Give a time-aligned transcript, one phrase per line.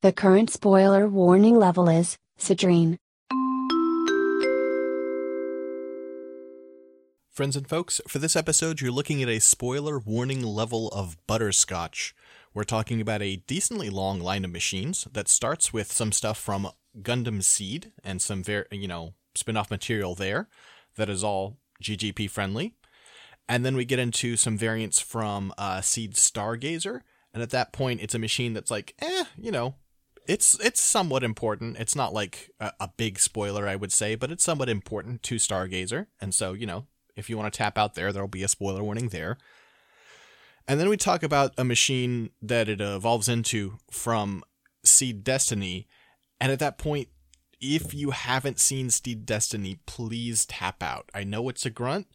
[0.00, 2.98] The current spoiler warning level is Citrine.
[7.32, 12.14] Friends and folks, for this episode, you're looking at a spoiler warning level of butterscotch.
[12.54, 16.70] We're talking about a decently long line of machines that starts with some stuff from
[17.02, 20.48] Gundam Seed and some very, you know, spin-off material there
[20.94, 22.76] that is all GGP friendly.
[23.48, 27.00] And then we get into some variants from uh, Seed Stargazer,
[27.34, 29.74] and at that point, it's a machine that's like, eh, you know,
[30.28, 31.78] it's it's somewhat important.
[31.78, 35.36] It's not like a, a big spoiler, I would say, but it's somewhat important to
[35.36, 38.48] Stargazer, and so you know, if you want to tap out there, there'll be a
[38.48, 39.38] spoiler warning there.
[40.68, 44.44] And then we talk about a machine that it evolves into from
[44.84, 45.88] Seed Destiny,
[46.38, 47.08] and at that point,
[47.58, 51.10] if you haven't seen Seed Destiny, please tap out.
[51.14, 52.06] I know it's a grunt.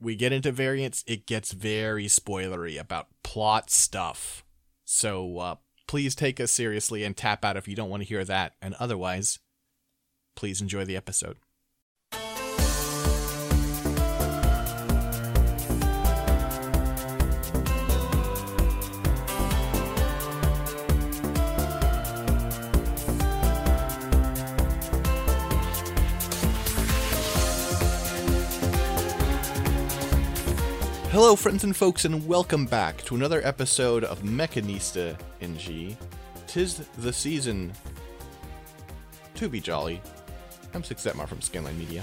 [0.00, 4.44] We get into variants, it gets very spoilery about plot stuff.
[4.84, 5.54] So uh,
[5.86, 8.54] please take us seriously and tap out if you don't want to hear that.
[8.60, 9.38] And otherwise,
[10.34, 11.36] please enjoy the episode.
[31.16, 35.96] Hello, friends and folks, and welcome back to another episode of Mechanista NG.
[36.46, 37.72] Tis the season
[39.36, 40.02] to be jolly.
[40.74, 42.02] I'm Six Detmar from Scanline Media.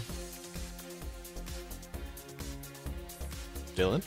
[3.75, 4.01] Dylan?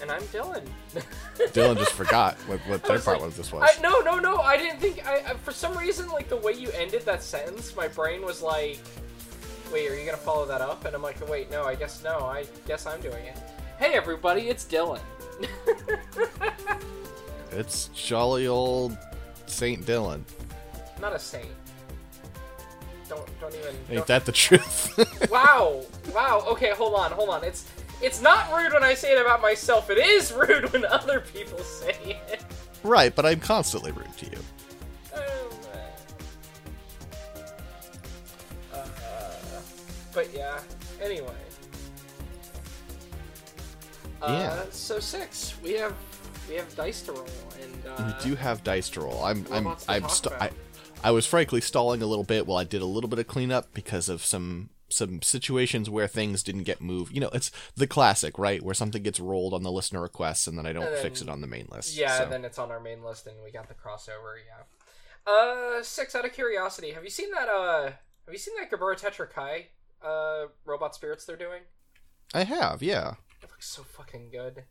[0.00, 0.66] And I'm Dylan.
[1.52, 3.68] Dylan just forgot what, what their part like- was this was.
[3.70, 4.38] I, no, no, no.
[4.38, 5.06] I didn't think.
[5.06, 8.40] I, I for some reason like the way you ended that sentence, my brain was
[8.40, 8.78] like,
[9.70, 11.64] "Wait, are you gonna follow that up?" And I'm like, "Wait, no.
[11.64, 12.20] I guess no.
[12.20, 13.36] I guess I'm doing it."
[13.78, 15.00] Hey, everybody, it's Dylan.
[17.52, 18.98] It's jolly old
[19.46, 20.20] Saint Dylan.
[21.00, 21.46] Not a saint.
[23.08, 23.68] Don't don't even.
[23.88, 24.92] Ain't don't- that the truth?
[25.30, 25.82] Wow,
[26.14, 26.44] wow.
[26.48, 27.44] Okay, hold on, hold on.
[27.44, 27.66] It's
[28.02, 29.88] it's not rude when I say it about myself.
[29.88, 32.44] It is rude when other people say it.
[32.82, 34.38] right, but I'm constantly rude to you.
[35.14, 35.58] Oh.
[38.74, 38.84] Uh,
[40.12, 40.58] but yeah.
[41.00, 41.32] Anyway.
[44.26, 44.64] Uh, Yeah.
[44.70, 45.54] So six.
[45.62, 45.94] We have
[46.48, 47.26] we have dice to roll,
[47.62, 49.24] and uh, we do have dice to roll.
[49.24, 50.50] I'm I'm I'm st- I.
[51.04, 53.72] I was frankly stalling a little bit while I did a little bit of cleanup
[53.74, 57.12] because of some some situations where things didn't get moved.
[57.14, 58.62] You know, it's the classic, right?
[58.62, 61.28] Where something gets rolled on the listener requests and then I don't And fix it
[61.28, 61.96] on the main list.
[61.96, 62.26] Yeah, so.
[62.26, 64.36] then it's on our main list, and we got the crossover.
[64.46, 65.30] Yeah.
[65.32, 66.14] Uh, six.
[66.14, 67.48] Out of curiosity, have you seen that?
[67.48, 67.84] Uh,
[68.24, 69.66] have you seen that Gerbera Tetra Kai
[70.04, 71.62] uh robot spirits they're doing?
[72.34, 73.14] I have, yeah.
[73.42, 74.64] It looks so fucking good.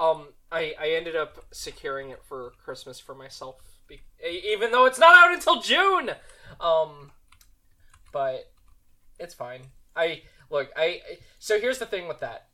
[0.00, 3.56] Um, I I ended up securing it for Christmas for myself,
[3.88, 6.10] be- even though it's not out until June.
[6.60, 7.10] Um,
[8.12, 8.52] but
[9.18, 9.62] it's fine.
[9.96, 10.70] I look.
[10.76, 12.48] I I- so here's the thing with that.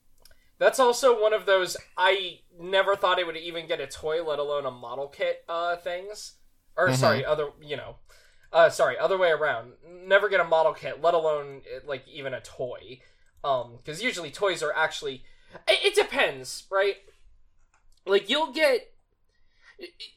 [0.59, 4.38] That's also one of those I never thought I would even get a toy, let
[4.38, 5.44] alone a model kit.
[5.48, 6.36] Uh, things,
[6.76, 6.97] or Mhm.
[6.97, 7.97] sorry, other you know,
[8.53, 9.75] uh, sorry, other way around.
[9.84, 13.03] Never get a model kit, let alone eh, like even a toy.
[13.44, 15.22] Um, because usually toys are actually.
[15.69, 16.97] It, it depends, right?
[18.06, 18.91] Like you'll get.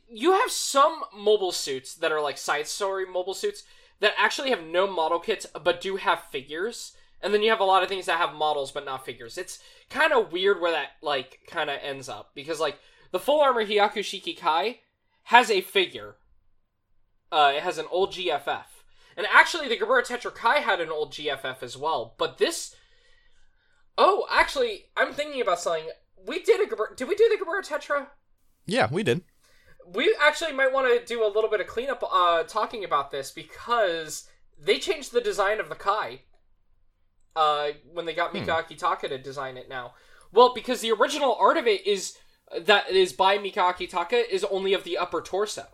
[0.09, 3.63] You have some mobile suits that are like side story mobile suits
[3.99, 6.93] that actually have no model kits but do have figures.
[7.21, 9.37] And then you have a lot of things that have models but not figures.
[9.37, 12.79] It's kind of weird where that like kind of ends up because like
[13.11, 14.79] the full armor Hyaku Shiki Kai
[15.23, 16.15] has a figure.
[17.31, 18.63] Uh, it has an old GFF,
[19.17, 22.15] and actually the Gerbera Tetra Kai had an old GFF as well.
[22.17, 22.75] But this,
[23.97, 25.89] oh, actually, I'm thinking about something.
[26.25, 26.95] We did a.
[26.95, 28.07] Did we do the Gerbera Tetra?
[28.65, 29.21] Yeah, we did.
[29.93, 33.31] we actually might want to do a little bit of cleanup uh talking about this
[33.31, 34.27] because
[34.59, 36.19] they changed the design of the kai
[37.35, 39.93] uh when they got Mika Akitaka to design it now
[40.33, 42.17] well because the original art of it is
[42.59, 45.65] that is by Mika Akitaka is only of the upper torso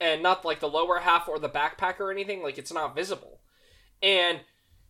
[0.00, 3.40] and not like the lower half or the backpack or anything like it's not visible
[4.02, 4.40] and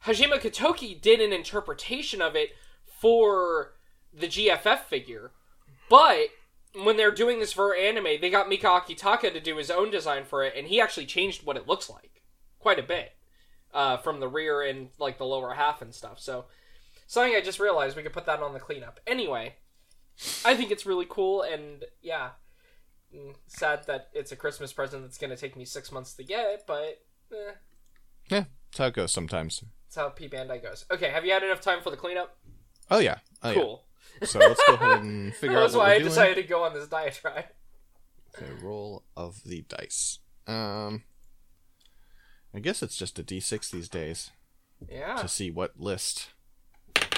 [0.07, 2.51] Hajime Katoki did an interpretation of it
[2.87, 3.75] for
[4.13, 5.33] the GFF figure
[5.89, 6.29] but
[6.83, 10.25] when they're doing this for anime, they got Mika Akitaka to do his own design
[10.25, 12.23] for it, and he actually changed what it looks like
[12.59, 13.13] quite a bit
[13.73, 16.19] uh, from the rear and like the lower half and stuff.
[16.19, 16.47] So
[17.07, 18.99] something I just realized we could put that on the cleanup.
[19.07, 19.57] Anyway,
[20.45, 22.31] I think it's really cool, and yeah,
[23.15, 26.25] mm, sad that it's a Christmas present that's going to take me six months to
[26.25, 27.03] get, but
[27.33, 27.53] eh,
[28.31, 29.63] Yeah, that's how it goes sometimes.
[29.95, 30.85] That's how P Bandai goes.
[30.91, 32.37] Okay, have you had enough time for the cleanup?
[32.91, 33.19] Oh yeah.
[33.45, 33.85] Oh, cool.
[34.21, 34.27] Yeah.
[34.27, 36.09] So let's go ahead and figure out That's why I doing.
[36.09, 37.45] decided to go on this diatribe.
[38.37, 40.19] Okay, roll of the dice.
[40.49, 41.05] Um,
[42.53, 44.31] I guess it's just a d6 these days
[44.91, 45.15] Yeah.
[45.17, 46.31] to see what list.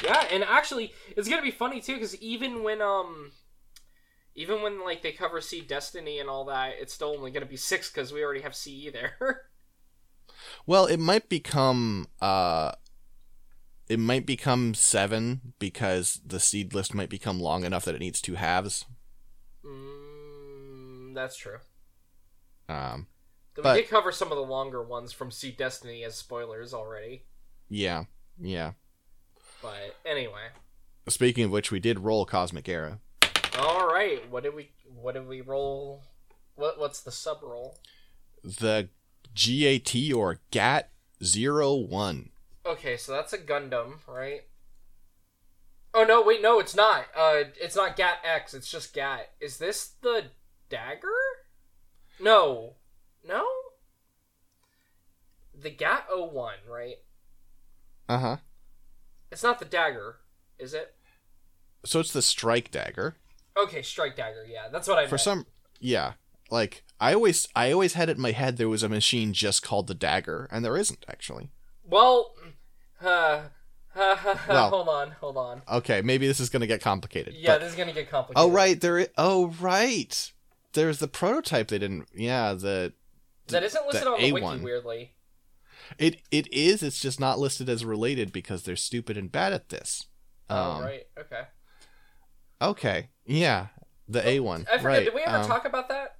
[0.04, 3.32] Yeah, and actually, it's gonna be funny too because even when um,
[4.34, 7.56] even when like they cover Seed Destiny and all that, it's still only gonna be
[7.56, 9.16] six because we already have CE there.
[10.66, 12.72] Well, it might become uh
[13.88, 18.20] it might become 7 because the seed list might become long enough that it needs
[18.20, 18.84] two halves.
[19.64, 21.58] mm, that's true.
[22.68, 23.06] Um
[23.54, 27.24] But- we did cover some of the longer ones from Seed Destiny as spoilers already.
[27.68, 28.04] yeah.
[28.38, 28.72] Yeah.
[29.62, 30.48] But anyway,
[31.08, 32.98] Speaking of which, we did roll Cosmic Era.
[33.58, 34.28] all right.
[34.28, 34.72] What did we?
[34.84, 36.02] What did we roll?
[36.56, 37.78] What What's the sub roll?
[38.42, 38.88] The
[39.36, 40.90] GAT or GAT
[41.20, 42.30] 01.
[42.64, 44.42] Okay, so that's a Gundam, right?
[45.94, 47.04] Oh no, wait, no, it's not.
[47.16, 48.54] Uh, it's not Gat X.
[48.54, 49.30] It's just Gat.
[49.40, 50.24] Is this the
[50.68, 51.08] dagger?
[52.20, 52.74] No,
[53.26, 53.46] no.
[55.54, 56.96] The Gat 01, right?
[58.08, 58.36] Uh-huh.
[59.30, 60.16] It's not the dagger,
[60.58, 60.94] is it?
[61.84, 63.16] So it's the strike dagger.
[63.56, 64.44] Okay, Strike Dagger.
[64.46, 65.20] Yeah, that's what I For meant.
[65.22, 65.46] some
[65.80, 66.12] yeah,
[66.50, 69.62] like I always I always had it in my head there was a machine just
[69.62, 71.50] called the dagger and there isn't actually.
[71.84, 72.34] Well,
[73.02, 73.42] uh,
[73.96, 75.62] Well- hold on, hold on.
[75.70, 77.34] Okay, maybe this is going to get complicated.
[77.34, 78.44] Yeah, but- this is gonna get complicated.
[78.44, 79.06] Oh right, there.
[79.16, 80.32] oh right.
[80.72, 82.08] There's the prototype they didn't.
[82.14, 82.92] Yeah, the
[83.48, 84.44] That isn't listed on the wiki.
[84.46, 84.62] A1.
[84.62, 85.14] Weirdly.
[85.98, 86.82] it it is.
[86.82, 90.06] It's just not listed as related because they're stupid and bad at this.
[90.50, 91.04] Oh Um, right.
[91.18, 91.42] Okay.
[92.60, 93.08] Okay.
[93.24, 93.68] Yeah,
[94.08, 94.62] the A one.
[94.70, 94.84] I forget.
[94.84, 95.04] Right.
[95.04, 96.16] Did we ever um, talk about that?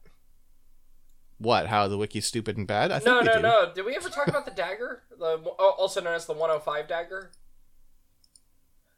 [1.38, 1.66] What?
[1.66, 2.90] How the wiki's stupid and bad?
[2.90, 3.42] I think no, no, do.
[3.42, 3.72] no.
[3.74, 5.02] Did we ever talk about the dagger?
[5.18, 7.30] The oh, also known as the 105 dagger.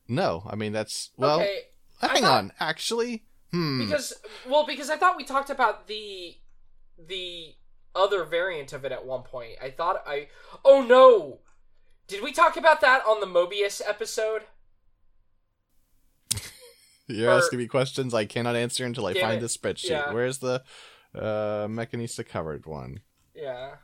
[0.06, 1.40] No, I mean that's well.
[1.40, 1.60] okay,
[2.00, 2.52] hang thought- on.
[2.60, 3.84] Actually, hmm.
[3.84, 4.14] because
[4.48, 6.36] well, because I thought we talked about the
[6.96, 7.54] the
[7.94, 9.56] other variant of it at one point.
[9.62, 10.28] I thought I.
[10.64, 11.40] Oh no!
[12.06, 14.42] Did we talk about that on the Mobius episode?
[17.08, 19.40] You're or- asking me questions I cannot answer until I find it.
[19.40, 19.90] the spreadsheet.
[19.90, 20.12] Yeah.
[20.12, 20.62] Where's the
[21.14, 23.00] uh Mechanista covered one?
[23.34, 23.76] Yeah.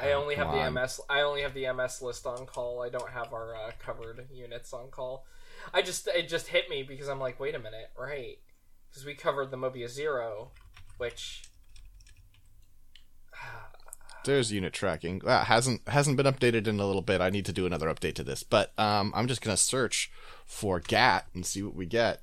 [0.00, 0.74] I only Come have the on.
[0.74, 1.00] MS.
[1.10, 2.82] I only have the MS list on call.
[2.82, 5.24] I don't have our uh, covered units on call.
[5.74, 8.38] I just it just hit me because I'm like, wait a minute, right?
[8.88, 10.52] Because we covered the Mobius Zero,
[10.98, 11.42] which
[14.24, 15.20] There's unit tracking.
[15.26, 17.20] Ah, hasn't hasn't been updated in a little bit.
[17.20, 18.42] I need to do another update to this.
[18.44, 20.12] But um, I'm just gonna search
[20.46, 22.22] for GAT and see what we get.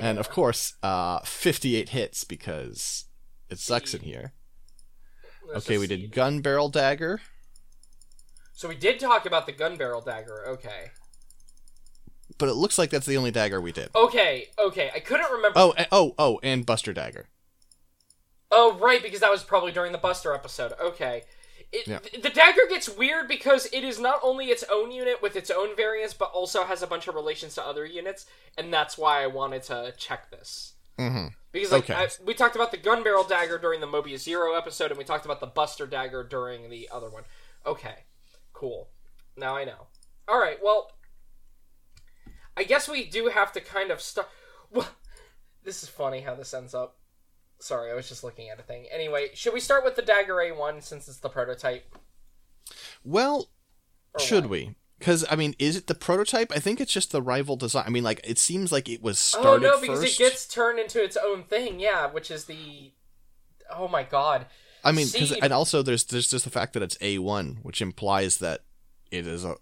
[0.00, 3.06] And of course, uh, 58 hits because
[3.48, 4.32] it sucks in here.
[5.56, 7.20] Okay, we did gun barrel dagger.
[8.52, 10.46] So we did talk about the gun barrel dagger.
[10.48, 10.90] Okay.
[12.38, 13.88] But it looks like that's the only dagger we did.
[13.94, 14.48] Okay.
[14.58, 14.90] Okay.
[14.94, 15.58] I couldn't remember.
[15.58, 17.28] Oh, a- oh, oh, and Buster dagger.
[18.50, 20.72] Oh, right, because that was probably during the Buster episode.
[20.80, 21.22] Okay.
[21.70, 21.98] It, Yeah.
[22.22, 25.76] The dagger gets weird because it is not only its own unit with its own
[25.76, 28.26] variants, but also has a bunch of relations to other units,
[28.56, 30.74] and that's why I wanted to check this.
[30.98, 31.26] Mm-hmm.
[31.52, 31.94] Because like Okay.
[31.94, 35.04] I, we talked about the gun barrel dagger during the Mobius Zero episode, and we
[35.04, 37.24] talked about the Buster dagger during the other one.
[37.66, 38.04] Okay,
[38.52, 38.88] cool.
[39.36, 39.86] Now I know.
[40.26, 40.58] All right.
[40.62, 40.90] Well,
[42.56, 44.28] I guess we do have to kind of start.
[44.70, 44.88] Well,
[45.64, 46.98] this is funny how this ends up.
[47.60, 48.86] Sorry, I was just looking at a thing.
[48.92, 51.94] Anyway, should we start with the dagger A1 since it's the prototype?
[53.04, 53.48] Well,
[54.14, 54.50] Or should what?
[54.50, 54.74] we?
[54.98, 56.52] Because I mean, is it the prototype?
[56.52, 57.84] I think it's just the rival design.
[57.86, 59.66] I mean, like it seems like it was oh, started.
[59.66, 60.20] Oh no, because first.
[60.20, 61.78] it gets turned into its own thing.
[61.78, 62.92] Yeah, which is the.
[63.70, 64.46] Oh my god.
[64.84, 65.08] I mean,
[65.42, 68.62] and also there's there's just the fact that it's A1, which implies that
[69.10, 69.56] it is a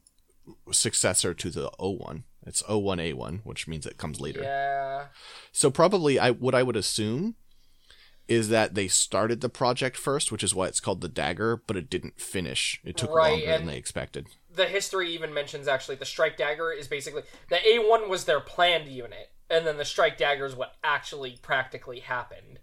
[0.73, 2.23] successor to the O1.
[2.47, 4.43] It's O1A1, which means it comes later.
[4.43, 5.07] Yeah.
[5.53, 7.35] So probably I what I would assume
[8.29, 11.77] is that they started the project first, which is why it's called the Dagger, but
[11.77, 12.81] it didn't finish.
[12.85, 14.27] It took Right, longer than they expected.
[14.53, 18.89] the history even mentions actually the strike dagger is basically the A1 was their planned
[18.89, 22.59] unit, and then the strike dagger is what actually practically happened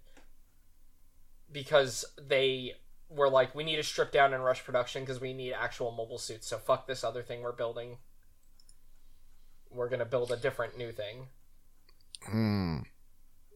[1.51, 2.73] because they
[3.09, 6.17] were like, we need to strip down and rush production because we need actual mobile
[6.17, 6.47] suits.
[6.47, 7.97] So fuck this other thing we're building.
[9.69, 11.27] We're gonna build a different new thing.
[12.23, 12.79] Hmm.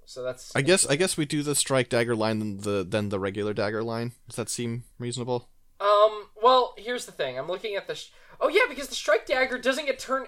[0.07, 3.09] So that's I guess I guess we do the strike dagger line than the than
[3.09, 4.13] the regular dagger line.
[4.29, 5.49] Does that seem reasonable?
[5.81, 6.29] Um.
[6.41, 7.37] Well, here's the thing.
[7.37, 7.95] I'm looking at the.
[7.95, 10.27] Sh- oh yeah, because the strike dagger doesn't get turned.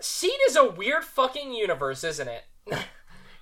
[0.00, 2.44] Seed is a weird fucking universe, isn't it?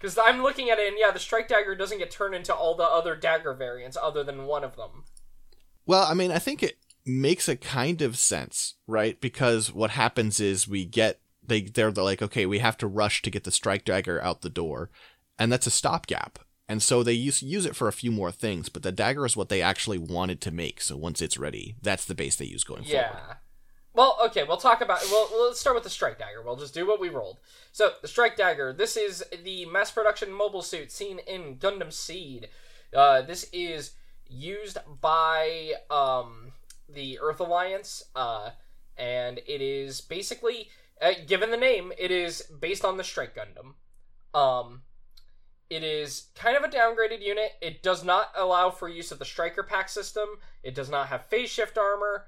[0.00, 2.76] Because I'm looking at it, and yeah, the strike dagger doesn't get turned into all
[2.76, 5.04] the other dagger variants, other than one of them.
[5.87, 9.18] Well, I mean, I think it makes a kind of sense, right?
[9.18, 13.30] Because what happens is we get they they're like, okay, we have to rush to
[13.30, 14.90] get the strike dagger out the door,
[15.38, 16.38] and that's a stopgap.
[16.69, 19.37] And so they use use it for a few more things, but the dagger is
[19.37, 20.81] what they actually wanted to make.
[20.81, 23.09] So once it's ready, that's the base they use going Yeah.
[23.09, 23.25] forward.
[23.29, 23.35] Yeah.
[23.93, 25.03] Well, okay, we'll talk about.
[25.11, 26.43] Well, let's start with the strike dagger.
[26.43, 27.38] We'll just do what we rolled.
[27.71, 28.73] So, the strike dagger.
[28.73, 32.49] This is the mass production mobile suit seen in Gundam Seed.
[32.93, 33.93] Uh, this is
[34.26, 36.53] used by um,
[36.88, 38.50] the Earth Alliance, uh,
[38.97, 43.75] and it is basically, uh, given the name, it is based on the Strike Gundam.
[44.37, 44.83] Um,
[45.71, 47.52] it is kind of a downgraded unit.
[47.61, 50.28] It does not allow for use of the Striker Pack system.
[50.62, 52.26] It does not have phase shift armor.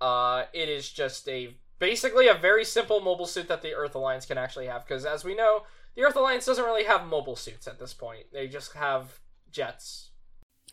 [0.00, 4.26] Uh, it is just a basically a very simple mobile suit that the Earth Alliance
[4.26, 5.62] can actually have because, as we know,
[5.94, 8.26] the Earth Alliance doesn't really have mobile suits at this point.
[8.32, 10.10] They just have jets.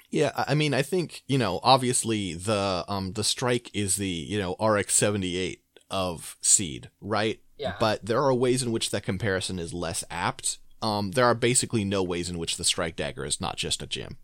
[0.10, 4.39] Yeah, I mean, I think you know, obviously the um the strike is the you
[4.39, 7.39] know RX seventy eight of Seed, right?
[7.57, 7.75] Yeah.
[7.79, 10.60] But there are ways in which that comparison is less apt.
[10.82, 13.88] Um, there are basically no ways in which the strike dagger is not just a
[13.88, 14.17] gem.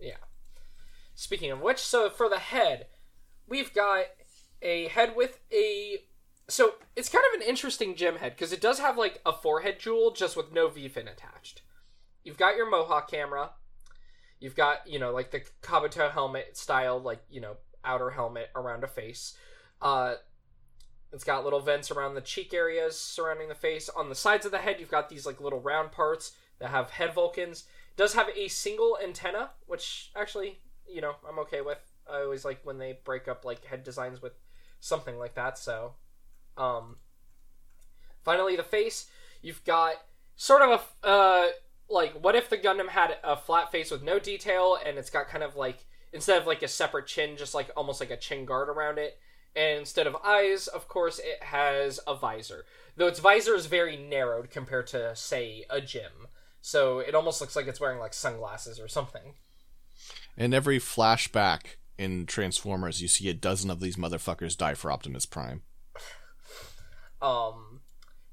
[0.00, 0.16] Yeah.
[1.14, 2.86] Speaking of which, so for the head,
[3.46, 4.06] we've got
[4.60, 5.98] a head with a.
[6.48, 9.78] So it's kind of an interesting gem head because it does have like a forehead
[9.78, 11.62] jewel just with no V fin attached.
[12.24, 13.50] You've got your Mohawk camera.
[14.40, 18.82] You've got, you know, like the Kabuto helmet style, like, you know, outer helmet around
[18.82, 19.36] a face.
[19.80, 20.14] Uh,
[21.12, 23.88] it's got little vents around the cheek areas surrounding the face.
[23.90, 26.90] On the sides of the head, you've got these like little round parts that have
[26.90, 27.64] head Vulcans.
[27.90, 31.78] It does have a single antenna, which actually, you know, I'm okay with.
[32.10, 34.32] I always like when they break up like head designs with
[34.80, 35.58] something like that.
[35.58, 35.92] So,
[36.56, 36.96] um,
[38.24, 39.06] finally, the face.
[39.42, 39.96] You've got
[40.36, 41.48] sort of a uh,
[41.90, 45.28] like what if the Gundam had a flat face with no detail, and it's got
[45.28, 48.44] kind of like instead of like a separate chin, just like almost like a chin
[48.46, 49.18] guard around it.
[49.54, 52.64] And instead of eyes, of course, it has a visor.
[52.96, 56.28] Though its visor is very narrowed compared to, say, a gym.
[56.60, 59.34] So it almost looks like it's wearing like sunglasses or something.
[60.36, 65.26] In every flashback in Transformers, you see a dozen of these motherfuckers die for Optimus
[65.26, 65.62] Prime.
[67.20, 67.82] Um,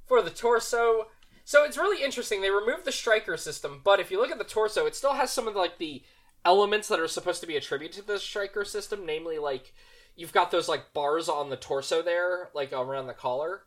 [0.08, 1.06] for the torso,
[1.50, 2.42] so it's really interesting.
[2.42, 5.32] They removed the striker system, but if you look at the torso, it still has
[5.32, 6.04] some of the, like the
[6.46, 9.74] elements that are supposed to be attributed to the striker system, namely like
[10.16, 13.64] you've got those like bars on the torso there, like around the collar.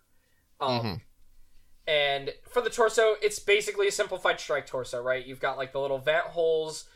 [0.61, 1.01] Um, Mhm.
[1.87, 5.25] and for the torso, it's basically a simplified strike torso, right?
[5.25, 6.89] You've got like the little vent holes.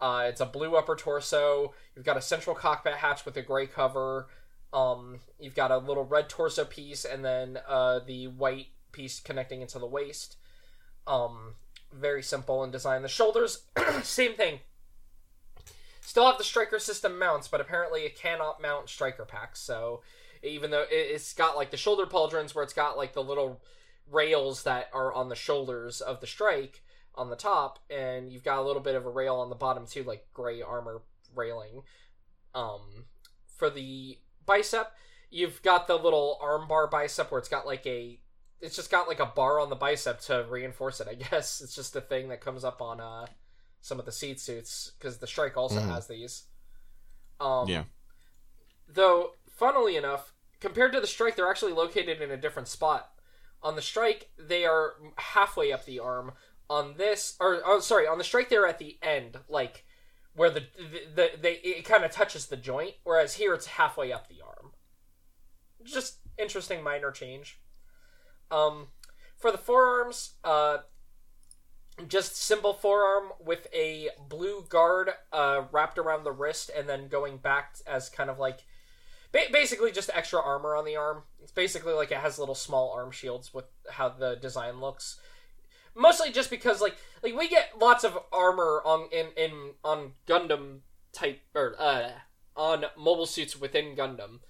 [0.00, 1.72] Uh, it's a blue upper torso.
[1.94, 4.28] You've got a central cockpit hatch with a gray cover.
[4.72, 9.62] Um, you've got a little red torso piece, and then uh, the white piece connecting
[9.62, 10.36] into the waist.
[11.06, 11.54] Um,
[11.92, 13.02] very simple in design.
[13.02, 13.66] The shoulders,
[14.02, 14.60] same thing.
[16.14, 19.58] Still have the striker system mounts, but apparently it cannot mount striker packs.
[19.58, 20.02] So
[20.44, 23.60] even though it, it's got like the shoulder pauldrons where it's got like the little
[24.08, 26.84] rails that are on the shoulders of the strike
[27.16, 29.88] on the top, and you've got a little bit of a rail on the bottom
[29.88, 31.02] too, like gray armor
[31.34, 31.82] railing.
[32.54, 33.06] Um,
[33.48, 34.16] for the
[34.46, 34.92] bicep,
[35.32, 38.20] you've got the little armbar bicep where it's got like a
[38.60, 41.60] it's just got like a bar on the bicep to reinforce it, I guess.
[41.60, 43.26] It's just a thing that comes up on uh
[43.84, 45.88] some of the seed suits because the strike also Mhm.
[45.88, 46.44] has these.
[47.38, 47.84] Um Yeah.
[48.88, 53.12] Though, funnily enough, compared to the strike, they're actually located in a different spot.
[53.62, 56.32] On the strike, they are halfway up the arm.
[56.70, 59.84] On this, or oh, sorry, on the strike, they're at the end, like
[60.32, 62.96] where the the, the they it kind of touches the joint.
[63.04, 64.72] Whereas here, it's halfway up the arm.
[65.82, 67.60] Just interesting minor change.
[68.50, 68.92] Um,
[69.36, 70.78] for the forearms, uh,
[72.08, 77.38] just simple forearm with a blue guard uh, wrapped around the wrist and then going
[77.38, 78.64] back as kind of like
[79.32, 81.22] ba- basically just extra armor on the arm.
[81.42, 85.20] It's basically like it has little small arm shields with how the design looks.
[85.94, 90.80] Mostly just because like like we get lots of armor on in in on Gundam
[91.12, 92.10] type or uh
[92.56, 94.40] on mobile suits within Gundam.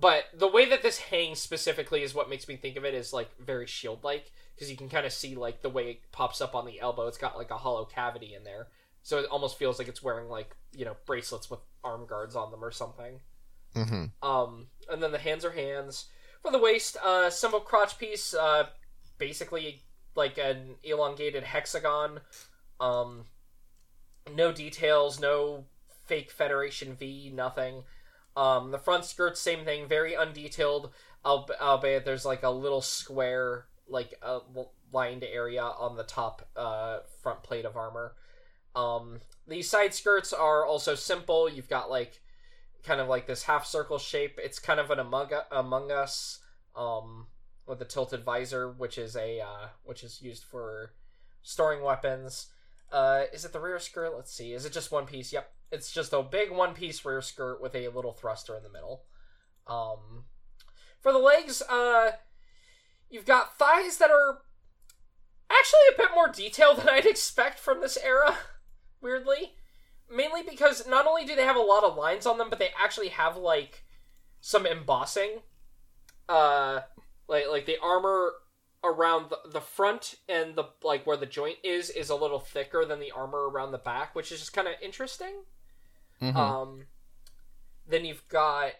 [0.00, 3.12] But the way that this hangs specifically is what makes me think of it as
[3.12, 6.40] like very shield like because you can kind of see like the way it pops
[6.40, 7.06] up on the elbow.
[7.06, 8.68] It's got like a hollow cavity in there,
[9.02, 12.50] so it almost feels like it's wearing like you know bracelets with arm guards on
[12.50, 13.20] them or something.
[13.74, 14.28] Mm-hmm.
[14.28, 16.06] Um, and then the hands are hands
[16.42, 16.96] for the waist.
[17.04, 18.34] Uh, symbol crotch piece.
[18.34, 18.64] Uh,
[19.18, 19.82] basically
[20.14, 22.20] like an elongated hexagon.
[22.80, 23.24] Um,
[24.34, 25.20] no details.
[25.20, 25.64] No
[26.06, 27.32] fake Federation V.
[27.34, 27.82] Nothing.
[28.36, 30.90] Um, the front skirt, same thing, very undetailed.
[31.24, 34.40] Alb- albeit there's like a little square, like a
[34.92, 38.14] lined area on the top uh, front plate of armor.
[38.74, 39.20] Um,
[39.60, 41.48] side skirts are also simple.
[41.48, 42.20] You've got like
[42.82, 44.38] kind of like this half circle shape.
[44.42, 46.40] It's kind of an Among, Among Us
[46.76, 47.26] um,
[47.66, 50.92] with the tilted visor, which is a uh, which is used for
[51.42, 52.48] storing weapons.
[52.92, 54.14] Uh, is it the rear skirt?
[54.14, 54.52] Let's see.
[54.52, 55.32] Is it just one piece?
[55.32, 58.70] Yep, it's just a big one piece rear skirt with a little thruster in the
[58.70, 59.02] middle.
[59.66, 60.24] Um,
[61.00, 62.12] for the legs, uh,
[63.10, 64.42] you've got thighs that are
[65.50, 68.36] actually a bit more detailed than I'd expect from this era.
[69.00, 69.52] Weirdly,
[70.10, 72.70] mainly because not only do they have a lot of lines on them, but they
[72.82, 73.84] actually have like
[74.40, 75.40] some embossing.
[76.28, 76.80] Uh,
[77.28, 78.32] like like the armor
[78.82, 82.84] around the, the front and the like where the joint is is a little thicker
[82.84, 85.42] than the armor around the back, which is just kind of interesting.
[86.22, 86.36] Mhm.
[86.36, 86.86] Um,
[87.86, 88.72] then you've got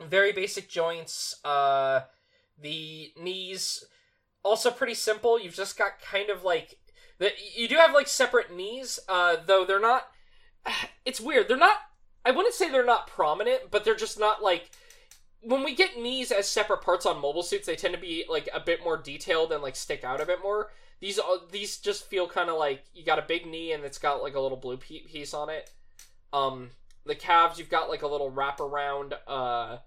[0.00, 1.42] very basic joints.
[1.44, 2.00] Uh,
[2.60, 3.84] the knees
[4.42, 5.40] also pretty simple.
[5.40, 6.78] You've just got kind of like
[7.18, 10.08] the, you do have like separate knees, uh, though they're not.
[11.06, 11.48] It's weird.
[11.48, 11.76] They're not.
[12.24, 14.70] I wouldn't say they're not prominent, but they're just not like
[15.40, 18.48] when we get knees as separate parts on mobile suits, they tend to be like
[18.52, 20.68] a bit more detailed and like stick out a bit more.
[21.00, 21.18] These
[21.50, 24.34] these just feel kind of like you got a big knee and it's got like
[24.34, 25.70] a little blue piece on it.
[26.32, 26.70] Um,
[27.06, 29.78] the calves you've got like a little wraparound uh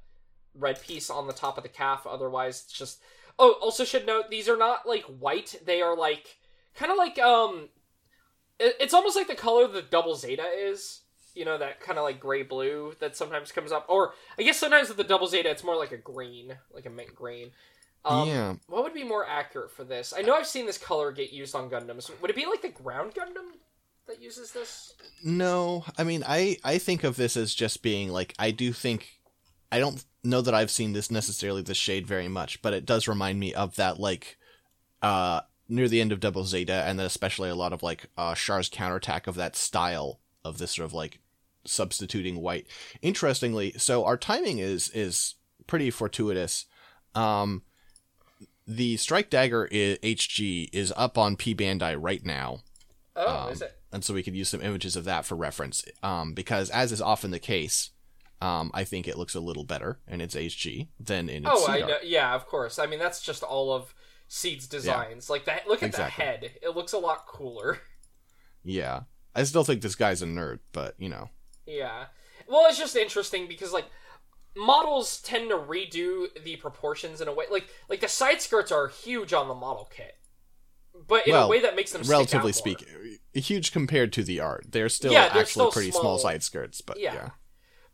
[0.55, 2.05] red piece on the top of the calf.
[2.07, 2.99] Otherwise, it's just
[3.39, 3.57] oh.
[3.61, 5.59] Also, should note these are not like white.
[5.65, 6.37] They are like
[6.75, 7.69] kind of like um.
[8.59, 11.01] It's almost like the color the double zeta is.
[11.35, 14.59] You know that kind of like gray blue that sometimes comes up, or I guess
[14.59, 17.51] sometimes with the double zeta it's more like a green, like a mint green.
[18.05, 18.55] Um, yeah.
[18.67, 20.13] What would be more accurate for this?
[20.15, 22.11] I know I've seen this color get used on Gundams.
[22.21, 23.57] Would it be like the ground Gundam
[24.07, 24.93] that uses this?
[25.23, 29.21] No, I mean, I I think of this as just being like I do think
[29.73, 33.07] I don't know that I've seen this necessarily the shade very much, but it does
[33.07, 34.37] remind me of that like
[35.01, 38.35] uh near the end of Double Zeta, and then especially a lot of like uh
[38.35, 41.19] Char's counterattack of that style of this sort of like
[41.65, 42.67] substituting white.
[43.01, 45.35] Interestingly, so our timing is is
[45.67, 46.65] pretty fortuitous.
[47.15, 47.63] Um,
[48.67, 52.61] the Strike Dagger HG is up on P Bandai right now
[53.15, 53.77] Oh, Um, is it?
[53.91, 55.83] and so we could use some images of that for reference.
[56.01, 57.91] Um, because as is often the case,
[58.43, 61.67] um, I think it looks a little better in its HG than in its Oh,
[61.71, 61.97] I know.
[62.03, 62.77] Yeah, of course.
[62.79, 63.93] I mean, that's just all of
[64.27, 65.29] Seed's designs.
[65.29, 65.67] Like that.
[65.67, 66.23] Look at Exactly.
[66.23, 66.51] the head.
[66.61, 67.79] It looks a lot cooler.
[68.65, 69.01] Yeah,
[69.35, 71.29] I still think this guy's a nerd, but you know,
[71.65, 72.05] Yeah.
[72.47, 73.85] Well, it's just interesting because like
[74.55, 78.87] models tend to redo the proportions in a way like like the side skirts are
[78.87, 80.13] huge on the model kit.
[81.07, 82.87] But in a way that makes them relatively speaking,
[83.33, 84.67] huge compared to the art.
[84.69, 86.01] They're still Yeah, they're actually still pretty small.
[86.01, 86.17] small.
[86.19, 87.13] side skirts, but Yeah.
[87.15, 87.29] yeah.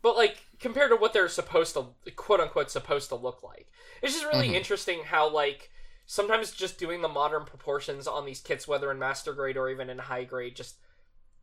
[0.02, 1.86] But like compared to what they're supposed to
[2.16, 3.68] quote unquote supposed to look like
[4.02, 4.54] it's just really Mhm.
[4.54, 5.70] interesting how like
[6.06, 9.90] sometimes just doing the modern proportions on these kits whether in master grade or even
[9.90, 10.76] in high grade just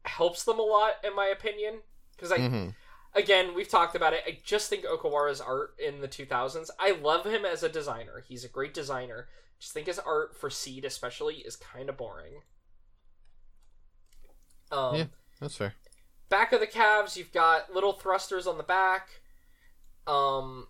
[0.06, 1.80] helps them a lot in my opinion
[2.16, 2.76] because i Mhm.
[3.16, 7.26] again we've talked about it i just think okawara's art in the 2000s i love
[7.26, 9.28] him as a designer he's a great designer
[9.60, 12.42] just think his art for seed especially is kind of boring
[14.72, 15.08] um Yeah.
[15.40, 15.74] That's fair.
[16.30, 19.22] Back of the calves you've got little thrusters on the back
[20.08, 20.68] um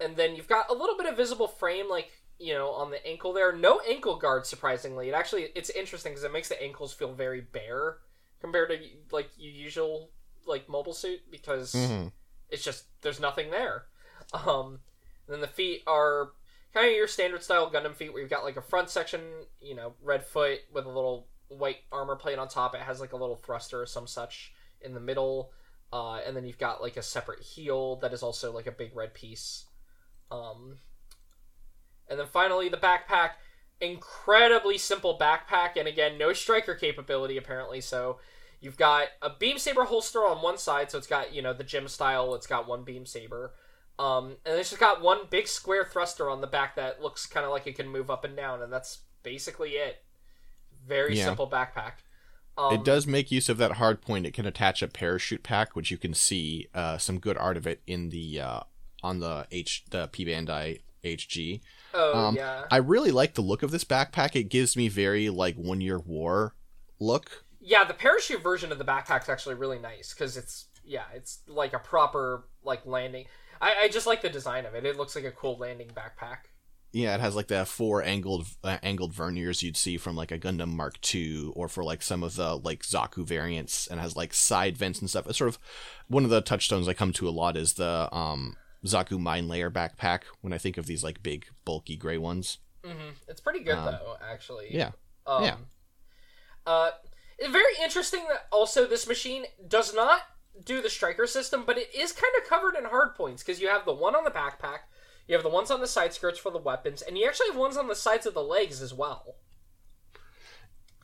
[0.00, 3.06] and then you've got a little bit of visible frame like you know on the
[3.06, 3.52] ankle there.
[3.54, 5.08] No ankle guard surprisingly.
[5.08, 7.98] It actually it's interesting because it makes the ankles feel very bare
[8.40, 8.78] compared to
[9.14, 10.10] like your usual
[10.46, 12.12] like mobile suit because Mhm.
[12.48, 13.86] it's just there's nothing there.
[14.32, 14.80] Um
[15.26, 16.32] and then the feet are
[16.72, 19.20] kind of your standard style gundam feet where you've got like a front section
[19.60, 22.74] you know red foot with a little white armor plate on top.
[22.74, 25.52] It has like a little thruster or some such in the middle.
[25.92, 28.94] Uh, and then you've got like a separate heel that is also like a big
[28.96, 29.66] red piece.
[30.30, 30.78] Um
[32.08, 33.30] and then finally the backpack.
[33.80, 37.80] Incredibly simple backpack and again no striker capability apparently.
[37.80, 38.18] So
[38.60, 41.64] you've got a beam saber holster on one side so it's got you know the
[41.64, 42.34] gym style.
[42.34, 43.54] It's got one beam saber.
[43.98, 47.44] Um, and it's just got one big square thruster on the back that looks kind
[47.44, 50.02] of like it can move up and down and that's basically it
[50.86, 51.26] very Yeah.
[51.26, 51.92] simple backpack
[52.58, 54.26] um, it does make use of that hard point.
[54.26, 57.66] It can attach a parachute pack, which you can see uh, some good art of
[57.66, 58.60] it in the uh,
[59.02, 61.60] on the H the P Bandai HG.
[61.94, 64.36] oh um, yeah I really like the look of this backpack.
[64.36, 66.54] It gives me very like one year war
[66.98, 67.44] look.
[67.62, 71.72] Yeah, the parachute version of the backpack's actually really nice because it's yeah, it's like
[71.72, 73.26] a proper like landing.
[73.62, 74.84] I, I just like the design of it.
[74.84, 76.49] It looks like a cool landing backpack.
[76.92, 80.38] Yeah, it has like the four angled uh, angled verniers you'd see from like a
[80.38, 84.34] Gundam Mark II, or for like some of the like Zaku variants, and has like
[84.34, 85.26] side vents and stuff.
[85.28, 85.58] It's sort of
[86.08, 89.70] one of the touchstones I come to a lot is the um Zaku Mine Layer
[89.70, 90.22] backpack.
[90.40, 93.84] When I think of these like big bulky gray ones, hmm It's pretty good Um,
[93.86, 94.74] though, actually.
[94.74, 94.90] yeah,
[95.26, 95.56] Um, yeah.
[96.66, 96.90] Uh,
[97.50, 100.22] very interesting that also this machine does not
[100.64, 103.68] do the striker system, but it is kind of covered in hard points because you
[103.68, 104.80] have the one on the backpack,
[105.30, 107.56] You have the ones on the side skirts for the weapons, and you actually have
[107.56, 109.36] ones on the sides of the legs as well.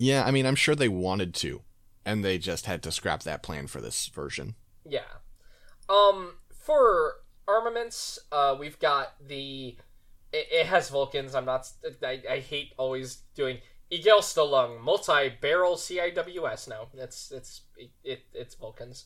[0.00, 1.62] Yeah, I mean, I'm sure they wanted to,
[2.04, 4.56] and they just had to scrap that plan for this version.
[4.84, 5.06] Yeah.
[5.88, 9.76] Um, for armaments, uh, we've got the.
[10.32, 11.36] It, it has Vulcans.
[11.36, 11.70] I'm not.
[12.02, 13.58] I, I hate always doing
[13.92, 16.66] Igelstellung multi-barrel CIWS.
[16.66, 19.04] No, it's it's it, it it's Vulcans.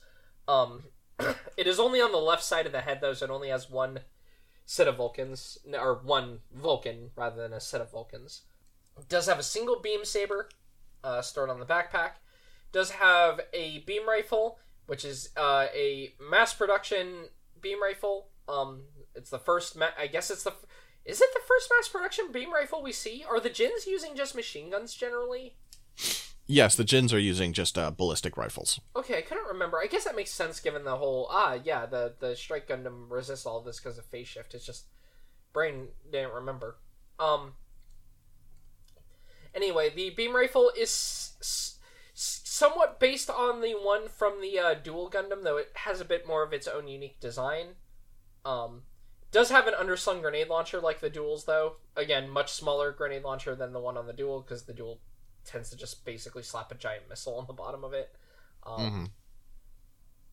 [0.48, 0.84] Um,
[1.58, 3.68] it is only on the left side of the head though, so it only has
[3.68, 4.00] one
[4.70, 8.42] set of Vulcans or one Vulcan rather than a set of Vulcans.
[9.08, 10.48] Does have a single beam saber
[11.02, 12.12] uh, stored on the backpack.
[12.70, 17.30] Does have a beam rifle, which is uh, a mass production
[17.60, 18.28] beam rifle.
[18.48, 18.82] Um,
[19.16, 19.76] it's the first.
[19.76, 20.52] Ma- I guess it's the.
[21.04, 23.24] Is it the first mass production beam rifle we see?
[23.28, 25.56] Are the GINNs using just machine guns generally?
[26.50, 28.80] Yes, the GINNs are using just uh, ballistic rifles.
[28.96, 29.78] Okay, I couldn't remember.
[29.80, 33.46] I guess that makes sense given the whole ah yeah the the strike Gundam resists
[33.46, 34.52] all this because of phase shift.
[34.54, 34.86] It's just
[35.52, 36.78] brain didn't remember.
[37.20, 37.52] Um.
[39.54, 40.88] Anyway, the beam rifle is
[41.40, 41.78] s-
[42.14, 46.04] s- somewhat based on the one from the uh, Duel Gundam, though it has a
[46.04, 47.74] bit more of its own unique design.
[48.44, 48.82] Um,
[49.30, 51.76] does have an underslung grenade launcher like the duels, though.
[51.96, 55.00] Again, much smaller grenade launcher than the one on the duel because the duel
[55.44, 58.14] tends to just basically slap a giant missile on the bottom of it.
[58.66, 59.04] Um, hmm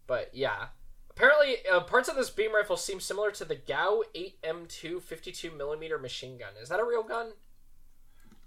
[0.05, 0.67] But yeah.
[1.09, 6.37] Apparently, uh, parts of this beam rifle seem similar to the GAU 8M2 52mm machine
[6.37, 6.49] gun.
[6.61, 7.31] Is that a real gun?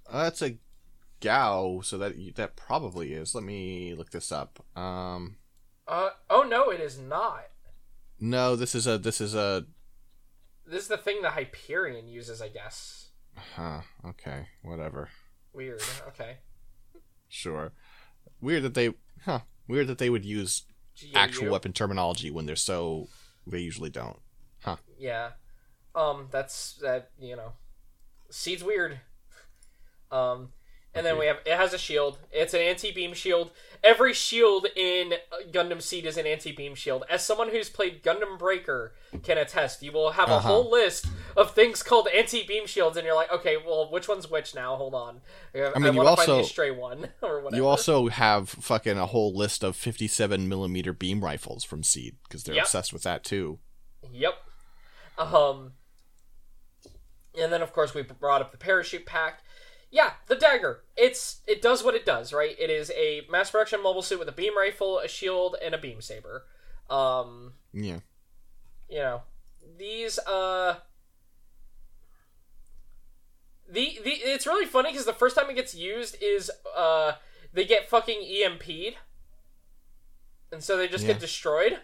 [0.08, 0.56] Uh, it's a
[1.20, 3.34] GAU, so that that probably is.
[3.34, 4.64] Let me look this up.
[4.78, 5.36] Um,
[5.88, 7.46] Uh, oh no, it is not.
[8.20, 9.66] no, this is a this is a.
[10.64, 13.08] This is the thing the Hyperion uses, I guess.
[13.56, 13.80] Huh.
[14.06, 14.46] Okay.
[14.62, 15.08] Whatever.
[15.52, 15.82] Weird.
[16.08, 16.36] Okay.
[17.30, 17.72] Sure.
[18.40, 18.92] Weird that they.
[19.24, 19.40] Huh.
[19.66, 20.64] Weird that they would use
[21.00, 21.18] GAU?
[21.18, 23.08] actual weapon terminology when they're so.
[23.46, 24.18] They usually don't.
[24.62, 24.76] Huh?
[24.98, 25.30] Yeah.
[25.94, 27.10] Um, that's that.
[27.18, 27.52] You know,
[28.30, 29.00] seed's weird.
[30.10, 30.50] Um,
[30.94, 32.18] and then we have it has a shield.
[32.32, 33.50] It's an anti-beam shield.
[33.82, 37.04] Every shield in uh, Gundam Seed is an anti-beam shield.
[37.08, 40.48] As someone who's played Gundam Breaker can attest, you will have a Uh-huh.
[40.48, 44.54] whole list of things called anti-beam shields, and you're like, okay, well, which one's which
[44.54, 44.76] now?
[44.76, 45.22] Hold on.
[45.54, 47.56] I, mean, you wanna find the also- stray one or whatever.
[47.62, 52.44] You also have fucking a whole list of 57 millimeter beam rifles from Seed because
[52.44, 52.64] they're Yep.
[52.64, 53.60] obsessed with that too.
[54.12, 54.34] Yep.
[55.18, 55.72] Um.
[57.40, 59.40] And then, of course, we brought up the parachute pack.
[59.90, 60.84] Yeah, the dagger.
[60.96, 62.54] It's it does what it does, right?
[62.58, 65.78] It is a mass production mobile suit with a beam rifle, a shield, and a
[65.78, 66.46] beam saber.
[66.88, 68.00] Um, Yeah.
[68.88, 69.22] you know,
[69.78, 70.76] these uh.
[73.68, 77.12] The, the it's really funny because the first time it gets used is uh
[77.52, 78.96] they get fucking EMP'd,
[80.52, 81.12] and so they just Yeah.
[81.12, 81.78] get destroyed.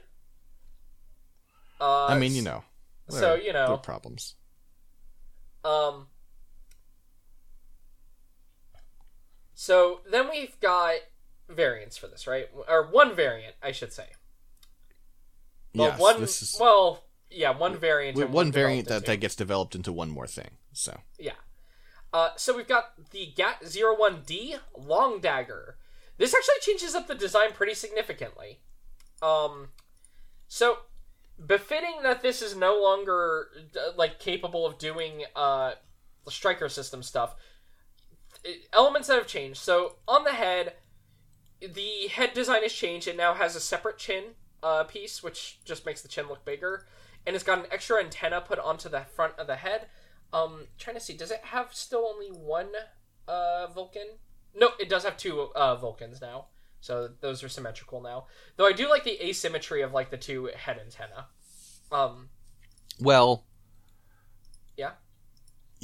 [1.80, 2.64] Uh, I mean, you know.
[3.08, 3.76] so, you know.
[3.78, 4.34] problems.
[5.64, 6.06] Um.
[9.58, 10.96] So then we've got
[11.48, 12.48] variants for this, right?
[12.68, 14.08] Or one variant, I should say.
[15.74, 16.20] Well, yes, one.
[16.20, 18.18] this is Well, yeah, one variant.
[18.18, 20.50] one, one variant that, that gets developed into one more thing.
[20.72, 21.32] So Yeah.
[22.12, 25.78] Uh, so we've got the GAT 01D Long Dagger.
[26.18, 28.60] This actually changes up the design pretty significantly.
[29.22, 29.70] Um,
[30.48, 30.80] so
[31.44, 35.72] befitting that this is no longer uh, like capable of doing uh,
[36.26, 37.34] the striker system stuff.
[38.72, 39.58] Elements that have changed.
[39.58, 40.74] So on the head,
[41.60, 43.08] the head design has changed.
[43.08, 46.86] It now has a separate chin uh, piece, which just makes the chin look bigger,
[47.26, 49.86] and it's got an extra antenna put onto the front of the head.
[50.32, 52.70] Um, trying to see, does it have still only one
[53.28, 54.18] uh Vulcan?
[54.54, 56.46] No, it does have two uh Vulcans now.
[56.80, 58.26] So those are symmetrical now.
[58.56, 61.26] Though I do like the asymmetry of like the two head antenna.
[61.90, 62.28] Um,
[63.00, 63.44] well,
[64.76, 64.92] yeah.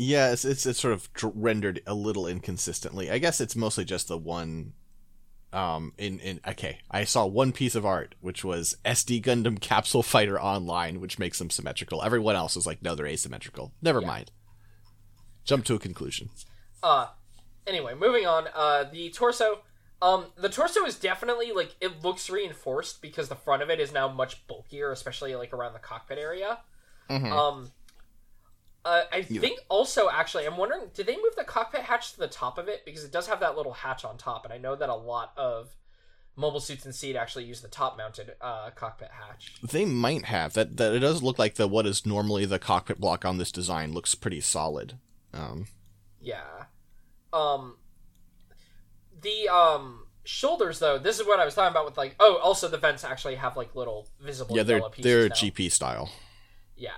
[0.03, 3.11] Yeah, it's it's, it's sort of rendered a little inconsistently.
[3.11, 4.75] I guess it's mostly just the one.
[5.53, 10.03] Um, in in okay, I saw one piece of art which was SD Gundam Capsule
[10.03, 12.03] Fighter Online, which makes them symmetrical.
[12.03, 13.75] Everyone else is like, no, they're asymmetrical.
[13.83, 14.07] Never Yeah.
[14.07, 14.31] mind.
[15.45, 16.31] Jump to a conclusion.
[16.83, 17.09] Uh
[17.67, 18.49] anyway, moving on.
[18.55, 19.59] Uh the torso
[20.01, 23.93] um the torso is definitely like it looks reinforced because the front of it is
[23.93, 26.61] now much bulkier, especially like around the cockpit area.
[27.11, 27.31] Mhm.
[27.31, 27.73] Um
[28.85, 32.19] uh, I You- think also actually I'm wondering did they move the cockpit hatch to
[32.19, 34.59] the top of it because it does have that little hatch on top and I
[34.59, 35.77] know that a lot of
[36.35, 39.53] mobile suits and Seed actually use the top mounted uh, cockpit hatch.
[39.63, 40.79] They might have that.
[40.79, 43.93] That it does look like the what is normally the cockpit block on this design
[43.93, 44.99] looks pretty solid.
[45.35, 45.67] Um,
[46.21, 46.65] Yeah.
[47.33, 47.77] Um
[49.21, 52.69] the um shoulders though, this is what I was talking about with like oh also
[52.69, 55.35] the vents actually have like little visible yeah, they're yellow pieces they're now.
[55.35, 56.11] GP style.
[56.77, 56.91] Yeah.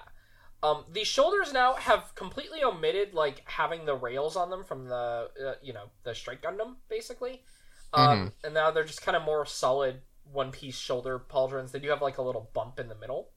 [0.64, 5.28] Um, these shoulders now have completely omitted like having the rails on them from the
[5.46, 7.42] uh, you know the Strike Gundam basically,
[7.92, 10.00] um, and now they're just kind of more solid
[10.32, 11.72] one piece shoulder pauldrons.
[11.72, 13.28] They do have like a little bump in the middle.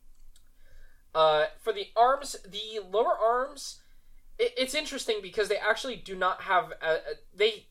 [1.14, 3.82] Uh, for the arms, the lower arms,
[4.40, 6.98] it, it's interesting because they actually do not have uh, uh,
[7.36, 7.68] they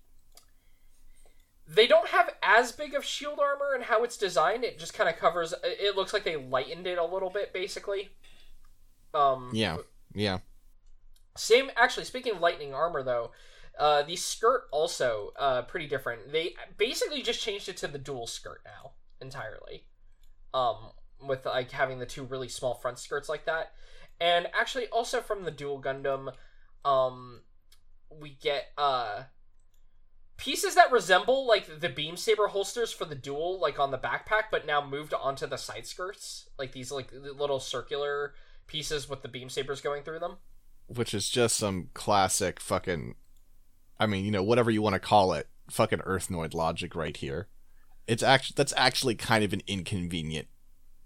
[1.67, 4.65] they don't have as big of shield armor and how it's designed.
[4.65, 5.55] It just kind of covers.
[5.65, 8.11] It looks like they lightened it a little bit, basically.
[9.17, 9.79] Um, Yeah,
[10.15, 10.39] yeah.
[11.37, 11.71] Same.
[11.77, 13.33] Actually, speaking of lightning armor, though,
[13.79, 16.33] uh, the skirt also uh, pretty different.
[16.33, 19.85] They basically just changed it to the dual skirt now entirely.
[20.55, 23.73] Um, with like having the two really small front skirts like that,
[24.21, 26.33] and actually also from the Duel Gundam,
[26.85, 27.41] um,
[28.11, 29.25] we get uh
[30.37, 34.45] pieces that resemble like the beam saber holsters for the dual like on the backpack
[34.51, 38.35] but now moved onto the side skirts like these like little circular
[38.67, 40.37] pieces with the beam sabers going through them
[40.89, 43.15] Which is just some classic fucking.
[43.99, 47.49] I mean, you know, whatever you want to call it, fucking Earthnoid logic right here.
[48.07, 50.49] It's actually that's actually kind of an inconvenient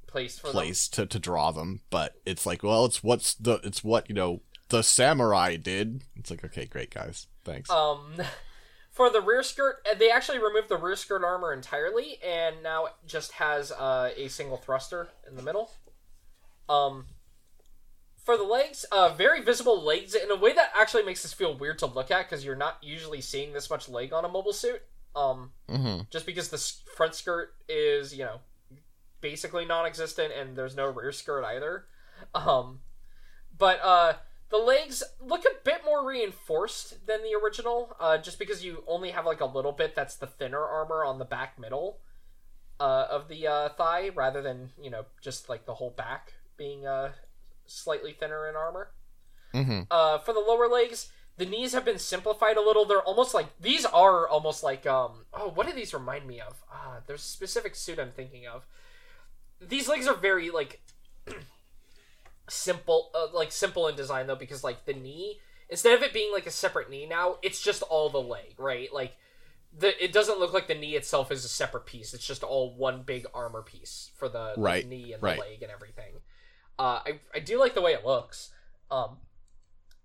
[0.07, 0.53] place for them.
[0.53, 4.15] place to, to draw them, but it's like, well, it's what's the it's what you
[4.15, 6.05] know the samurai did.
[6.17, 7.71] It's like, okay, great guys, thanks.
[7.71, 8.15] Um,
[8.91, 12.87] for the rear skirt, uh, they actually removed the rear skirt armor entirely, and now
[12.87, 15.71] it just has uh, a single thruster in the middle.
[16.69, 17.07] Um,
[18.25, 21.57] for the legs, uh, very visible legs in a way that actually makes this feel
[21.57, 24.53] weird to look at because you're not usually seeing this much leg on a mobile
[24.53, 24.83] suit.
[25.17, 26.03] Um, mm-hmm.
[26.11, 26.59] just because the
[26.95, 28.41] front skirt is you know
[29.21, 31.87] basically non-existent and there's no rear skirt either
[32.35, 32.81] um
[33.57, 34.15] but uh
[34.51, 39.11] the legs look a bit more reinforced than the original uh just because you only
[39.11, 41.99] have like a little bit that's the thinner armor on the back middle
[42.79, 46.87] uh of the uh thigh rather than you know just like the whole back being
[46.87, 47.11] uh
[47.71, 48.91] slightly thinner in armor
[49.55, 49.81] Mm-hmm.
[49.91, 52.85] uh, for the lower legs, the knees have been simplified a little.
[52.85, 55.25] They're almost like these are almost like um.
[55.33, 56.63] Oh, what do these remind me of?
[56.73, 58.65] Ah, there's a specific suit I'm thinking of.
[59.61, 60.81] These legs are very like
[62.49, 66.33] simple, uh, like simple in design though, because like the knee instead of it being
[66.33, 68.93] like a separate knee now, it's just all the leg, right?
[68.93, 69.17] Like
[69.77, 72.13] the it doesn't look like the knee itself is a separate piece.
[72.13, 75.37] It's just all one big armor piece for the, the knee and right.
[75.37, 76.15] the leg and everything.
[76.81, 78.53] Uh, I I do like the way it looks.
[78.91, 79.19] Um,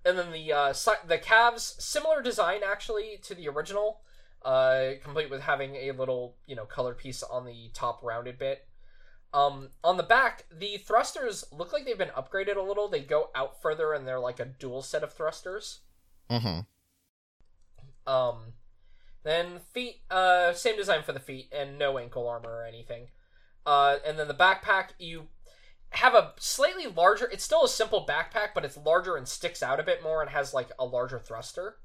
[0.04, 4.02] and then the uh, si- the calves similar design actually to the original,
[4.44, 8.68] uh, complete with having a little you know color piece on the top rounded bit.
[9.34, 12.90] Um, on the back, the thrusters look like they've been upgraded a little.
[12.90, 15.80] They go out further, and they're like a dual set of thrusters.
[16.30, 16.60] Mm-hmm.
[18.12, 18.54] Um,
[19.24, 23.08] then feet, uh, same design for the feet, and no ankle armor or anything.
[23.66, 25.28] Uh, and then the backpack, you
[25.96, 27.30] have a slightly larger.
[27.32, 30.30] It's still a simple backpack, but it's larger and sticks out a bit more, and
[30.30, 31.78] has like a larger thruster.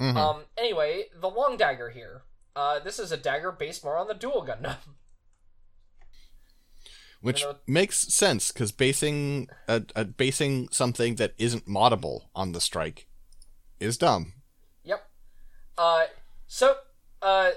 [0.00, 0.16] Mm-hmm.
[0.16, 2.22] Um, anyway, the long dagger here.
[2.54, 4.76] Uh, this is a dagger based more on the Duel Gundam.
[7.20, 13.06] Which makes sense because basing a, a basing something that isn't moddable on the strike
[13.78, 14.32] is dumb.
[14.82, 15.08] Yep.
[15.78, 16.06] Uh,
[16.48, 16.76] so,
[17.22, 17.50] uh,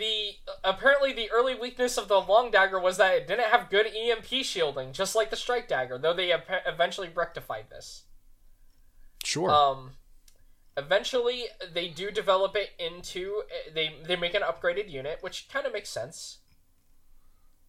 [0.00, 0.32] the
[0.64, 4.44] apparently the early weakness of the long dagger was that it didn't have good EMP
[4.44, 5.96] shielding, just like the strike dagger.
[5.98, 8.02] Though they ap- eventually rectified this.
[9.22, 9.50] Sure.
[9.50, 9.92] Um,
[10.76, 13.42] eventually they do develop it into
[13.74, 16.38] they they make an upgraded unit, which kind of makes sense.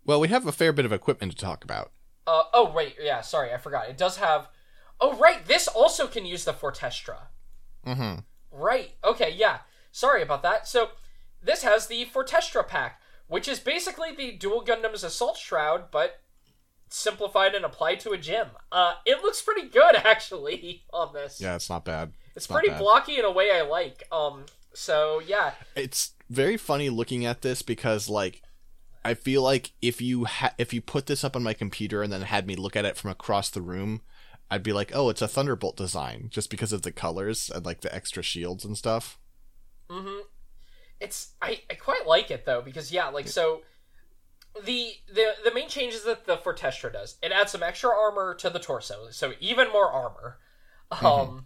[0.06, 1.92] well, we have a fair bit of equipment to talk about.
[2.26, 3.90] Uh, oh wait, yeah, sorry, I forgot.
[3.90, 4.48] It does have.
[5.00, 7.28] Oh right, this also can use the Fortestra.
[7.86, 8.20] Mm-hmm.
[8.52, 8.92] Right.
[9.04, 9.60] Okay, yeah.
[9.92, 10.68] Sorry about that.
[10.68, 10.90] So,
[11.42, 16.20] this has the Fortestra pack, which is basically the Duel Gundam's Assault Shroud, but
[16.90, 18.48] simplified and applied to a gym.
[18.72, 21.40] Uh, it looks pretty good, actually, on this.
[21.42, 22.14] Yeah, it's not bad.
[22.36, 22.80] it's not pretty bad.
[22.80, 24.04] blocky in a way I like.
[24.12, 25.54] Um, so, yeah.
[25.76, 28.42] It's very funny looking at this because like
[29.04, 32.12] I feel like if you ha- if you put this up on my computer and
[32.14, 34.02] then had me look at it from across the room,
[34.50, 37.82] I'd be like, "Oh, it's a Thunderbolt design," just because of the colors and like
[37.82, 39.18] the extra shields and stuff.
[39.90, 40.22] Mm-hmm.
[41.02, 43.62] It's I, I quite like it though because yeah like so
[44.66, 48.50] the the the main changes that the Fortestra does it adds some extra armor to
[48.50, 50.38] the torso so even more armor.
[51.02, 51.46] Um,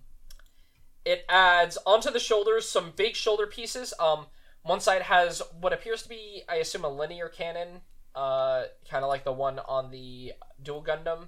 [1.06, 3.94] it adds onto the shoulders some big shoulder pieces.
[4.00, 4.26] Um,
[4.64, 7.82] one side has what appears to be I assume a linear cannon,
[8.16, 11.28] uh, kind of like the one on the Duel Gundam,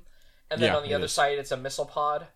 [0.50, 1.12] and then Yeah, on the other is.
[1.12, 2.28] side it's a missile pod.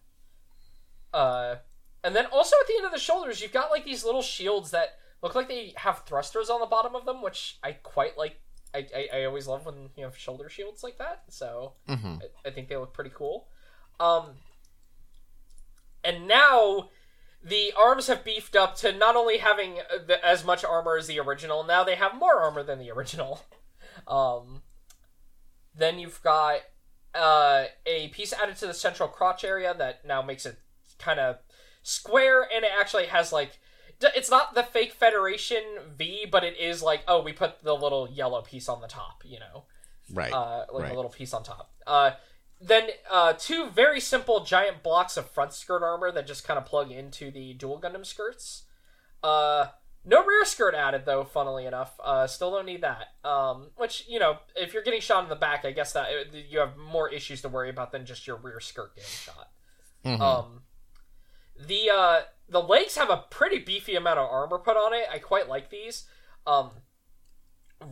[1.14, 1.56] Uh,
[2.04, 4.72] and then also at the end of the shoulders, you've got like these little shields
[4.72, 8.40] that look like they have thrusters on the bottom of them, which I quite like.
[8.74, 11.24] I, I, I always love when you have shoulder shields like that.
[11.30, 12.16] So Mm-hmm.
[12.46, 13.48] I, I think they look pretty cool.
[14.00, 14.36] Um,
[16.04, 16.90] and now
[17.44, 19.76] the arms have beefed up to not only having
[20.08, 23.42] the, as much armor as the original, now they have more armor than the original.
[24.08, 24.64] Um,
[25.76, 26.62] then you've got
[27.14, 30.58] uh, a piece added to the central crotch area that now makes it
[30.98, 31.38] kind of
[31.84, 33.60] square, and it actually has like
[34.16, 35.62] it's not the fake Federation
[35.98, 39.24] V, but it is like oh, we put the little yellow piece on the top,
[39.26, 39.64] you know,
[40.14, 40.32] Right.
[40.34, 40.92] uh, like right.
[40.92, 41.72] a little piece on top.
[41.86, 42.12] Uh,
[42.60, 46.66] then uh, two very simple giant blocks of front skirt armor that just kind of
[46.66, 48.64] plug into the Duel Gundam skirts.
[49.24, 49.68] Uh,
[50.06, 51.24] no rear skirt added though.
[51.24, 53.08] Funnily enough, uh, still don't need that.
[53.24, 56.38] Um, which you know, if you're getting shot in the back, I guess that uh,
[56.50, 59.50] you have more issues to worry about than just your rear skirt getting shot.
[60.06, 60.20] Mhm.
[60.20, 60.62] Um,
[61.60, 65.06] the uh, the legs have a pretty beefy amount of armor put on it.
[65.12, 66.04] I quite like these.
[66.46, 66.72] Um,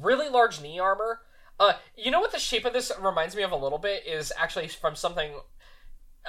[0.02, 1.22] really large knee armor.
[1.60, 4.32] Uh, you know what the shape of this reminds me of a little bit is
[4.38, 5.32] actually from something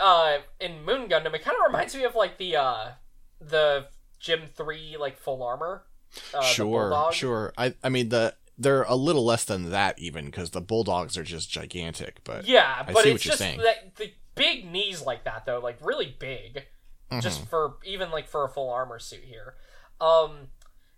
[0.01, 1.35] uh in Moon Gundam.
[1.35, 2.89] It kind of reminds me of like the uh
[3.41, 3.87] the
[4.19, 5.85] Gym Three like full armor.
[6.35, 7.53] Uh, sure, sure.
[7.59, 11.23] I I mean the they're a little less than that even because the bulldogs are
[11.25, 12.21] just gigantic.
[12.25, 13.59] But Yeah, I but it's just saying.
[13.61, 16.67] that the big knees like that though, like really big.
[17.11, 17.23] Mhm.
[17.23, 19.57] just for even like for a full armor suit here.
[20.01, 20.49] Um,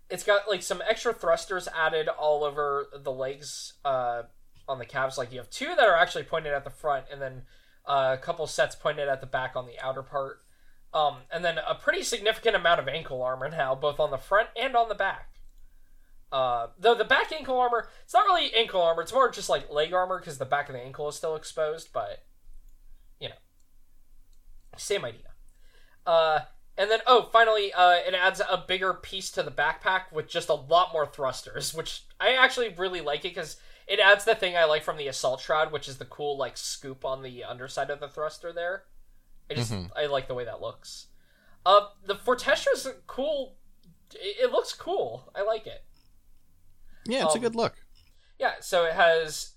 [0.09, 4.23] it's got like some extra thrusters added all over the legs uh,
[4.67, 5.17] on the calves.
[5.17, 7.43] Like you have two that are actually pointed at the front, and then
[7.85, 10.41] uh, a couple sets pointed at the back on the outer part.
[10.93, 14.49] Um, and then a pretty significant amount of ankle armor now, both on the front
[14.55, 15.29] and on the back.
[16.31, 19.71] Uh, though the back ankle armor, it's not really ankle armor; it's more just like
[19.71, 21.89] leg armor because the back of the ankle is still exposed.
[21.91, 22.23] But
[23.19, 23.35] you know,
[24.77, 25.32] same idea.
[26.05, 26.41] Uh,
[26.77, 30.49] and then oh, finally, uh, it adds a bigger piece to the backpack with just
[30.49, 34.55] a lot more thrusters, which I actually really like it because it adds the thing
[34.55, 37.89] I like from the assault shroud, which is the cool like scoop on the underside
[37.89, 38.83] of the thruster there.
[39.49, 39.91] I just Mhm.
[39.95, 41.07] I like the way that looks.
[41.65, 43.57] Uh, the Fortestra's a cool.
[44.13, 45.31] It, it looks cool.
[45.35, 45.83] I like it.
[47.05, 47.75] yeah, it's a um, good look.
[48.39, 49.51] Yeah, so it has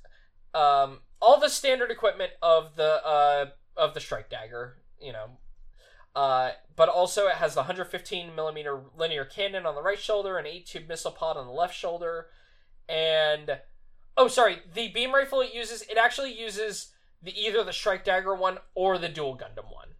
[0.55, 5.39] um, all the standard equipment of the uh, of the strike dagger, you know,
[6.17, 10.47] uh, but also it has the 115 millimeter linear cannon on the right shoulder, an
[10.47, 12.29] eight tube missile pod on the left shoulder,
[12.89, 13.59] and
[14.17, 18.35] oh, sorry, the beam rifle it uses it actually uses the either the strike dagger
[18.35, 19.91] one or the Duel Gundam one.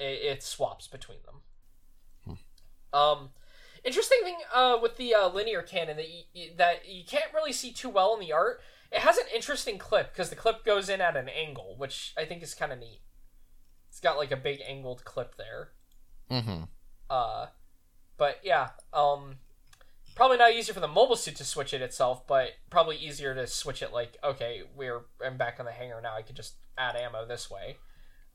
[0.00, 2.38] It, it swaps between them.
[2.92, 3.30] Um,
[3.84, 7.72] interesting thing uh, with the uh, linear cannon that you, that you can't really see
[7.72, 8.60] too well in the art.
[8.90, 12.24] It has an interesting clip because the clip goes in at an angle, which I
[12.24, 13.00] think is kind of neat.
[13.96, 15.70] It's got like a big angled clip there.
[16.30, 16.64] Mm-hmm.
[17.08, 17.46] Uh,
[18.18, 19.36] but yeah, um,
[20.14, 23.46] probably not easier for the mobile suit to switch it itself, but probably easier to
[23.46, 23.94] switch it.
[23.94, 26.14] Like, okay, we're I'm back on the hangar now.
[26.14, 27.78] I could just add ammo this way.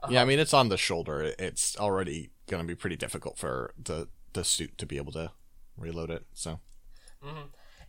[0.09, 1.31] Yeah, I mean it's on the shoulder.
[1.37, 5.31] It's already gonna be pretty difficult for the the suit to be able to
[5.77, 6.25] reload it.
[6.33, 6.59] So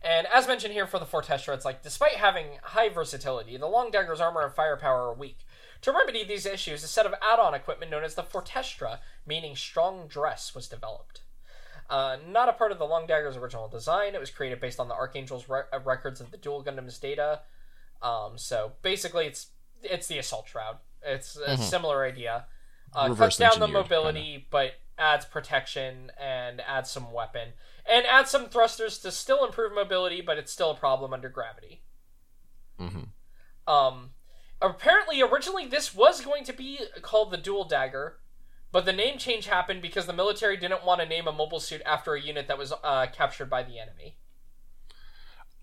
[0.03, 3.89] And as mentioned here for the Fortestra, it's like despite having high versatility, the Long
[3.89, 5.39] Dagger's armor and firepower are weak.
[5.83, 10.07] To remedy these issues, a set of add-on equipment known as the Fortestra, meaning strong
[10.07, 11.21] dress, was developed.
[11.89, 14.87] Uh, not a part of the Long Dagger's original design, it was created based on
[14.87, 17.41] the Archangel's re- uh, records of the Duel Gundam's data.
[18.01, 19.47] Um, so basically, it's
[19.81, 20.77] it's the assault shroud.
[21.05, 22.45] It's a similar idea.
[22.93, 27.49] Uh, cuts down the mobility, but adds protection and adds some weapon
[27.85, 31.81] and adds some thrusters to still improve mobility, but it's still a problem under gravity.
[32.79, 33.09] Mhm.
[33.67, 34.12] Um,
[34.63, 38.17] apparently, originally this was going to be called the Duel Dagger,
[38.71, 41.81] but the name change happened because the military didn't want to name a mobile suit
[41.85, 44.17] after a unit that was uh, captured by the enemy.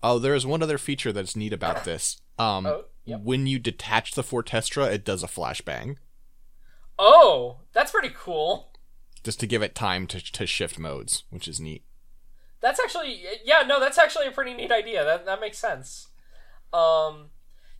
[0.03, 2.21] Oh, there's one other feature that's neat about this.
[2.39, 3.21] Um, Oh, yep.
[3.21, 5.97] when you detach the Fortestra, it does a flashbang
[6.97, 8.71] Oh, that's pretty cool.
[9.23, 11.83] just to give it time to to shift modes, which is neat.
[12.61, 15.03] That's actually yeah, no, that's actually a pretty neat idea.
[15.03, 16.09] That that makes sense.
[16.73, 17.29] Um,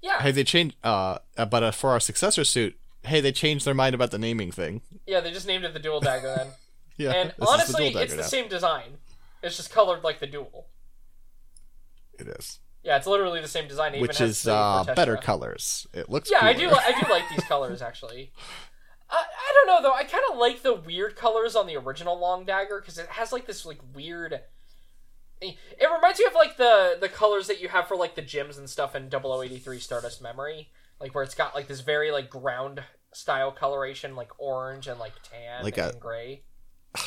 [0.02, 0.76] yeah, Hey, they changed.
[0.84, 4.18] Uh, uh, but uh, for our successor suit, hey, they changed their mind about the
[4.20, 4.82] naming thing.
[5.08, 6.48] yeah, they just named it the Duel Dagger then.
[6.98, 8.28] Yeah, And honestly, it's the now.
[8.28, 8.98] same design.
[9.42, 10.68] It's just colored like the Duel.
[12.20, 13.96] It is, Yeah, it's literally the same design.
[13.96, 15.88] It which is uh, better colors.
[15.94, 16.30] It looks.
[16.32, 16.68] Yeah, I do.
[16.70, 18.32] li- I do like these colors actually.
[19.10, 19.96] I, I don't know though.
[19.96, 23.32] I kind of like the weird colors on the original Long Dagger because it has
[23.32, 24.42] like this like weird.
[25.42, 25.58] It
[25.94, 28.70] reminds me of like the the colors that you have for like the gyms and
[28.70, 30.70] stuff in 0083 Stardust Memory,
[31.00, 32.84] like where it's got like this very like ground
[33.14, 36.44] style coloration, like orange and like tan Like and a- gray.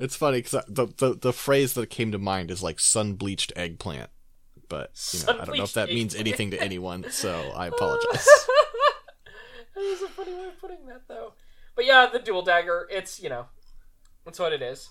[0.00, 3.52] It's funny because the, the the phrase that came to mind is like sun bleached
[3.56, 4.10] eggplant,
[4.68, 8.24] but you know, I don't know if that means anything to anyone, so I apologize.
[9.74, 11.32] that is a funny way of putting that, though.
[11.74, 12.86] But yeah, the Duel dagger.
[12.92, 13.46] It's you know,
[14.24, 14.90] that's what it is.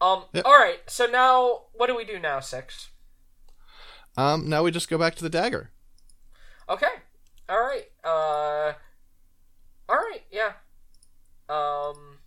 [0.00, 0.24] Um.
[0.32, 0.44] Yep.
[0.44, 0.80] All right.
[0.86, 2.40] So now, what do we do now?
[2.40, 2.90] Six.
[4.16, 5.70] Um, now we just go back to the dagger.
[6.68, 6.86] Okay.
[7.48, 7.86] All right.
[8.04, 8.72] Uh.
[9.88, 10.22] All right.
[10.30, 10.52] Yeah.
[11.48, 12.18] Um.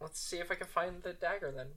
[0.00, 1.68] Let's see if I can find the dagger then.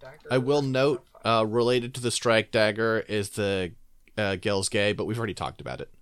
[0.00, 0.28] Dagger.
[0.30, 3.72] I will note, uh, related to the strike dagger is the
[4.16, 5.92] uh, Gell's Gay, but we've already talked about it.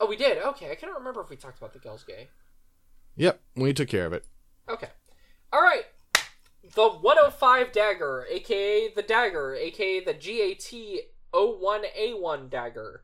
[0.00, 0.38] Oh, we did.
[0.38, 2.28] Okay, I cannot remember if we talked about the Gell's Gay.
[3.16, 4.24] Yep, we took care of it.
[4.68, 4.88] Okay.
[5.52, 5.84] All right.
[6.74, 10.72] The 105 dagger, aka the dagger, aka the GAT
[11.32, 13.02] 01A1 dagger.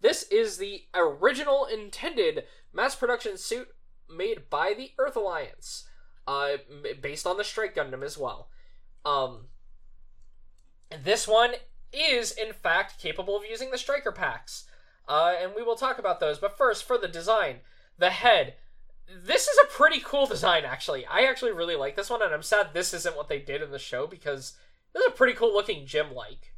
[0.00, 3.68] This is the original intended mass production suit
[4.08, 5.86] made by the Earth Alliance,
[6.26, 6.52] uh,
[7.00, 8.48] based on the Strike Gundam as well.
[9.04, 9.48] Um,
[11.04, 11.52] this one
[11.92, 14.64] is, in fact, capable of using the Striker packs,
[15.06, 16.38] uh, and we will talk about those.
[16.38, 17.56] But first, for the design,
[17.98, 18.54] the head.
[19.12, 21.04] This is a pretty cool design, actually.
[21.06, 23.70] I actually really like this one, and I'm sad this isn't what they did in
[23.72, 24.54] the show because
[24.92, 26.52] this is a pretty cool looking gym like.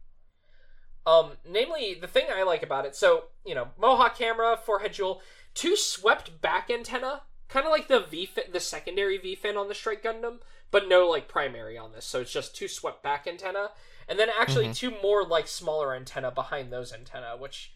[1.07, 5.22] Um, namely, the thing I like about it, so, you know, Mohawk camera, forehead jewel,
[5.55, 9.74] two swept back antenna, kind of like the V the secondary V fin on the
[9.74, 10.38] Strike Gundam,
[10.70, 13.70] but no like primary on this, so it's just two swept back antenna,
[14.09, 14.76] and then actually Mhm.
[14.76, 17.72] two more like smaller antenna behind those antenna, which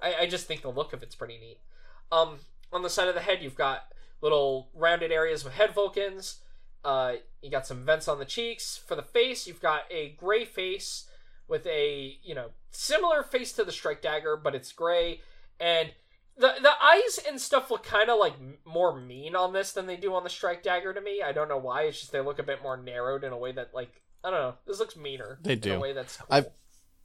[0.00, 1.60] I, I just think the look of it's pretty neat.
[2.10, 2.40] Um,
[2.72, 6.40] on the side of the head, you've got little rounded areas with head Vulcans.
[6.84, 8.76] Uh, you got some vents on the cheeks.
[8.86, 11.08] For the face, you've got a gray face
[11.48, 15.20] with a you know similar face to the strike dagger, but it's gray,
[15.60, 15.90] and
[16.36, 19.96] the the eyes and stuff look kind of like more mean on this than they
[19.96, 21.22] do on the strike dagger to me.
[21.22, 21.82] I don't know why.
[21.82, 24.40] It's just they look a bit more narrowed in a way that like I don't
[24.40, 24.54] know.
[24.66, 25.38] This looks meaner.
[25.42, 25.74] They in do.
[25.74, 26.26] a way that's cool.
[26.30, 26.48] I've-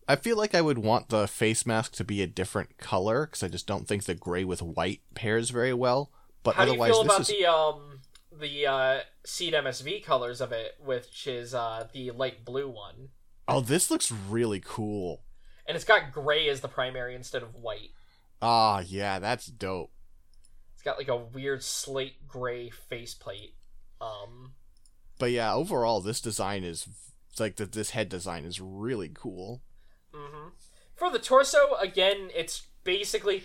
[0.08, 3.44] I feel like I would want the face mask to be a different color because
[3.44, 6.12] I just don't think the gray with white pairs very well.
[6.44, 8.00] But How do you feel about is the um
[8.32, 13.10] the uh seed MSV colors of it, which is uh the light blue one,
[13.48, 15.24] oh, this looks really cool.
[15.68, 17.90] and it's got gray as the primary instead of white.
[18.42, 19.92] Ah, yeah, that's dope.
[20.74, 23.54] It's got like a weird slate gray faceplate.
[24.00, 24.54] Um,
[25.20, 26.88] But yeah, overall, this design is
[27.40, 27.74] like that.
[27.74, 29.62] This head design is really cool.
[30.12, 30.50] hmm
[30.96, 33.44] For the torso, again, it's basically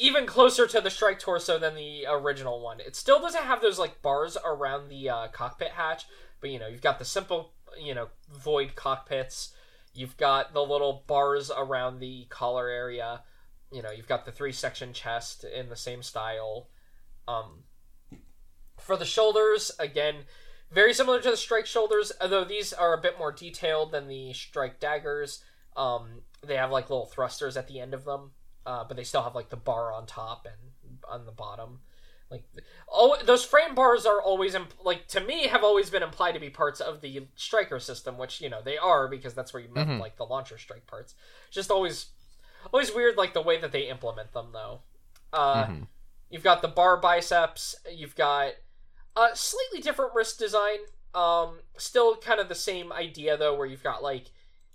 [0.00, 2.80] even closer to the strike torso than the original one.
[2.80, 6.04] It still doesn't have those like bars around the uh, cockpit hatch,
[6.40, 9.54] but you know you've got the simple you know void cockpits.
[9.94, 13.22] You've got the little bars around the collar area.
[13.70, 16.68] You know you've got the three section chest in the same style.
[17.28, 17.64] Um,
[18.78, 20.24] for the shoulders, again,
[20.72, 24.32] very similar to the strike shoulders, although these are a bit more detailed than the
[24.32, 25.42] strike daggers.
[25.76, 28.32] Um, they have like little thrusters at the end of them,
[28.66, 31.80] uh, but they still have like the bar on top and on the bottom.
[32.30, 32.44] Like,
[32.90, 36.40] oh, those frame bars are always imp- like to me have always been implied to
[36.40, 39.68] be parts of the striker system, which you know they are because that's where you
[39.68, 40.00] mount Mhm.
[40.00, 41.14] like the launcher strike parts.
[41.50, 42.06] Just always,
[42.72, 44.80] always weird like the way that they implement them though.
[45.32, 45.86] Uh, Mhm.
[46.30, 47.74] You've got the bar biceps.
[47.90, 48.52] You've got
[49.14, 50.78] a slightly different wrist design.
[51.14, 54.30] Um, still kind of the same idea though, where you've got like,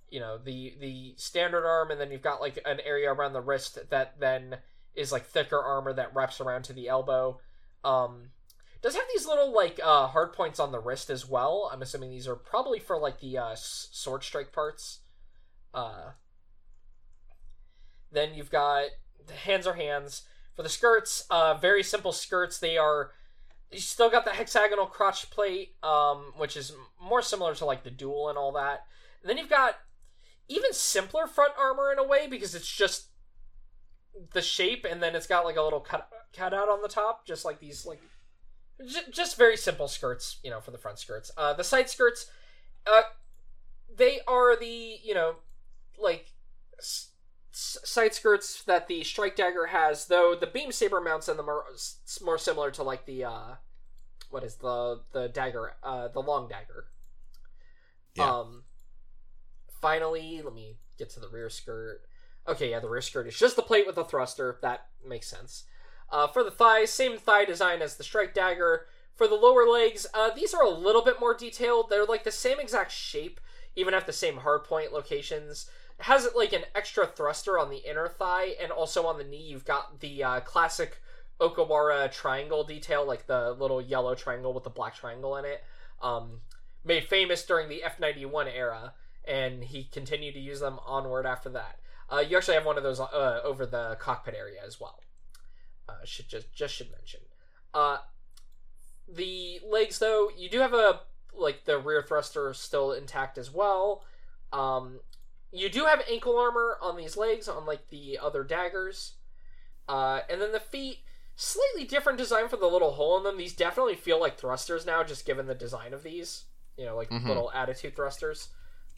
[0.10, 3.42] you know, the the standard arm, and then you've got like an area around the
[3.42, 4.58] wrist that then
[4.96, 7.40] is like thicker armor that wraps around to the elbow.
[7.84, 8.32] Um,
[8.82, 11.70] does have these little like uh, hard points on the wrist as well.
[11.72, 15.00] I'm assuming these are probably for like the uh, sword strike parts.
[15.74, 16.12] Uh,
[18.12, 18.86] then you've got
[19.26, 20.24] the hands are hands
[20.56, 21.26] for the skirts.
[21.30, 22.60] Uh, very simple skirts.
[22.60, 23.12] They are
[23.72, 27.92] you still got the hexagonal crotch plate, um, which is more similar to like the
[27.92, 28.86] Duel and all that.
[29.22, 29.76] And then you've got
[30.48, 33.08] even simpler front armor in a way because it's just
[34.34, 37.46] the shape, and then it's got like a little cut cutout on the top, just
[37.46, 38.02] like these like
[38.86, 41.32] j- just very simple skirts, you know, for the front skirts.
[41.38, 42.30] Uh, the side skirts,
[42.86, 43.04] uh,
[43.96, 45.36] they are the you know
[45.98, 46.32] like
[46.80, 47.10] s-
[47.52, 51.64] side skirts that the strike dagger has, though the beam saber mounts in them are
[51.74, 53.56] s- more similar to like the uh,
[54.30, 56.88] what is the the dagger, uh, the long dagger.
[58.16, 58.32] Yeah.
[58.40, 58.64] Um.
[59.82, 62.02] Finally, let me get to the rear skirt.
[62.48, 64.58] Okay, yeah, the rear skirt is just the plate with a thruster.
[64.62, 65.66] That makes sense.
[66.10, 68.86] Uh, for the thighs, same thigh design as the strike dagger.
[69.16, 71.90] For the lower legs, uh, these are a little bit more detailed.
[71.90, 73.42] They're like the same exact shape,
[73.76, 75.70] even at the same hardpoint locations.
[76.00, 79.42] It has like an extra thruster on the inner thigh, and also on the knee,
[79.42, 81.02] you've got the uh, classic
[81.42, 85.64] Okawara triangle detail, like the little yellow triangle with the black triangle in it.
[86.02, 86.42] Um,
[86.86, 88.94] made famous during the F91 era,
[89.28, 91.80] and he continued to use them onward after that.
[92.10, 95.02] Uh, you actually have one of those uh, over the cockpit area as well.
[95.90, 97.22] Uh, should just just should mention.
[97.74, 97.98] Uh,
[99.08, 101.02] the legs, though, you do have a
[101.34, 104.04] like the rear thruster still intact as well.
[104.52, 105.00] Um,
[105.52, 109.14] you do have ankle armor on these legs, unlike the other daggers.
[109.88, 111.00] Uh, and then the feet,
[111.36, 113.38] slightly different design for the little hole in them.
[113.38, 116.46] These definitely feel like thrusters now, just given the design of these.
[116.76, 117.28] You know, like Mhm.
[117.28, 118.50] little attitude thrusters.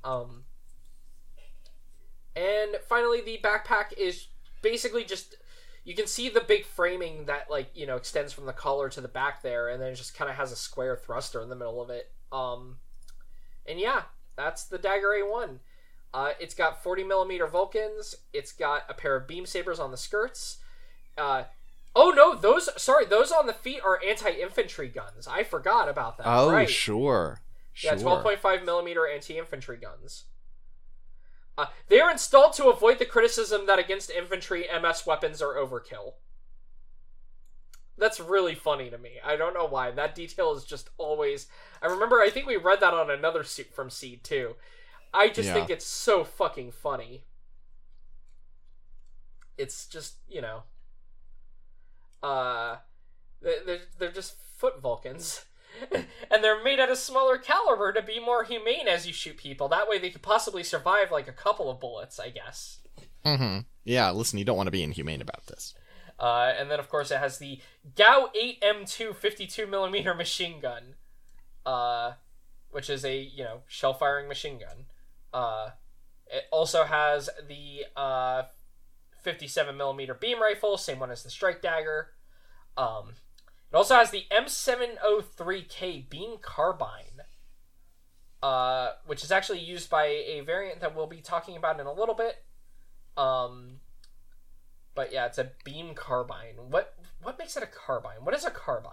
[0.04, 0.44] Um,
[2.36, 4.28] and finally, the backpack is
[4.62, 5.36] basically just
[5.84, 9.02] you can see the big framing that like you know extends from the collar to
[9.02, 11.56] the back there, and then it just kind of has a square thruster in the
[11.56, 12.12] middle of it.
[12.32, 12.78] Um,
[13.68, 14.04] and yeah,
[14.36, 15.60] that's the Dagger A1.
[16.14, 18.16] Uh, it's got 40 millimeter Vulcans.
[18.34, 20.58] It's got a pair of beam sabers on the skirts.
[21.18, 21.44] Uh,
[21.96, 25.28] oh no, those sorry, those on the feet are anti-infantry guns.
[25.28, 26.28] I forgot about that.
[26.28, 26.70] Oh, right.
[26.70, 27.42] sure.
[27.80, 27.94] Sure.
[27.96, 30.26] Yeah, 12.5 millimeter anti-infantry guns.
[31.58, 36.16] Uh, they are installed to avoid the criticism that against infantry, MS weapons are overkill.
[37.98, 39.12] That's really funny to me.
[39.24, 39.92] I don't know why.
[39.92, 41.48] That detail is just always.
[41.82, 42.20] I remember.
[42.20, 44.56] I think we read that on another suit from Seed too.
[45.14, 45.54] I just Yeah.
[45.54, 47.24] think it's so fucking funny.
[49.58, 50.64] It's just you know.
[52.22, 52.78] Uh,
[53.42, 55.46] they- they're they're just foot Vulcans.
[56.32, 59.68] and they're made at a smaller caliber to be more humane as you shoot people.
[59.68, 62.80] That way they could possibly survive like a couple of bullets, I guess.
[63.26, 63.60] Mm-hmm.
[63.84, 65.74] Yeah, listen, you don't want to be inhumane about this.
[66.20, 67.60] Uh, and then, of course, it has the
[67.96, 68.30] GAU
[68.62, 70.96] 8M2 52mm machine gun,
[71.66, 72.14] uh,
[72.72, 74.86] which is a, you know, shell firing machine gun.
[75.34, 75.70] Uh,
[76.28, 78.44] it also has the uh,
[79.26, 82.10] 57mm beam rifle, same one as the strike dagger.
[82.78, 83.14] Um,
[83.72, 87.22] it also has the M703K beam carbine,
[88.42, 91.94] uh, which is actually used by a variant that we'll be talking about in a
[91.94, 92.44] little bit.
[93.16, 93.80] Um,
[94.96, 96.56] but yeah, it's a beam carbine.
[96.70, 98.24] What what makes it a carbine?
[98.24, 98.92] What is a carbine?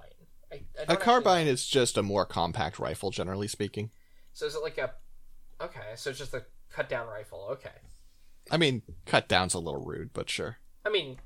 [0.52, 3.90] I, I don't A carbine is just a more compact rifle, generally speaking.
[4.32, 4.92] So is it like a?
[5.60, 7.48] Okay, so it's just a cut down rifle.
[7.52, 7.70] Okay.
[8.50, 10.58] I mean, cut down's a little rude, but sure.
[10.84, 11.16] I mean,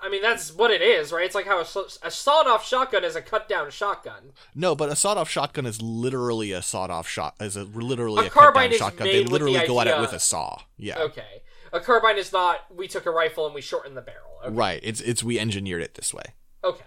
[0.00, 1.24] I mean that's what it is, right?
[1.24, 1.66] It's like how a,
[2.02, 4.32] a sawed off shotgun is a cut down shotgun.
[4.54, 7.34] No, but a sawed-off shotgun is literally a sawed-off shot.
[7.40, 9.06] Is a literally A a, carbine cut-down is shotgun.
[9.06, 10.60] made They with the literally go at it with a saw.
[10.76, 11.42] Yeah, Okay.
[11.72, 12.60] A carbine is not.
[12.74, 14.38] We took a rifle and we shortened the barrel.
[14.44, 14.54] Okay.
[14.54, 14.80] right.
[14.82, 16.34] It's it's we engineered it this way.
[16.64, 16.84] Okay.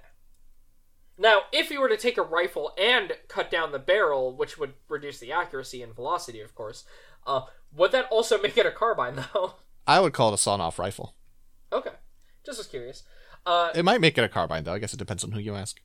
[1.17, 4.73] Now, if you were to take a rifle and cut down the barrel, which would
[4.89, 6.83] reduce the accuracy and velocity, of course,
[7.27, 7.41] uh,
[7.71, 9.55] would that also make it a carbine, though?
[9.85, 11.13] I would call it a sawn-off rifle.
[11.71, 11.91] okay.
[12.45, 13.03] Just was curious.
[13.45, 14.73] Uh, It might make it a carbine, though.
[14.73, 15.79] I guess it depends on who you ask.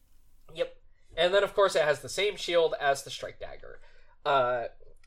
[0.54, 0.76] Yep.
[1.16, 3.80] And then, of course, it has the same shield as the Strike Dagger.
[4.24, 4.64] Uh,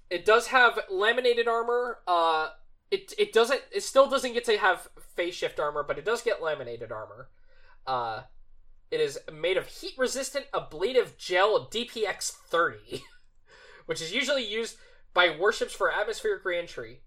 [0.10, 2.00] it does have laminated armor.
[2.08, 2.50] Uh,
[2.90, 3.62] it it doesn't.
[3.72, 7.30] It still doesn't get to have phase shift armor, but it does get laminated armor.
[7.86, 8.22] Uh,
[8.90, 13.04] it is made of heat resistant ablative gel DPX thirty,
[13.86, 14.78] which is usually used
[15.14, 17.02] by warships for atmospheric reentry.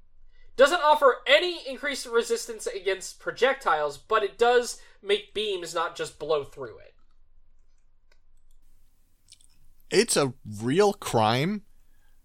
[0.57, 6.44] Doesn't offer any increased resistance against projectiles, but it does make beams not just blow
[6.44, 6.94] through it.
[9.90, 11.62] It's a real crime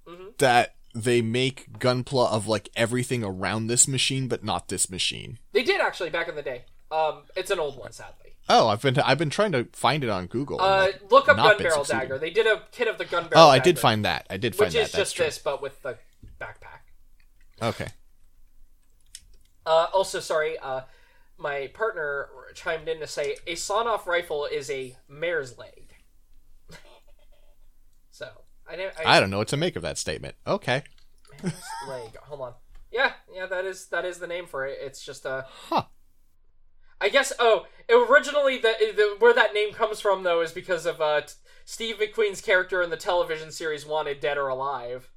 [0.07, 0.38] Mhm.
[0.38, 5.39] that they make gunpla of like everything around this machine, but not this machine.
[5.51, 6.65] They did actually back in the day.
[6.91, 8.36] Um, it's an old one, sadly.
[8.49, 10.61] Oh, I've been I've been trying to find it on Google.
[10.61, 11.99] Uh, look up gun barrel succeeding.
[11.99, 12.17] dagger.
[12.19, 13.47] They did a kit of the gun barrel.
[13.47, 14.25] Oh, I did dagger, find that.
[14.30, 14.78] I did find that.
[14.78, 15.25] which is That's just true.
[15.25, 15.97] this, but with the
[16.39, 16.80] backpack.
[17.61, 17.88] Okay.
[19.68, 20.82] Uh, also, sorry, uh,
[21.38, 25.93] my partner chimed in to say a sawn-off rifle is a mare's leg.
[28.11, 28.30] so
[28.65, 28.93] I didn't.
[29.05, 30.36] I don't know what to make of that statement.
[30.47, 30.84] Okay.
[31.43, 31.53] Mare's
[31.89, 32.15] leg.
[32.24, 32.53] Hold on.
[32.91, 34.78] Yeah, yeah, that is that is the name for it.
[34.82, 35.45] It's just a.
[35.70, 35.84] Huh.
[37.01, 37.34] I guess.
[37.38, 41.34] Oh, originally the, the where that name comes from though is because of uh, t-
[41.65, 45.11] Steve McQueen's character in the television series Wanted Dead or Alive,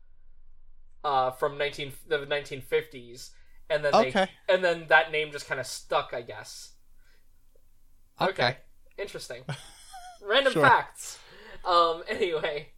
[1.04, 3.30] uh, from nineteen the nineteen fifties,
[3.70, 6.12] and then they and then that name just kind of stuck.
[6.12, 6.72] I guess.
[8.20, 8.58] Okay.
[8.98, 9.42] Interesting.
[10.22, 10.62] Random Sure.
[10.62, 11.18] facts.
[11.64, 12.02] Um.
[12.08, 12.68] Anyway.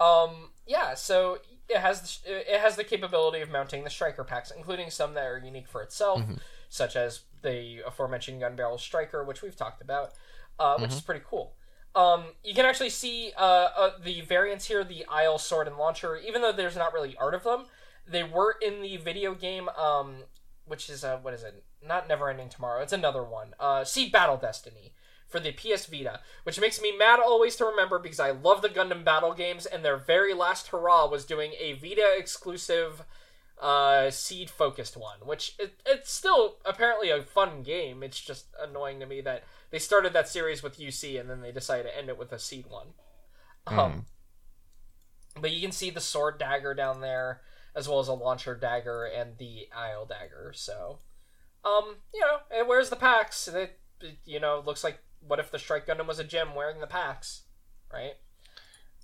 [0.00, 0.50] Um.
[0.66, 0.94] Yeah.
[0.94, 1.38] So
[1.68, 5.24] it has the, it has the capability of mounting the striker packs, including some that
[5.24, 6.34] are unique for itself, Mm-hmm.
[6.68, 10.12] such as the aforementioned gun barrel striker, which we've talked about,
[10.58, 11.06] uh, which is Mm-hmm.
[11.06, 11.54] pretty cool.
[11.96, 16.16] Um, you can actually see uh, uh, the variants here: the Aile sword and launcher.
[16.16, 17.66] Even though there's not really art of them,
[18.06, 19.68] they were in the video game.
[19.70, 20.24] Um,
[20.66, 21.64] which is uh, what is it?
[21.86, 22.82] Not Neverending Tomorrow.
[22.82, 23.54] It's another one.
[23.60, 24.94] Uh, Seed Battle Destiny
[25.28, 28.68] for the PS Vita, which makes me mad always to remember because I love the
[28.68, 33.04] Gundam Battle games, and their very last hurrah was doing a Vita exclusive
[33.60, 38.02] uh, seed focused one, which it, it's still apparently a fun game.
[38.02, 41.52] It's just annoying to me that they started that series with UC and then they
[41.52, 42.88] decided to end it with a seed one.
[43.66, 44.06] Um,
[45.40, 47.40] but you can see the sword dagger down there,
[47.74, 50.52] as well as a launcher dagger and the Aile dagger.
[50.54, 51.00] So,
[51.64, 53.48] um, you know, it wears the packs.
[53.48, 56.80] It, it, you know, looks like what if the Strike Gundam was a gem wearing
[56.80, 57.42] the packs,
[57.92, 58.14] right?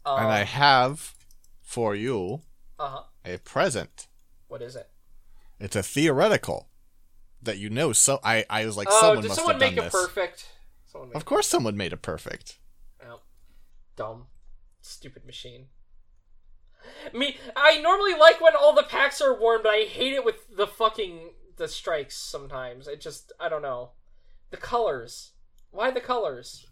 [0.05, 1.15] Um, and I have
[1.63, 2.43] for you
[2.79, 3.03] uh huh.
[3.25, 4.09] a present.
[4.49, 4.89] What is it?
[5.59, 6.69] It's a theoretical
[7.43, 7.93] that you know.
[7.93, 10.07] So I, I was like, oh, someone did must someone have make done it this.
[10.07, 10.49] perfect?
[11.15, 12.59] Of course, someone made it perfect.
[13.07, 13.21] Oh,
[13.97, 14.27] dumb,
[14.81, 15.67] stupid machine.
[17.13, 20.57] Me, I normally like when all the packs are worn, but I hate it with
[20.57, 22.17] the fucking the strikes.
[22.17, 23.93] Sometimes it just I don't know,
[24.51, 25.33] the colors.
[25.71, 26.67] Why the colors?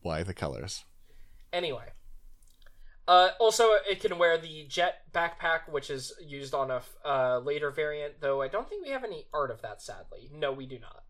[0.00, 0.84] Why the colors?
[1.52, 1.92] Anyway.
[3.06, 7.70] Uh, also, it can wear the jet backpack, which is used on a uh, later
[7.70, 8.20] variant.
[8.20, 9.82] Though I don't think we have any art of that.
[9.82, 11.04] Sadly, no, we do not.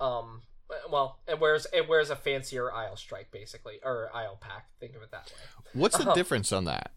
[0.00, 0.42] Um,
[0.90, 4.66] well, it wears it wears a fancier Aile strike, basically, or Aile pack.
[4.80, 5.62] Think of it that way.
[5.72, 6.14] What's the Uh-huh.
[6.14, 6.92] difference on that?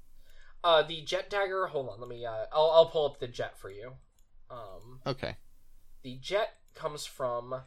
[0.63, 1.67] Uh, the jet dagger.
[1.67, 2.26] Hold on, let me.
[2.26, 3.93] Uh, I'll I'll pull up the jet for you.
[4.49, 5.38] Um, Okay.
[6.03, 7.61] the jet comes from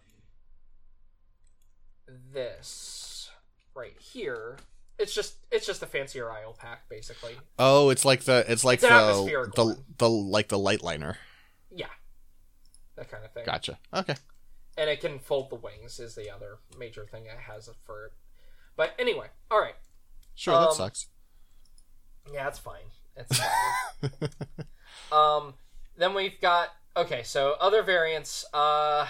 [2.33, 3.31] this
[3.75, 4.57] right here.
[4.99, 7.35] It's just it's just a fancier Aile pack, basically.
[7.59, 11.17] Oh, it's like the it's like It's an the the, the like the light liner.
[11.71, 11.87] Yeah,
[12.97, 13.45] that kind of thing.
[13.45, 13.79] Gotcha.
[13.93, 14.15] Okay.
[14.77, 18.12] And it can fold the wings is the other major thing it has for it.
[18.77, 19.77] But anyway, all right.
[20.35, 21.07] Sure, that Um, sucks.
[22.33, 22.91] Yeah, it's fine.
[23.16, 24.66] It's fine.
[25.12, 25.55] um,
[25.97, 27.22] then we've got okay.
[27.22, 28.45] So other variants.
[28.53, 29.07] Uh,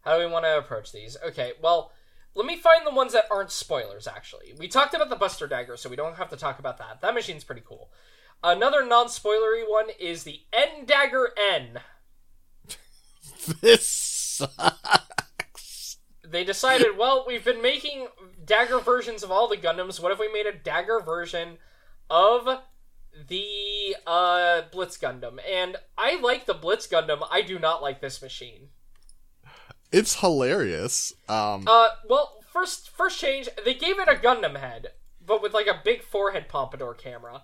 [0.00, 1.16] how do we want to approach these?
[1.24, 1.92] Okay, well,
[2.34, 4.08] let me find the ones that aren't spoilers.
[4.08, 7.00] Actually, we talked about the Buster Dagger, so we don't have to talk about that.
[7.02, 7.88] That machine's pretty cool.
[8.42, 11.78] Another non-spoilery one is the N Dagger N.
[13.60, 13.86] this
[14.32, 15.98] sucks.
[16.24, 18.08] They decided, well, we've been making
[18.44, 20.00] dagger versions of all the Gundams.
[20.00, 21.58] What if we made a dagger version
[22.08, 22.60] of
[23.28, 25.38] the uh, Blitz Gundam?
[25.46, 27.26] And I like the Blitz Gundam.
[27.30, 28.68] I do not like this machine.
[29.90, 31.12] It's hilarious.
[31.28, 34.92] Um, Uh, well, first first change, they gave it a Gundam head,
[35.24, 37.42] but with like a big forehead pompadour camera.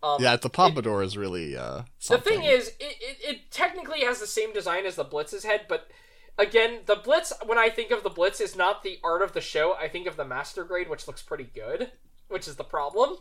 [0.00, 1.82] Um, yeah, the pompadour is really uh.
[2.08, 5.62] The thing is, it, it, it technically has the same design as the Blitz's head,
[5.68, 5.90] but
[6.38, 9.40] again, the Blitz, when I think of the Blitz, is not the art of the
[9.40, 9.74] show.
[9.74, 11.90] I think of the Master Grade, which looks pretty good,
[12.28, 13.18] which is the problem.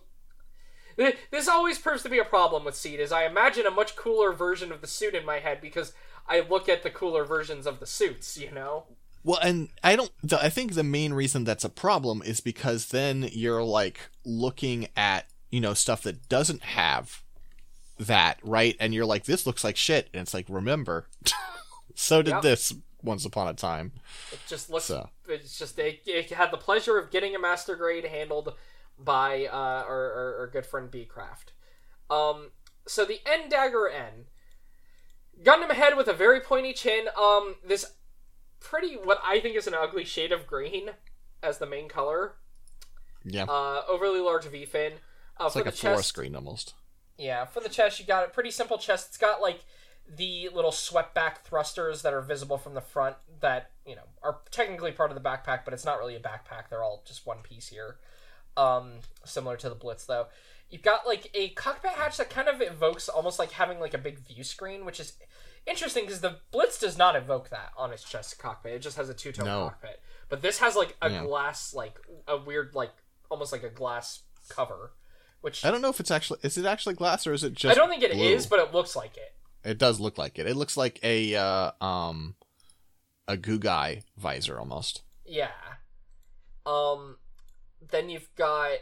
[1.29, 4.33] This always proves to be a problem with Seed, is I imagine a much cooler
[4.33, 5.93] version of the suit in my head because
[6.27, 8.85] I look at the cooler versions of the suits, you know?
[9.23, 10.11] Well, and I don't.
[10.33, 15.25] I think the main reason that's a problem is because then you're like looking at
[15.51, 17.23] you know stuff that doesn't have
[17.99, 21.07] that right, and you're like, this looks like shit, and it's like, remember,
[21.95, 22.41] so did Yep.
[22.41, 22.73] this
[23.07, 23.93] once upon a time.
[24.31, 24.85] It just looks.
[24.85, 25.09] So.
[25.27, 28.53] It's just it, it had the pleasure of getting a master grade handled
[28.99, 31.53] by uh, our, our, our good friend B Craft.
[32.09, 32.51] Um,
[32.87, 34.25] so the N dagger N,
[35.43, 37.05] Gundam head with a very pointy chin.
[37.19, 37.93] Um, this
[38.59, 40.91] pretty what I think is an ugly shade of green
[41.43, 42.35] as the main color.
[43.23, 44.93] Yeah, Uh, overly large V fin.
[45.39, 46.73] Uh, it's like a chest, screen almost.
[47.17, 49.09] yeah, for the chest, you got a pretty simple chest.
[49.09, 49.59] It's got like
[50.15, 54.39] the little swept back thrusters that are visible from the front that, you know, are
[54.51, 56.69] technically part of the backpack, but it's not really a backpack.
[56.69, 57.97] They're all just one piece here.
[58.55, 60.27] Um, similar to the Blitz, though.
[60.69, 63.97] You've got like a cockpit hatch that kind of evokes almost like having like a
[63.97, 65.13] big view screen, which is
[65.65, 68.73] interesting because the Blitz does not evoke that on its chest cockpit.
[68.73, 69.63] It just has a two tone No.
[69.65, 70.01] cockpit.
[70.29, 71.23] But this has like a Yeah.
[71.23, 71.97] glass, like
[72.27, 72.91] a weird, like
[73.29, 74.91] almost like a glass cover,
[75.41, 77.71] which I don't know if it's actually is it actually glass or is it just?
[77.71, 78.57] I don't think it is, blue?
[78.57, 79.33] but it looks like it.
[79.67, 80.47] It does look like it.
[80.47, 82.35] It looks like a uh, um
[83.27, 85.01] a Gugai visor almost.
[85.25, 85.49] Yeah.
[86.65, 87.17] Um
[87.91, 88.77] then you've got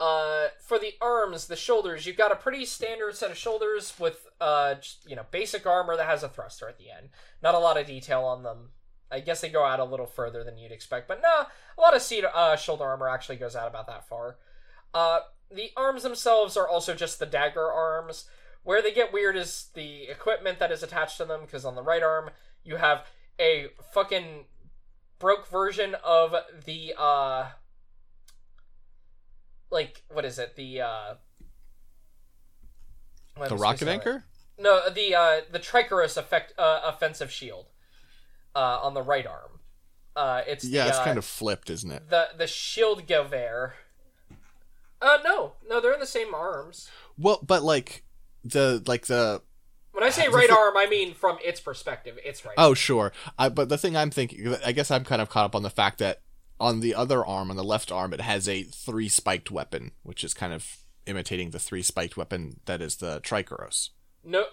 [0.00, 4.26] uh for the arms, the shoulders, you've got a pretty standard set of shoulders with
[4.40, 7.10] uh just, you know, basic armor that has a thruster at the end.
[7.42, 8.70] Not a lot of detail on them.
[9.10, 11.44] I guess they go out a little further than you'd expect, but nah,
[11.78, 14.38] a lot of Seed, uh, shoulder armor actually goes out about that far.
[14.92, 15.20] Uh,
[15.50, 18.24] the arms themselves are also just the dagger arms.
[18.64, 21.82] Where they get weird is the equipment that is attached to them, because on the
[21.82, 22.30] right arm,
[22.64, 23.06] you have
[23.38, 24.46] a fucking
[25.18, 26.34] broke version of
[26.64, 27.50] the, uh,
[29.70, 30.56] like, what is it?
[30.56, 31.14] The, uh,
[33.48, 33.90] The rocket it?
[33.90, 34.24] anchor?
[34.58, 37.66] No, the uh, the Trikeros effect uh, offensive shield
[38.54, 39.58] uh, on the right arm.
[40.14, 42.08] Uh, it's Yeah, the, it's uh, kind of flipped, isn't it?
[42.08, 43.72] the the shield Gewehr.
[45.02, 46.88] Uh, no, no, they're in the same arms.
[47.18, 48.03] Well, but like
[48.44, 49.42] the like the
[49.92, 52.18] When I say right arm, I mean from its perspective.
[52.24, 52.54] It's right.
[52.58, 53.12] Oh, sure.
[53.38, 55.70] I, but the thing I'm thinking, I guess I'm kind of caught up on the
[55.70, 56.20] fact that
[56.60, 60.22] on the other arm, on the left arm, it has a three spiked weapon, which
[60.22, 60.76] is kind of
[61.06, 63.90] imitating the three spiked weapon that is the Trikeros.
[64.24, 64.44] No,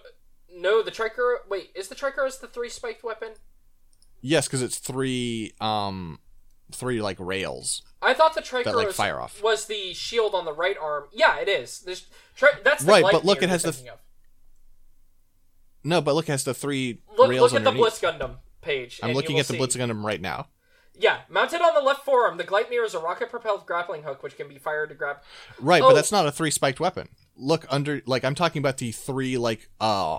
[0.54, 0.82] no.
[0.82, 1.36] The Triker.
[1.48, 3.30] Wait, is the Trikeros the three spiked weapon?
[4.20, 6.20] Yes, because it's three, um,
[6.74, 7.82] three like rails.
[8.00, 9.42] I thought the Trikeros like, fire off.
[9.42, 11.04] was the shield on the right arm.
[11.12, 11.80] Yeah, it is.
[11.80, 12.06] There's,
[12.36, 13.80] tri- that's the Right, but look, it has the- of.
[15.84, 18.00] No, but look, it has the three Look, rails look at the underneath.
[18.00, 19.00] Blitz Gundam page.
[19.02, 19.58] I'm looking at the see.
[19.58, 20.48] Blitz Gundam right now.
[20.98, 24.46] Yeah, mounted on the left forearm, the Gleipnir is a rocket-propelled grappling hook which can
[24.48, 25.16] be fired to grab.
[25.58, 25.88] Right, Oh.
[25.88, 27.08] but that's not a three spiked weapon.
[27.34, 30.18] Look under, like I'm talking about the three like uh,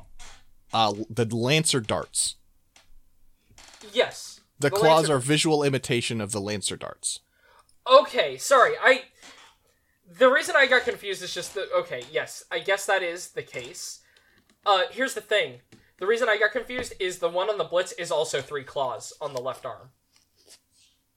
[0.74, 2.36] uh, the Lancer darts.
[3.93, 4.41] Yes.
[4.70, 7.20] The, claws Lancer- are visual imitation of the Lancer darts.
[7.89, 8.74] Okay, sorry.
[8.82, 9.03] I
[10.20, 13.43] the reason I got confused is just that okay, yes, I guess that is the
[13.43, 13.99] case.
[14.66, 15.59] Uh here's the thing.
[15.97, 19.14] The reason I got confused is the one on the Blitz is also three claws
[19.22, 19.89] on the left arm.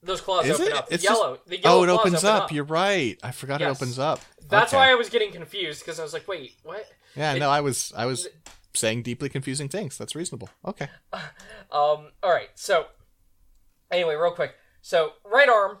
[0.03, 0.73] Those claws Is open it?
[0.73, 0.87] up.
[0.91, 1.39] It's yellow.
[1.47, 2.51] the yellow oh, it opens open up.
[2.51, 3.17] You're right.
[3.23, 3.67] I forgot Yes.
[3.69, 4.21] it opens up.
[4.47, 4.77] That's Okay.
[4.77, 6.85] why I was getting confused because I was like, wait, what?
[7.15, 8.27] Yeah, it- no, I was I was
[8.73, 9.97] saying deeply confusing things.
[9.97, 10.49] That's reasonable.
[10.65, 10.89] Okay.
[11.69, 12.85] Um, alright, so
[13.91, 14.55] anyway, real quick.
[14.81, 15.79] So right arm,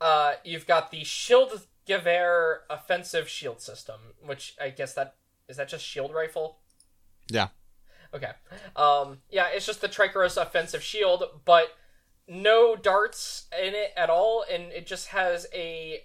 [0.00, 5.16] uh, you've got the Shield Gewehr offensive shield system, which I guess that
[5.48, 6.58] is that just shield rifle?
[7.28, 7.48] Yeah.
[8.14, 8.30] Okay.
[8.76, 11.76] Um, yeah, it's just the Trikeros offensive shield, but
[12.28, 16.02] no darts in it at all, and it just has a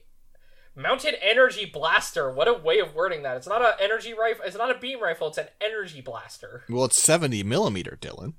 [0.76, 2.32] mounted energy blaster.
[2.32, 3.38] What a way of wording that.
[3.38, 4.46] It's not an energy rifle.
[4.46, 5.28] It's not a beam rifle.
[5.28, 6.64] It's an energy blaster.
[6.70, 8.34] Well, it's 70 millimeter, Dylan.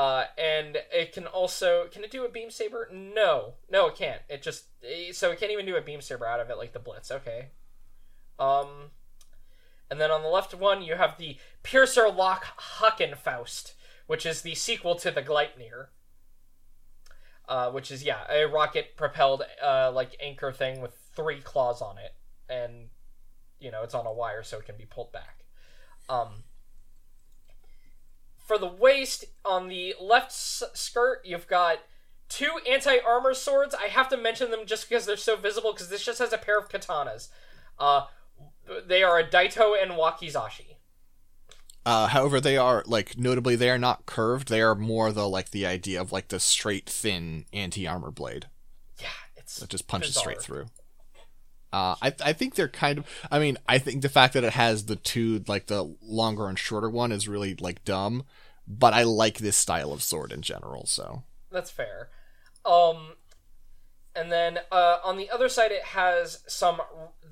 [0.00, 2.88] Uh, and it can also can it do a beam saber?
[2.90, 4.22] No, no, it can't.
[4.30, 6.72] It just eh, so it can't even do a beam saber out of it like
[6.72, 7.10] the Blitz.
[7.10, 7.48] Okay.
[8.38, 8.92] Um,
[9.90, 12.46] and then on the left one you have the Piercer Lock
[12.78, 13.74] Hakenfaust,
[14.06, 15.88] which is the sequel to the Gleipnir.
[17.46, 21.98] Uh, which is yeah a rocket propelled uh like anchor thing with three claws on
[21.98, 22.14] it,
[22.48, 22.88] and
[23.58, 25.44] you know it's on a wire so it can be pulled back.
[26.08, 26.44] Um,
[28.50, 31.78] for the waist on the left s- skirt you've got
[32.28, 36.04] two anti-armor swords i have to mention them just because they're so visible because this
[36.04, 37.28] just has a pair of katanas
[37.78, 38.06] uh
[38.88, 40.76] they are a daito and wakizashi
[41.86, 44.48] Uh, however, they are like notably they are not curved.
[44.48, 48.46] They are more the like the idea of like the straight thin anti armor blade
[49.00, 50.22] yeah it's that just punches bizarre.
[50.22, 50.66] straight through.
[51.72, 53.06] Uh, I I think they're kind of.
[53.30, 56.58] I mean, I think the fact that it has the two like the longer and
[56.58, 58.24] shorter one is really like dumb,
[58.66, 60.86] but I like this style of sword in general.
[60.86, 62.08] So that's fair
[62.64, 63.14] um
[64.14, 66.80] and then uh, on the other side it has some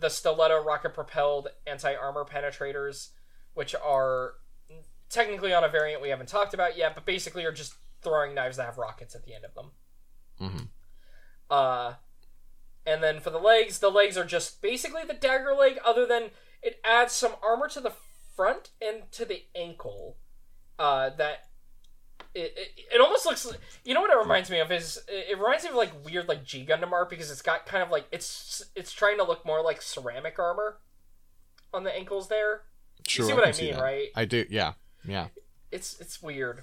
[0.00, 3.10] the stiletto rocket propelled anti-armor penetrators
[3.54, 4.34] which are
[5.10, 8.56] technically on a variant we haven't talked about yet but basically are just throwing knives
[8.56, 9.70] that have rockets at the end of them
[10.40, 10.64] Mm-hmm.
[11.50, 11.92] uh
[12.88, 16.30] and then for the legs the legs are just basically the dagger leg other than
[16.62, 17.92] it adds some armor to the
[18.34, 20.16] front and to the ankle
[20.78, 21.48] uh that
[22.34, 23.50] it, it, it almost looks
[23.84, 26.28] you know what it reminds me of is it, it reminds me of like weird
[26.28, 29.44] like G Gundam art because it's got kind of like it's it's trying to look
[29.44, 30.78] more like ceramic armor
[31.72, 32.62] on the ankles there.
[33.06, 34.08] sure, see what can I mean, right?
[34.14, 34.44] I do.
[34.48, 34.74] Yeah,
[35.06, 35.28] yeah.
[35.70, 36.62] It's it's weird.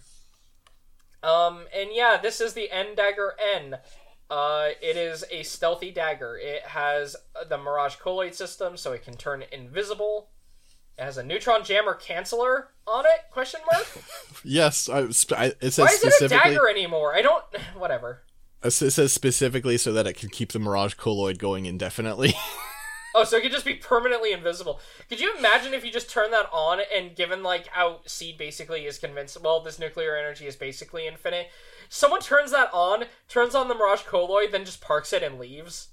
[1.23, 3.77] Um and yeah, this is the N dagger N.
[4.29, 6.37] Uh, it is a stealthy dagger.
[6.41, 7.15] It has
[7.47, 10.29] the Mirage Colloid system, so it can turn invisible.
[10.97, 13.31] It has a neutron jammer canceller on it?
[13.31, 13.87] Question mark.
[14.43, 16.37] Yes, I, I, it says Why is it a specifically.
[16.51, 17.15] dagger anymore?
[17.15, 17.43] I don't.
[17.77, 18.21] Whatever.
[18.63, 22.33] It says specifically so that it can keep the Mirage Colloid going indefinitely.
[23.17, 24.81] Oh, so it could just be permanently invisible.
[25.07, 28.85] Could you imagine if you just turn that on and given like how Seed basically
[28.87, 31.47] is convinced, well, this nuclear energy is basically infinite.
[31.89, 35.89] Someone turns that on, turns on the Mirage Colloid, then just parks it and leaves.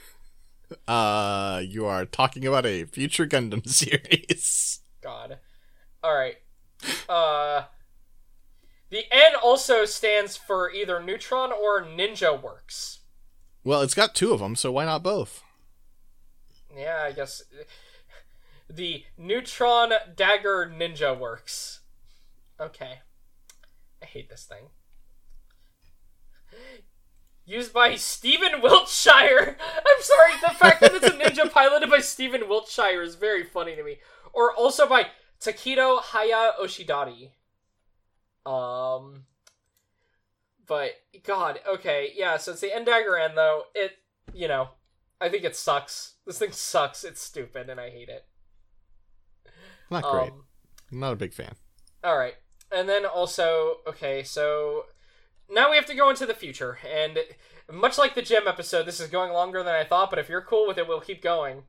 [0.88, 4.80] uh, you are talking about a future Gundam series.
[5.02, 5.38] God.
[6.04, 6.36] Alright.
[7.08, 7.64] Uh
[8.90, 13.00] The N also stands for either Neutron or Ninja Works.
[13.64, 15.42] Well, it's got two of them, so why not both?
[16.76, 17.42] Yeah, I guess
[18.70, 21.80] the Neutron Dagger Ninja Works.
[22.60, 23.00] Okay.
[24.02, 24.68] I hate this thing.
[27.44, 29.56] Used by Stephen Wiltshire.
[29.58, 33.74] I'm sorry, the fact that it's a ninja piloted by Stephen Wiltshire is very funny
[33.74, 33.98] to me.
[34.34, 35.06] Or also by
[35.40, 37.30] Takedo Haya Oshidari.
[38.44, 39.24] Um
[40.66, 40.90] but
[41.24, 43.62] god, okay, yeah, so it's the N Dagger N though.
[43.74, 43.92] It
[44.34, 44.68] you know,
[45.20, 46.16] I think it sucks.
[46.26, 47.02] This thing sucks.
[47.04, 48.26] It's stupid and I hate it.
[49.90, 50.30] Not great.
[50.30, 50.44] Um,
[50.90, 51.54] Not a big fan.
[52.04, 52.34] all right,
[52.70, 54.84] and then also okay, so
[55.50, 57.18] now we have to go into the future, and
[57.70, 60.10] much like the gym episode, this is going longer than I thought.
[60.10, 61.64] But if you're cool with it, we'll keep going.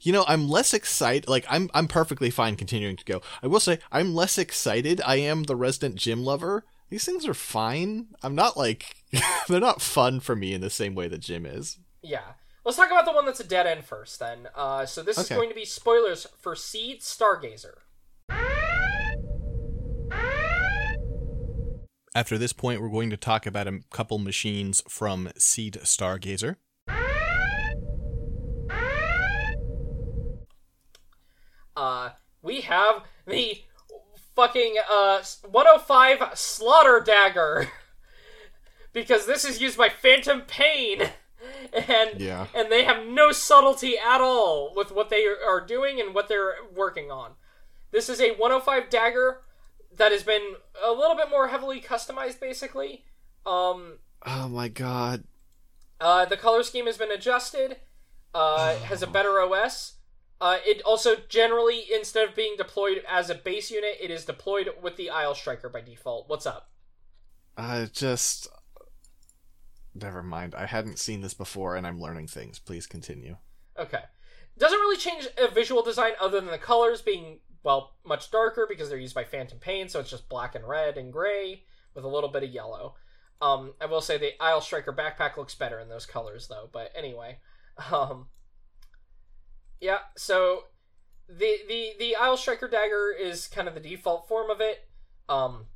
[0.00, 1.28] You know, I'm less excited.
[1.28, 3.20] Like, I'm I'm perfectly fine continuing to go.
[3.42, 5.00] I will say, I'm less excited.
[5.04, 6.64] I am the resident gym lover.
[6.88, 8.08] These things are fine.
[8.22, 8.94] I'm not like
[9.48, 11.78] they're not fun for me in the same way that gym is.
[12.02, 12.34] Yeah.
[12.64, 14.48] Let's talk about the one that's a dead end first, then.
[14.54, 17.78] Uh, so this is going to be spoilers for Seed Stargazer.
[22.14, 26.56] After this point, we're going to talk about a couple machines from Seed Stargazer.
[31.74, 32.10] Uh,
[32.42, 33.62] we have the
[34.36, 37.68] fucking uh 105 Slaughter Dagger.
[38.92, 41.10] because this is used by Phantom Pain.
[41.72, 42.46] And Yeah.
[42.54, 46.56] and they have no subtlety at all with what they are doing and what they're
[46.74, 47.32] working on.
[47.90, 49.40] This is a 105 dagger
[49.96, 53.04] that has been a little bit more heavily customized basically.
[53.46, 55.24] Um Oh my god.
[56.00, 57.76] Uh, the color scheme has been adjusted.
[58.34, 59.98] Uh, it has a better OS.
[60.40, 64.68] Uh, it also generally, instead of being deployed as a base unit, it is deployed
[64.82, 66.28] with the Aile Striker by default.
[66.28, 66.70] What's up?
[67.56, 68.48] I just.
[69.94, 70.56] Never mind.
[70.56, 72.58] I hadn't seen this before, and I'm learning things.
[72.58, 73.36] Please continue.
[73.78, 74.02] Okay.
[74.58, 78.88] Doesn't really change a visual design other than the colors being, well, much darker because
[78.88, 82.08] they're used by Phantom Pain, so it's just black and red and gray with a
[82.08, 82.94] little bit of yellow.
[83.40, 86.92] Um, I will say the Aile Striker backpack looks better in those colors, though, but
[86.94, 87.38] anyway.
[87.90, 88.26] Um,
[89.80, 90.64] yeah, so
[91.26, 94.86] the, the, the Aile Striker dagger is kind of the default form of it.
[95.26, 95.66] Um,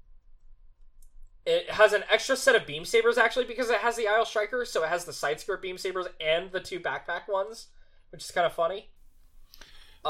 [1.46, 4.64] it has an extra set of beam sabers actually because it has the Aile Striker,
[4.66, 7.68] so it has the side skirt beam sabers and the two backpack ones,
[8.10, 8.90] which is kind of funny.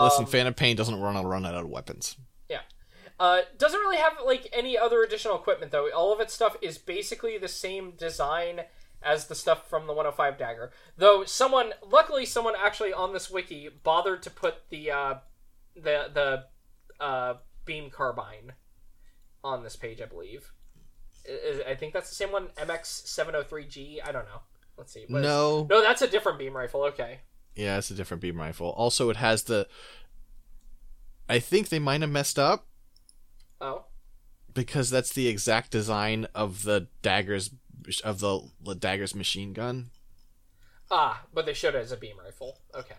[0.01, 2.17] Listen, Um, Phantom Pain doesn't run run out of weapons.
[2.49, 2.61] yeah.
[3.19, 5.91] Uh, doesn't really have like any other additional equipment though.
[5.91, 8.63] All of its stuff is basically the same design
[9.03, 10.71] as the stuff from the 105 dagger.
[10.99, 15.15] Though someone, luckily, someone actually on this wiki bothered to put the uh,
[15.75, 16.45] the the
[17.03, 17.35] uh,
[17.65, 18.53] beam carbine
[19.45, 20.01] on this page.
[20.03, 20.53] I believe.
[21.67, 22.49] I- think that's the same one.
[22.57, 23.99] MX703G.
[24.05, 24.43] I don't know.
[24.77, 25.07] Let's see.
[25.09, 25.67] What is- No.
[25.71, 26.83] no, that's a different beam rifle.
[26.85, 27.21] Okay.
[27.57, 28.69] Yeah, it's a different beam rifle.
[28.71, 29.67] Also, it has the.
[31.29, 32.67] I think they might have messed up
[33.61, 33.87] Oh.
[34.55, 37.51] because that's the exact design of the daggers
[38.05, 39.91] of the, the daggers machine gun.
[40.91, 42.61] Ah, but they showed it as a beam rifle.
[42.75, 42.95] Okay.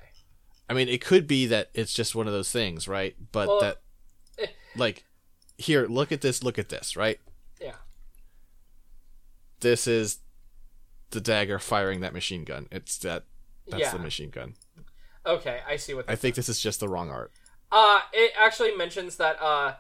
[0.70, 3.16] I mean, it could be that it's just one of those things, right?
[3.32, 3.78] But Well, that,
[4.40, 4.48] eh.
[4.76, 5.06] like,
[5.58, 6.44] here, look at this.
[6.44, 7.20] Look at this, right?
[7.62, 7.76] Yeah.
[9.62, 10.18] This is
[11.12, 12.68] the dagger firing that machine gun.
[12.72, 13.24] It's that.
[13.68, 13.92] That's Yeah.
[13.94, 14.56] the machine gun.
[15.26, 16.10] Okay, I see what.
[16.10, 17.32] I think this is just the wrong art.
[17.72, 19.42] Uh, it actually mentions that.
[19.42, 19.76] Uh,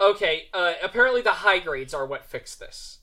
[0.00, 0.48] okay.
[0.54, 2.98] Uh, apparently the high grades are what fixed this.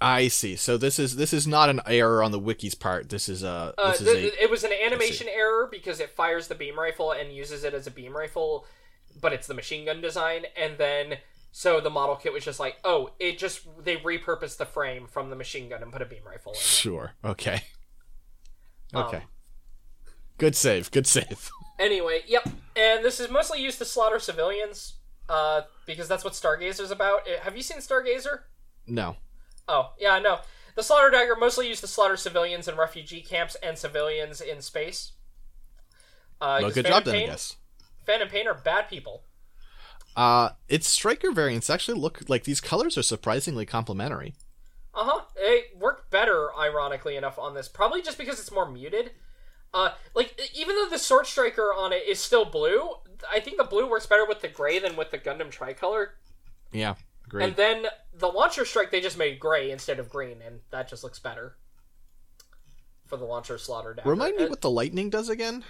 [0.00, 0.54] I see.
[0.56, 3.08] So this is this is not an error on the wiki's part.
[3.10, 6.10] This is a Uh, this is th- a it was an animation error because it
[6.10, 8.64] fires the beam rifle and uses it as a beam rifle,
[9.20, 11.18] but it's the machine gun design, and then
[11.50, 15.30] so the model kit was just like, oh, it just they repurposed the frame from
[15.30, 16.58] the machine gun and put a beam rifle in.
[16.60, 17.14] sure.
[17.24, 17.62] Okay.
[18.94, 19.22] Um, Okay.
[20.38, 20.90] good save.
[20.90, 21.50] Good save.
[21.80, 22.42] Anyway, yep.
[22.74, 24.94] And this is mostly used to slaughter civilians,
[25.28, 27.20] uh, because that's what Stargazer's about.
[27.20, 28.40] Uh, Have you seen Stargazer?
[28.84, 29.14] No.
[29.68, 30.40] Oh, yeah, I know.
[30.74, 35.12] The Slaughter Dagger mostly used to slaughter civilians in refugee camps and civilians in space.
[36.40, 37.56] Uh, good Phantom job then, I Pain- guess.
[38.04, 39.22] Phantom Pain are bad people.
[40.16, 44.34] Uh, its striker variants actually look like these colors are surprisingly complementary.
[44.98, 45.20] Uh huh.
[45.36, 47.68] It worked better, ironically enough, on this.
[47.68, 49.12] Probably just because it's more muted.
[49.72, 52.96] Uh, like even though the Sword Striker on it is still blue,
[53.30, 56.14] I think the blue works better with the gray than with the Gundam tricolor.
[56.72, 56.96] Yeah,
[57.28, 57.46] great.
[57.46, 61.04] And then the Launcher Strike they just made gray instead of green, and that just
[61.04, 61.56] looks better
[63.06, 64.10] for the Launcher Slaughter Dagger.
[64.10, 65.64] Remind me what the lightning does again?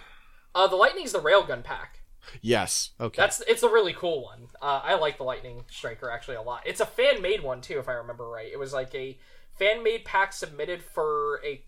[0.55, 2.01] Uh, the Lightning's the Railgun pack.
[2.41, 2.91] Yes.
[3.01, 3.21] Okay.
[3.21, 4.49] That's it's a really cool one.
[4.61, 6.63] Uh, I like the Lightning Striker actually a lot.
[6.67, 8.51] It's a fan made one too, if I remember right.
[8.53, 9.19] It was like a
[9.59, 11.63] fan made pack submitted for a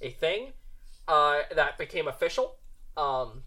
[0.00, 0.52] a thing
[1.08, 2.56] uh, that became official,
[2.96, 3.44] um,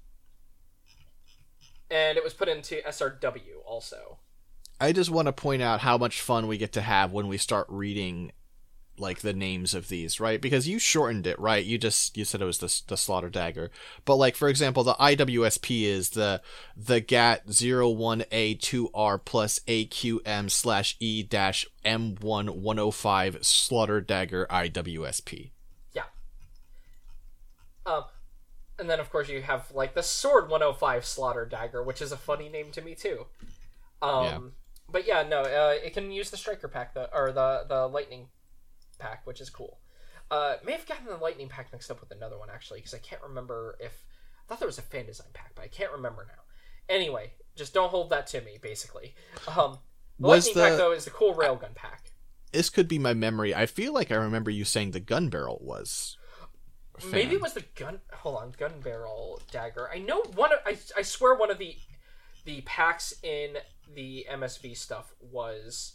[1.92, 4.20] and it was put into SRW also.
[4.82, 7.38] I just want to point out how much fun we get to have when we
[7.38, 8.32] start reading
[9.00, 10.42] like the names of these, right?
[10.42, 11.64] Because you shortened it, right?
[11.64, 13.72] You just you said it was the the slaughter dagger.
[14.06, 16.42] But like for example, the IWSP is the
[16.76, 25.52] the GAT 01A2R plus AQM slash E dash M1105 slaughter dagger IWSP.
[25.94, 26.04] Yeah.
[27.86, 28.04] Um,
[28.80, 32.18] and then of course you have like the Sword 105 Slaughter Dagger, which is a
[32.18, 33.26] funny name to me too.
[34.02, 34.40] Um, Yeah.
[34.92, 38.30] But yeah, no, uh, it can use the Striker pack, the, or the the Lightning
[39.00, 39.80] pack, which is cool.
[40.32, 43.00] Uh, may have gotten the Lightning pack mixed up with another one actually, because I
[43.00, 44.04] can't remember if
[44.40, 46.94] I thought there was a fan design pack, but I can't remember now.
[46.94, 48.58] Anyway, just don't hold that to me.
[48.62, 49.16] Basically,
[49.48, 49.80] um,
[50.20, 52.12] the Was Lightning pack though is the cool railgun pack.
[52.52, 53.54] This could be my memory.
[53.54, 56.18] I feel like I remember you saying the gun barrel was.
[57.12, 58.00] Maybe it was the gun.
[58.12, 59.90] Hold on, gun barrel dagger.
[59.90, 60.52] I know one.
[60.52, 61.76] Of, I I swear one of the
[62.46, 63.58] the packs in
[63.94, 65.94] the MSV stuff was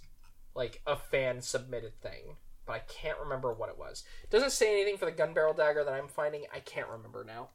[0.54, 2.36] like a fan submitted thing,
[2.66, 4.04] but I can't remember what it was.
[4.22, 6.44] It doesn't say anything for the gun barrel dagger that I'm finding.
[6.54, 7.50] I can't remember now.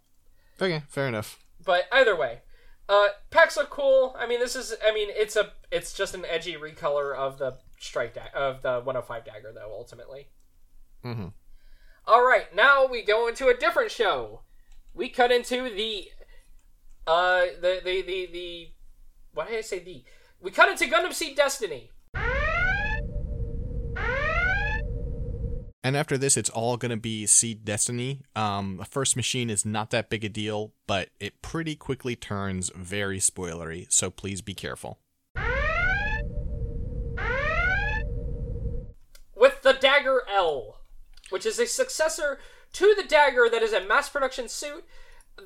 [0.61, 1.39] Okay, fair enough.
[1.63, 2.39] But either way,
[2.87, 4.15] uh, packs look cool.
[4.17, 4.75] I mean, this is.
[4.85, 5.51] I mean, it's a.
[5.71, 9.71] It's just an edgy recolor of the strike da- of the 105 dagger, though.
[9.71, 10.27] Ultimately.
[11.03, 11.27] hmm
[12.05, 14.41] All right, now we go into a different show.
[14.93, 16.09] We cut into the
[17.07, 18.67] uh the the the, the
[19.33, 20.03] what did I say the
[20.41, 21.91] we cut into Gundam Seed Destiny.
[25.83, 28.21] And after this, it's all going to be Seed Destiny.
[28.35, 32.69] Um, the first machine is not that big a deal, but it pretty quickly turns
[32.75, 34.99] very spoilery, so please be careful.
[39.39, 40.81] with the Dagger L,
[41.29, 42.39] which is a successor
[42.73, 44.83] to the Dagger that is a mass production suit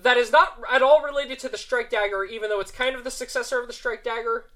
[0.02, 3.04] that is not at all related to the Strike Dagger, even though it's kind of
[3.04, 4.50] the successor of the Strike Dagger.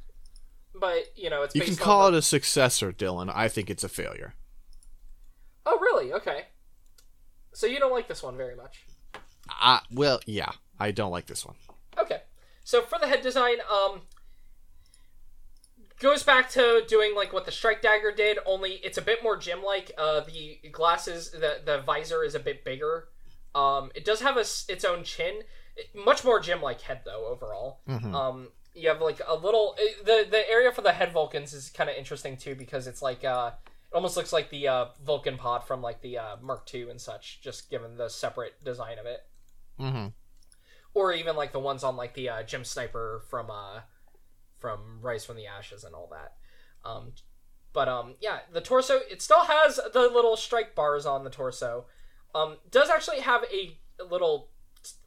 [0.73, 3.31] But you know, it's You can call it a successor, Dylan.
[3.33, 4.33] I think it's a failure.
[5.69, 6.13] Oh, really?
[6.13, 6.45] Okay.
[7.53, 8.85] So you don't like this one very much.
[9.61, 11.55] Uh, well, yeah, I don't like this one.
[11.97, 12.21] Okay.
[12.63, 14.01] So for the head design, um
[15.99, 19.37] goes back to doing like what the strike dagger did, only it's a bit more
[19.37, 19.91] GM like.
[19.97, 23.09] Uh the glasses the the visor is a bit bigger.
[23.55, 25.41] Um it does have a, its own chin.
[25.95, 27.79] Much more GM like head though overall.
[27.89, 28.13] Mhm.
[28.13, 31.89] Um you have like a little the the area for the head Vulcans is kind
[31.89, 33.51] of interesting too because it's like uh
[33.97, 37.41] almost looks like the uh Vulcan pod from like the uh Mark II and such
[37.41, 39.21] just given the separate design of it
[39.79, 40.07] Mm-hmm.
[40.93, 43.81] or even like the ones on like the uh, GM sniper from uh
[44.59, 46.33] from Rise from the Ashes and all that.
[46.87, 47.13] Um,
[47.73, 51.85] but um, yeah, the torso it still has the little strike bars on the torso.
[52.35, 54.49] Um, does actually have a little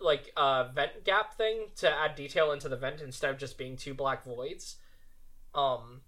[0.01, 3.76] like uh vent gap thing to add detail into the vent instead of just being
[3.76, 4.76] two black voids.
[5.55, 6.03] Um,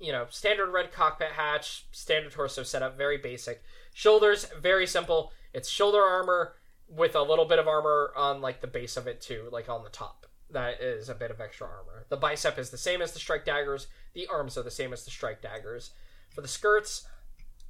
[0.00, 3.62] you know, standard red cockpit hatch, standard torso setup, very basic.
[3.92, 5.32] Shoulders, very simple.
[5.52, 6.54] It's shoulder armor
[6.88, 9.84] with a little bit of armor on like the base of it too, like on
[9.84, 10.26] the top.
[10.50, 12.06] That is a bit of extra armor.
[12.08, 13.86] The bicep is the same as the strike daggers.
[14.14, 15.90] The arms are the same as the strike daggers.
[16.34, 17.06] For the skirts,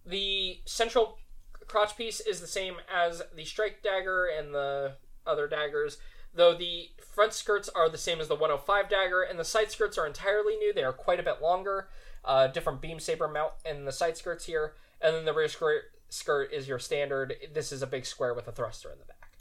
[0.07, 1.19] the central
[1.67, 4.95] crotch piece is the same as the strike dagger and the
[5.27, 5.99] other daggers,
[6.35, 9.99] though the front skirts are the same as the 105 dagger, and the side skirts
[9.99, 10.73] are entirely new.
[10.73, 11.89] They are quite a bit longer.
[12.25, 15.85] Uh, different beam saber mount in the side skirts here, and then the rear skirt
[16.11, 17.35] skirt is your standard.
[17.53, 19.39] This is a big square with a thruster in the back.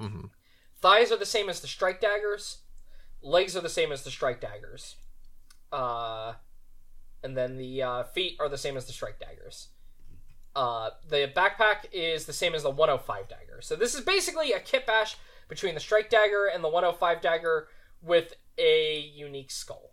[0.00, 0.26] Mm-hmm.
[0.80, 2.58] Thighs are the same as the strike daggers.
[3.22, 4.96] Legs are the same as the strike daggers.
[5.72, 6.34] Uh,
[7.22, 9.68] and then the uh, feet are the same as the strike daggers.
[10.54, 13.60] Uh, the backpack is the same as the 105 dagger.
[13.60, 15.16] So this is basically a kit bash
[15.48, 17.68] between the strike dagger and the 105 dagger
[18.02, 19.92] with a unique skull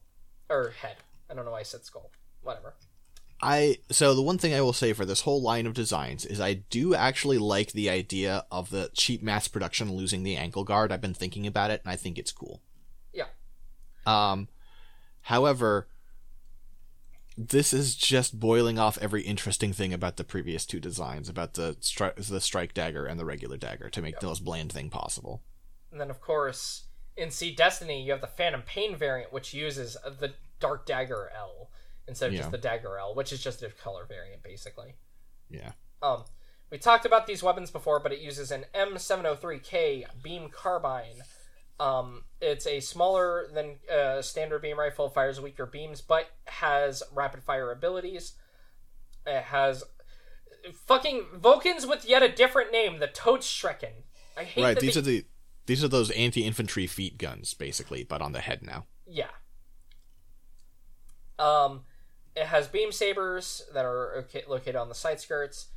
[0.50, 0.98] or head.
[1.32, 2.12] I don't know why I said skull.
[2.42, 2.74] Whatever.
[3.42, 6.40] I so the one thing I will say for this whole line of designs is
[6.40, 10.92] I do actually like the idea of the cheap mass production losing the ankle guard.
[10.92, 12.62] I've been thinking about it and I think it's cool.
[13.14, 13.26] Yeah.
[14.06, 14.48] Um
[15.22, 15.88] however
[17.38, 21.76] this is just boiling off every interesting thing about the previous two designs about the
[21.82, 25.42] stri- the strike dagger and the regular dagger to make the most bland thing possible.
[25.92, 26.84] And then, of course,
[27.18, 31.70] in Seed Destiny, you have the Phantom Pain variant, which uses the Dark Dagger L
[32.08, 32.40] instead of Yeah.
[32.40, 34.96] just the Dagger L, which is just a color variant, basically.
[35.50, 35.74] Yeah.
[36.02, 36.24] Um,
[36.70, 41.22] we talked about these weapons before, but it uses an M703K beam carbine.
[41.80, 47.44] Um, it's a smaller than uh, standard beam rifle, fires weaker beams, but has rapid
[47.44, 48.34] fire abilities.
[49.26, 49.84] It has
[50.86, 54.04] fucking Vulcans with yet a different name, the Todesschrecken.
[54.38, 55.26] I hate Right, that these they- are the
[55.68, 58.88] these are those anti-infantry feet guns basically, but on the head now.
[59.06, 59.30] Yeah.
[61.42, 61.82] Um,
[62.36, 65.68] it has beam sabers that are located on the side skirts.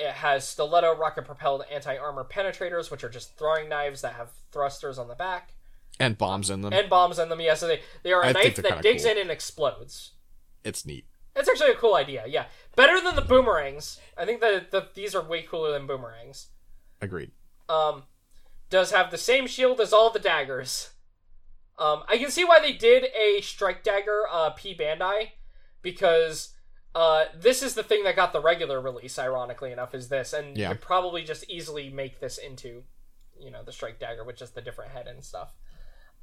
[0.00, 4.30] It has stiletto rocket propelled anti armor penetrators, which are just throwing knives that have
[4.52, 5.54] thrusters on the back
[5.98, 6.72] And bombs in them.
[6.72, 7.40] and bombs in them.
[7.40, 9.12] Yeah, so they, they are a I knife that digs cool.
[9.12, 10.12] in and explodes.
[10.64, 11.04] it's neat.
[11.34, 12.24] It's actually a cool idea.
[12.26, 12.46] Yeah,
[12.76, 14.00] better than the boomerangs.
[14.16, 16.48] I think that the, these are way cooler than boomerangs.
[17.00, 17.30] Agreed.
[17.68, 18.04] Um,
[18.70, 20.90] does have the same shield as all the daggers.
[21.78, 25.30] Um, I can see why they did a strike dagger uh, P Bandai
[25.80, 26.54] because
[26.94, 29.18] uh, this is the thing that got the regular release.
[29.18, 30.68] Ironically enough, is this, and Yeah.
[30.70, 32.82] you could probably just easily make this into,
[33.38, 35.52] you know, the strike dagger with just the different head and stuff.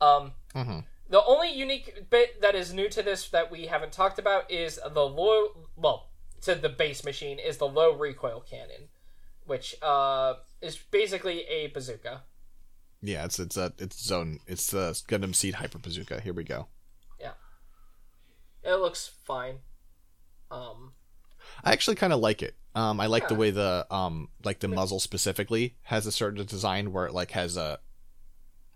[0.01, 4.18] Um, hmm the only unique bit that is new to this that we haven't talked
[4.18, 6.10] about is the low, well,
[6.41, 8.89] to the base machine is the low recoil cannon,
[9.45, 12.24] which uh, is basically a bazooka.
[13.08, 14.39] Yeah, it's it's a it's zone.
[14.47, 16.22] It's the Gundam Seed Hyper Bazooka.
[16.22, 16.68] Here we go.
[17.20, 17.34] Yeah,
[18.64, 19.60] it looks fine.
[20.49, 20.93] Um,
[21.64, 22.56] I actually kind of like it.
[22.74, 26.91] Um, I like the way the um like the muzzle specifically has a certain design
[26.91, 27.80] where it like has a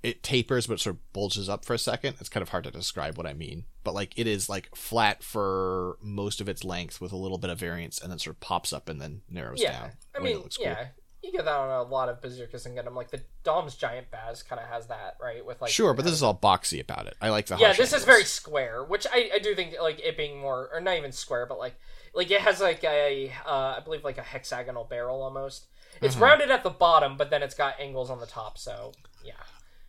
[0.02, 2.16] it tapers but sort of bulges up for a second.
[2.20, 5.24] It's kind of hard to describe what I mean, but like it is like flat
[5.24, 8.40] for most of its length with a little bit of variance, and then sort of
[8.40, 9.92] pops up and then narrows yeah, down.
[10.16, 10.68] I mean, it looks cool.
[10.68, 10.99] yeah, you
[11.40, 12.96] get that on a lot of bazookas and Gundam.
[12.96, 15.46] Like the Dom's giant Baz kind of has that, right?
[15.46, 17.16] With like sure, but this is all boxy about it.
[17.22, 20.18] I like the yeah, this is very square, which I, I do think like it
[20.18, 21.76] being more or not even square, but like
[22.14, 25.68] like it has like a uh, I believe like a hexagonal barrel almost.
[26.02, 26.22] It's Mhm.
[26.22, 28.58] rounded at the bottom, but then it's got angles on the top.
[28.58, 28.92] So
[29.24, 29.34] yeah,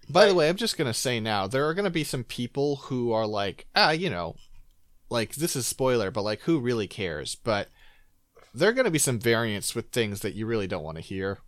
[0.09, 3.13] By the way, I'm just gonna say now there are gonna be some people who
[3.13, 4.37] are like, ah, you know,
[5.09, 7.35] like this is spoiler, but like who really cares?
[7.35, 7.69] But
[8.55, 11.39] there are gonna be some variants with things that you really don't want to hear.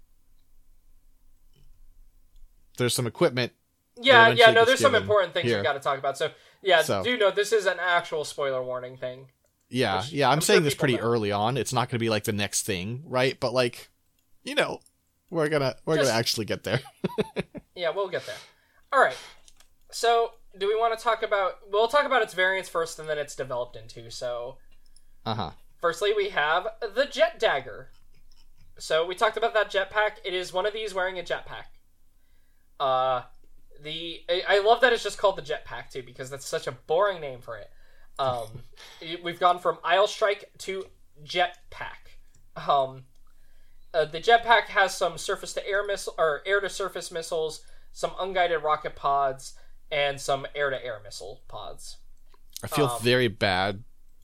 [2.78, 3.52] There's some equipment.
[4.00, 4.50] yeah, yeah.
[4.50, 5.58] No, there's some important things here.
[5.58, 6.16] we got to talk about.
[6.16, 6.30] So
[6.62, 9.28] yeah, So- do know this is an actual spoiler warning thing.
[9.68, 10.28] Yeah, Which yeah.
[10.28, 11.02] I'm, I'm sure saying this pretty know.
[11.02, 11.56] early on.
[11.56, 13.38] It's not gonna be like the next thing, right?
[13.40, 13.88] But like,
[14.42, 14.80] you know,
[15.30, 16.80] we're gonna we're Just- gonna actually get there.
[17.74, 18.36] Yeah, we'll get there.
[18.92, 19.16] All right.
[19.90, 21.54] So, do we want to talk about?
[21.70, 24.10] We'll talk about its variants first, and then it's developed into.
[24.10, 24.58] So,
[25.24, 25.50] Uh huh.
[25.82, 27.90] Firstly, we have the Jet Dagger.
[28.78, 30.12] So we talked about that jetpack.
[30.24, 31.64] It is one of these wearing a jetpack.
[32.80, 33.22] Uh,
[33.82, 36.72] the I I love that it's just called the jetpack too because that's such a
[36.72, 37.68] boring name for it.
[38.18, 38.46] Um,
[39.24, 40.86] we've gone from Aile Strike to
[41.24, 42.14] jetpack.
[42.56, 43.04] Um,
[43.92, 47.62] uh, the jetpack has some surface to air missile or air to surface missiles,
[47.92, 49.54] some unguided rocket pods,
[49.90, 51.96] and some air to air missile pods.
[52.62, 53.82] I feel Um, very bad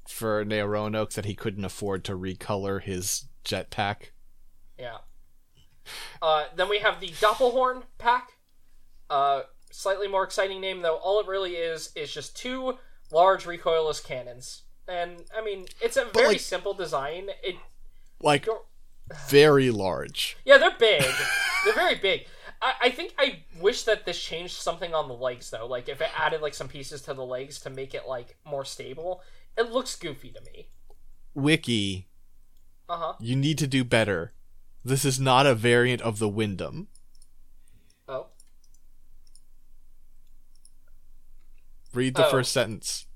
[0.08, 4.10] for Neo Roanoke that he couldn't afford to recolor his jetpack.
[4.78, 4.98] Yeah.
[6.20, 8.32] Uh, then we have the Doppelhorn pack.
[9.10, 10.96] Uh, slightly more exciting name though.
[10.96, 12.78] All it really is is just two
[13.10, 17.28] large recoilless cannons, and I mean it's a very like- simple design.
[17.42, 17.56] It
[18.20, 18.46] Like
[19.30, 20.36] very large.
[20.44, 21.02] yeah, they're big.
[21.64, 22.26] they're very big.
[22.60, 25.66] I, I think I wish that this changed something on the legs though.
[25.66, 28.64] Like if it added like some pieces to the legs to make it like more
[28.64, 29.22] stable.
[29.56, 30.68] It looks goofy to me.
[31.34, 32.08] Wiki,
[32.88, 33.12] Uh huh.
[33.20, 34.32] you need to do better.
[34.84, 36.86] This is not a variant of the Windam.
[38.08, 38.26] Oh.
[41.92, 42.30] Read the Oh.
[42.30, 43.06] first sentence.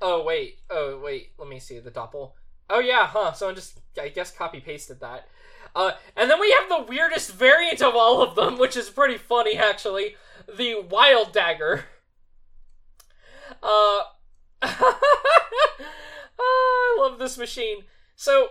[0.00, 0.60] Oh wait.
[0.70, 1.32] Oh wait.
[1.38, 2.32] Let me see the doppel.
[2.68, 3.32] Oh yeah, huh?
[3.32, 5.28] Someone just I guess copy pasted that.
[5.74, 9.18] Uh, and then we have the weirdest variant of all of them, which is pretty
[9.18, 10.16] funny actually.
[10.54, 11.84] The wild dagger.
[13.62, 14.00] Uh,
[16.38, 17.84] oh, I love this machine.
[18.16, 18.50] So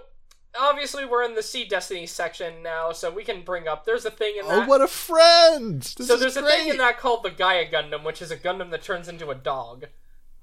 [0.59, 3.85] obviously we're in the Seed Destiny section now, so we can bring up.
[3.85, 4.63] There's a thing in that.
[4.63, 5.81] Oh, what a friend!
[5.81, 6.45] This so there's great.
[6.45, 9.29] a thing in that called the Gaia Gundam, which is a Gundam that turns into
[9.29, 9.85] a dog.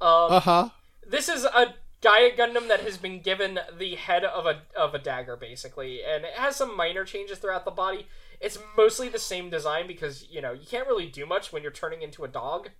[0.01, 0.69] Um, Uh huh.
[1.09, 4.99] this is a Gaia Gundam that has been given the head of a of a
[4.99, 8.07] dagger, basically, and it has some minor changes throughout the body.
[8.41, 11.71] It's mostly the same design because you know you can't really do much when you're
[11.73, 12.71] turning into a dog.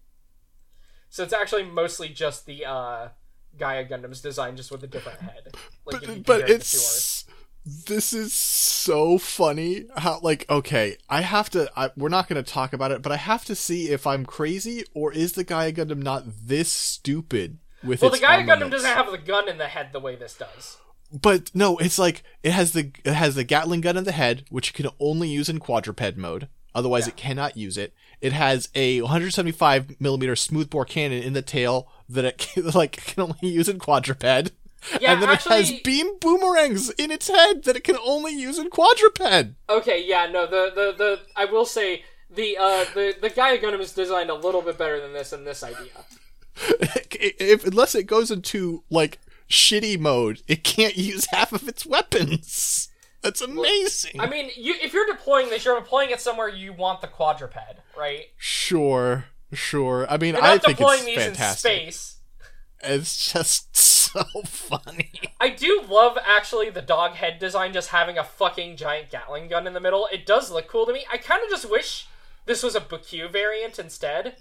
[1.13, 3.09] So it's actually mostly just the uh,
[3.59, 5.51] Gaia Gundam's design, just with a different head.
[5.53, 7.25] Like But, but compare the two it's
[7.65, 12.51] this is so funny how like okay i have to I, we're not going to
[12.51, 15.71] talk about it but i have to see if i'm crazy or is the gaia
[15.73, 19.69] gundam not this stupid with well, the Gaia Gundam doesn't have the gun in the
[19.69, 20.79] head the way this does.
[21.13, 24.45] but no it's like it has the it has the gatling gun in the head
[24.51, 27.13] which you can only use in quadruped mode otherwise Yeah.
[27.13, 32.25] it cannot use it it has a 175 millimeter smoothbore cannon in the tail that
[32.25, 36.19] it can, like can only use in quadruped Yeah, and then actually, it has beam
[36.21, 39.21] boomerangs in its head that it can only use in quadruped
[39.69, 43.81] Okay, yeah, no, the the the I will say the uh the the Gaia Gundam
[43.81, 45.91] is designed a little bit better than this and this idea.
[47.13, 49.19] if unless it goes into like
[49.49, 52.89] shitty mode, it can't use half of its weapons.
[53.23, 54.21] That's amazing.
[54.21, 57.57] I mean, you if you're deploying this, you're deploying it somewhere you want the quadruped,
[57.97, 58.27] right?
[58.37, 60.07] sure, sure.
[60.11, 61.73] I mean, I think it's these fantastic.
[61.73, 62.17] in space.
[62.83, 63.77] It's just
[64.13, 65.13] so funny.
[65.41, 69.67] I do love actually the dog head design, just having a fucking giant Gatling gun
[69.67, 70.09] in the middle.
[70.13, 71.05] It does look cool to me.
[71.11, 72.09] I kind of just wish
[72.47, 74.37] this was a BQ variant instead.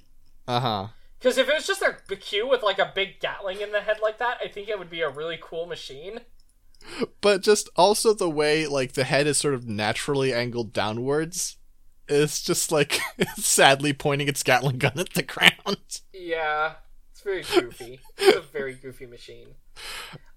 [0.47, 0.87] Uh huh.
[1.19, 3.97] Because if it was just a BQ with like a big Gatling in the head
[4.01, 6.21] like that, I think it would be a really cool machine.
[7.21, 11.57] But just also the way like the head is sort of naturally angled downwards.
[12.07, 12.99] is just like
[13.37, 16.01] sadly pointing its Gatling gun at the ground.
[16.13, 16.73] Yeah,
[17.11, 17.99] it's very goofy.
[18.17, 19.55] it's a very goofy machine.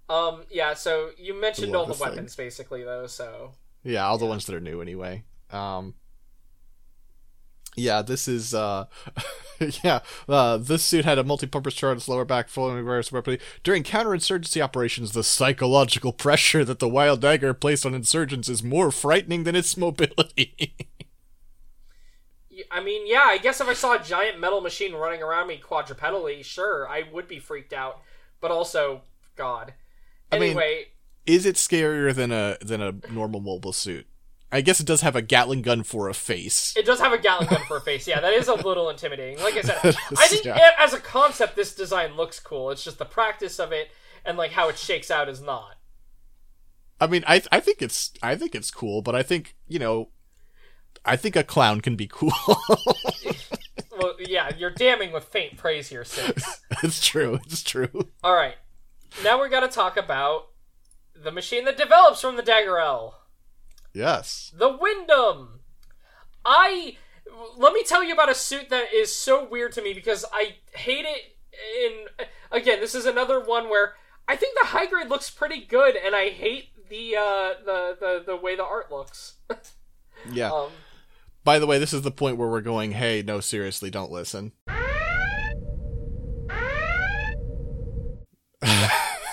[0.08, 0.74] Um, yeah.
[0.74, 2.08] So you mentioned all the this thing.
[2.10, 3.06] weapons basically, though.
[3.06, 3.52] So
[3.82, 5.24] Yeah, all the ones that are new anyway.
[5.50, 5.94] Um
[7.76, 8.86] Yeah, this is uh
[9.82, 13.40] yeah, uh this suit had a multi-purpose chart on its lower back following various weaponry.
[13.62, 18.90] During counterinsurgency operations, the psychological pressure that the wild dagger placed on insurgents is more
[18.90, 20.74] frightening than its mobility.
[22.70, 23.24] I mean, yeah.
[23.26, 27.02] I guess if I saw a giant metal machine running around me quadrupedally, sure, I
[27.12, 28.00] would be freaked out.
[28.40, 29.02] But also,
[29.36, 29.74] God.
[30.30, 30.86] I mean- Anyway,
[31.26, 34.06] is it scarier than a than a normal mobile suit?
[34.52, 36.74] I guess it does have a Gatling gun for a face.
[36.76, 38.06] It does have a Gatling gun for a face.
[38.06, 39.42] Yeah, that is a little intimidating.
[39.42, 39.78] Like I said,
[40.18, 40.58] I think Yeah.
[40.78, 42.70] as a concept, this design looks cool.
[42.70, 43.88] It's just the practice of it
[44.24, 45.76] and like how it shakes out is not.
[47.00, 50.10] I mean, I I think it's I think it's cool, but I think you know,
[51.04, 52.32] I think a clown can be cool.
[53.96, 56.60] Well, yeah, you're damning with faint praise here, Six.
[56.82, 57.38] it's true.
[57.46, 58.08] It's true.
[58.24, 58.56] All right,
[59.22, 60.48] now we're gonna talk about
[61.14, 63.20] the machine that develops from the Dagger L,
[63.94, 64.52] Yes.
[64.56, 65.60] the Windam.
[66.44, 66.96] I
[67.56, 70.56] let me tell you about a suit that is so weird to me because I
[70.74, 71.30] hate it.
[71.84, 73.94] In again, this is another one where
[74.26, 78.22] I think the high grade looks pretty good, and I hate the uh, the the
[78.26, 79.34] the way the art looks.
[80.32, 80.50] Yeah.
[80.50, 80.70] um,
[81.44, 82.92] By the way, this is the point where we're going.
[82.92, 84.52] Hey, no, seriously, don't listen.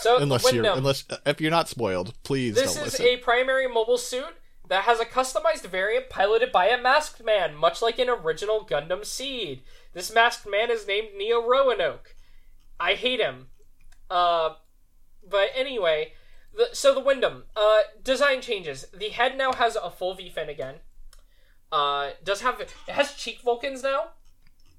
[0.02, 3.06] so unless you're unless if you're not spoiled, please This is listen.
[3.06, 4.34] a primary mobile suit
[4.72, 9.03] that has a customized variant piloted by a masked man, much like an original Gundam
[9.03, 9.64] Seed.
[9.91, 12.15] This masked man is named Neo Roanoke.
[12.80, 13.48] I hate him.
[14.10, 14.52] Uh,
[15.30, 16.14] but anyway,
[16.56, 18.85] the, so the Windam uh, design changes.
[18.93, 20.76] The head now has a full V fin again.
[21.69, 24.11] Uh, does have it has cheek Vulcans now.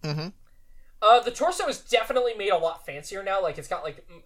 [0.02, 0.28] Mm-hmm.
[1.02, 3.42] Uh, the torso is definitely made a lot fancier now.
[3.42, 4.22] Like it's got like m-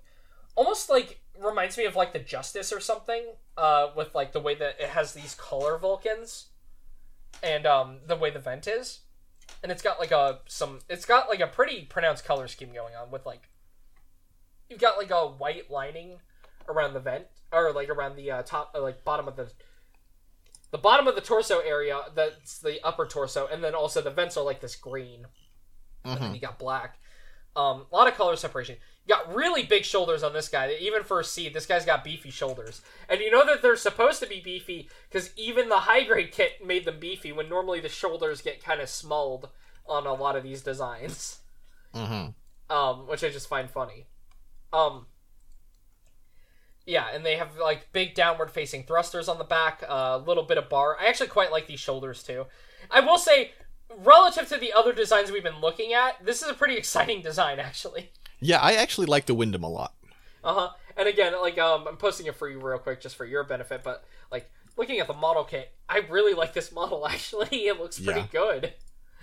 [0.54, 3.22] almost like reminds me of like the Justice or something.
[3.56, 6.46] Uh, with like the way that it has these color Vulcans,
[7.42, 9.00] and um the way the vent is,
[9.62, 10.80] and it's got like a some.
[10.88, 13.48] It's got like a pretty pronounced color scheme going on with like.
[14.68, 16.18] You've got like a white lining
[16.68, 19.50] around the vent, or like around the uh, top, uh, like bottom of the.
[20.72, 24.36] The bottom of the torso area, that's the upper torso, and then also the vents
[24.36, 25.26] are like this green
[26.06, 26.98] and then you got black.
[27.56, 28.76] Um, a lot of color separation.
[29.08, 30.76] Got really big shoulders on this guy.
[30.78, 32.82] Even for a seed, this guy's got beefy shoulders.
[33.08, 36.64] And you know that they're supposed to be beefy because even the high grade kit
[36.64, 39.48] made them beefy when normally the shoulders get kind of smalled
[39.88, 41.38] on a lot of these designs.
[41.94, 42.74] Mm-hmm.
[42.74, 44.06] Um, which I just find funny.
[44.72, 45.06] Um,
[46.84, 50.58] yeah, and they have like big downward facing thrusters on the back, a little bit
[50.58, 50.96] of bar.
[51.00, 52.46] I actually quite like these shoulders too.
[52.90, 53.52] I will say,
[53.96, 57.58] relative to the other designs we've been looking at, this is a pretty exciting design
[57.58, 58.10] actually.
[58.40, 59.94] Yeah, I actually like the Windam a lot.
[60.44, 60.70] Uh huh.
[60.96, 63.82] And again, like um, I'm posting it for you real quick just for your benefit,
[63.82, 67.06] but like looking at the model kit, I really like this model.
[67.10, 68.26] Actually, it looks pretty Yeah.
[68.32, 68.72] good.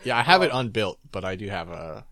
[0.03, 2.05] Yeah, I have it unbuilt, but I do have a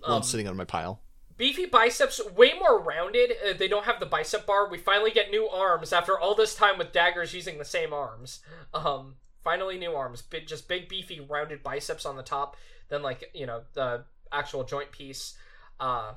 [0.00, 1.00] one Um, sitting on my pile.
[1.36, 3.32] beefy biceps, way more rounded.
[3.44, 4.68] Uh, they don't have the bicep bar.
[4.70, 8.40] We finally get new arms after all this time with daggers using the same arms.
[8.72, 10.22] Um, finally new arms.
[10.22, 12.56] Big, just big beefy rounded biceps on the top.
[12.88, 15.34] Then like you know the actual joint piece.
[15.78, 16.14] Uh,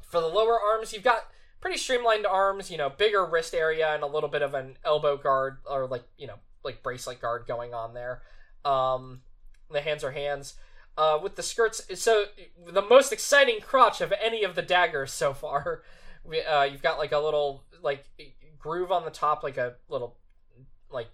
[0.00, 1.30] for the lower arms, you've got
[1.60, 2.70] pretty streamlined arms.
[2.70, 6.04] You know, bigger wrist area and a little bit of an elbow guard or like
[6.16, 8.22] you know like bracelet guard going on there.
[8.64, 9.22] Um,
[9.70, 10.54] the hands are hands
[10.96, 11.82] uh, with the skirts.
[11.94, 12.26] So
[12.66, 15.82] the most exciting crotch of any of the daggers so far.
[16.24, 18.04] Uh, you've got like a little like
[18.56, 20.16] groove on the top, like a little
[20.88, 21.08] like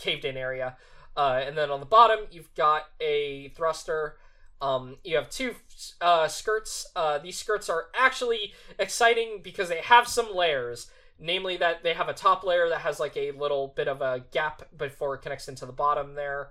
[0.00, 0.76] caved in area,
[1.16, 4.16] uh, and then on the bottom you've got a thruster.
[4.62, 5.54] Um, you have two
[6.02, 6.86] uh, skirts.
[6.94, 10.90] Uh, these skirts are actually exciting because they have some layers.
[11.22, 14.24] Namely, that they have a top layer that has like a little bit of a
[14.32, 16.48] gap before it connects into the bottom there.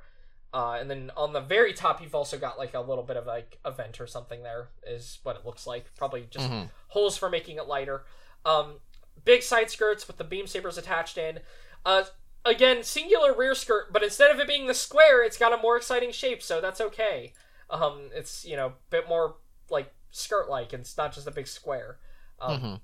[0.54, 3.26] Uh, and then on the very top, you've also got like a little bit of
[3.26, 4.44] like a vent or something.
[4.44, 5.86] There is what it looks like.
[5.96, 6.70] Probably just Mhm.
[6.90, 8.06] holes for making it lighter.
[8.46, 8.80] Um,
[9.26, 11.40] big side skirts with the beam sabers attached in.
[11.84, 12.04] Uh,
[12.46, 15.78] again, singular rear skirt, but instead of it being the square, it's got a more
[15.78, 17.34] exciting shape, so that's okay.
[17.70, 19.36] Um, it's you know a bit more
[19.70, 21.98] like skirt like, and it's not just a big square.
[22.40, 22.76] Um, hmm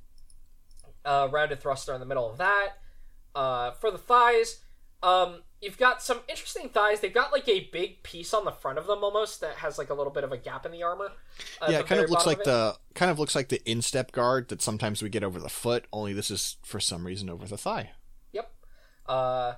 [1.06, 2.69] uh, rounded thruster in the middle of that.
[3.34, 4.61] Uh, for the thighs,
[5.03, 6.99] um, you've got some interesting thighs.
[6.99, 9.90] They've got like a big piece on the front of them almost that has like
[9.90, 11.11] a little bit of a gap in the armor.
[11.61, 13.69] at yeah, the it kind of looks like of the kind of looks like the
[13.69, 15.86] instep guard that sometimes we get over the foot.
[15.94, 17.91] Only this is for some reason over the thigh.
[19.07, 19.56] Uh,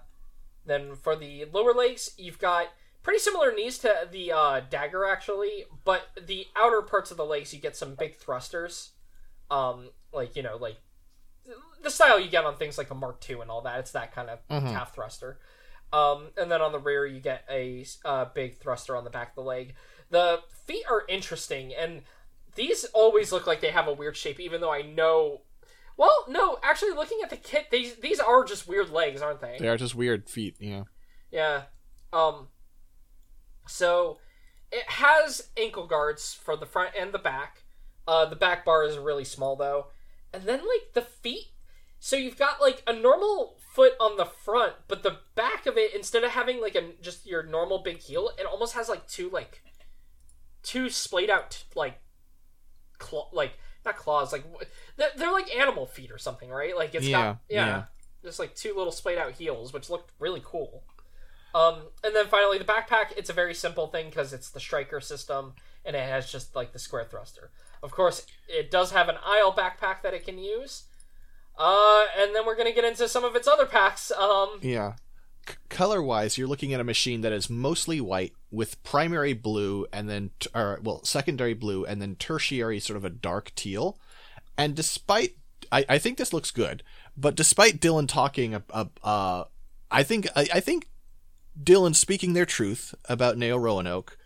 [0.66, 2.68] then for the lower legs, you've got
[3.04, 7.54] pretty similar knees to the uh, dagger actually, but the outer parts of the legs
[7.54, 8.92] you get some big thrusters.
[9.50, 10.78] Um, like you know, like
[11.82, 13.80] the style you get on things like the Mark II and all that.
[13.80, 14.74] It's that kind of Mhm.
[14.74, 15.40] calf thruster.
[15.94, 19.30] Um, and then on the rear, you get a uh, big thruster on the back
[19.30, 19.74] of the leg.
[20.10, 22.04] The feet are interesting, and
[22.56, 25.44] these always look like they have a weird shape, even though I know.
[25.98, 29.58] Well, no, actually, looking at the kit, these these are just weird legs, aren't they?
[29.60, 30.86] They are just weird feet, you know.
[31.32, 31.64] Yeah.
[32.14, 32.48] Um.
[33.68, 34.20] So,
[34.72, 37.64] it has ankle guards for the front and the back.
[38.08, 39.88] Uh, the back bar is really small though,
[40.34, 41.48] and then like the feet.
[42.00, 45.96] So you've got like a normal foot on the front, but the back of it,
[45.96, 49.30] instead of having like a just your normal big heel, it almost has like two
[49.30, 49.62] like
[50.64, 52.00] two splayed out like
[52.98, 53.54] claw like
[53.86, 54.44] not claws like
[54.98, 56.76] they're, they're like animal feet or something, right?
[56.76, 57.84] Like it's Yeah, got yeah, yeah.
[58.24, 60.84] just like two little splayed out heels, which looked really cool.
[61.56, 63.14] Um, and then finally the backpack.
[63.16, 65.54] It's a very simple thing because it's the striker system,
[65.86, 67.50] and it has just like the square thruster.
[67.82, 70.84] Of course, it does have an Aile backpack that it can use.
[71.58, 74.12] Uh, and then we're gonna get into some of its other packs.
[74.12, 74.94] Um, Yeah.
[75.48, 79.88] C- color wise, you're looking at a machine that is mostly white with primary blue
[79.94, 83.98] and then, t- or well, secondary blue and then tertiary sort of a dark teal.
[84.58, 85.36] And despite,
[85.72, 86.84] I, I think this looks good,
[87.16, 89.44] but despite Dylan talking, uh, uh, uh
[89.90, 90.90] I think, I, I think
[91.62, 94.18] Dylan speaking their truth about Neo Roanoke,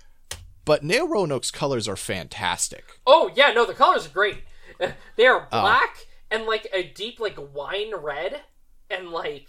[0.65, 2.85] but Neo Roanoke's colors are fantastic.
[3.05, 4.43] oh yeah, no, the colors are great.
[5.15, 5.61] They are Oh.
[5.61, 8.41] black and like a deep like wine red,
[8.89, 9.47] and like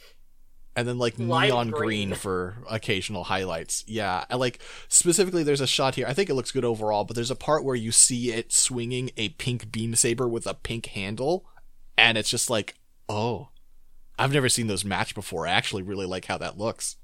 [0.75, 2.09] and then like Lime neon green.
[2.09, 2.15] green.
[2.15, 3.85] for occasional highlights.
[3.87, 6.07] Yeah, and like specifically, there's a shot here.
[6.07, 9.11] I think it looks good overall, but there's a part where you see it swinging
[9.17, 11.45] a pink beam saber with a pink handle,
[11.97, 12.75] and it's just like,
[13.09, 13.49] oh,
[14.19, 15.47] I've never seen those match before.
[15.47, 16.97] I actually really like how that looks.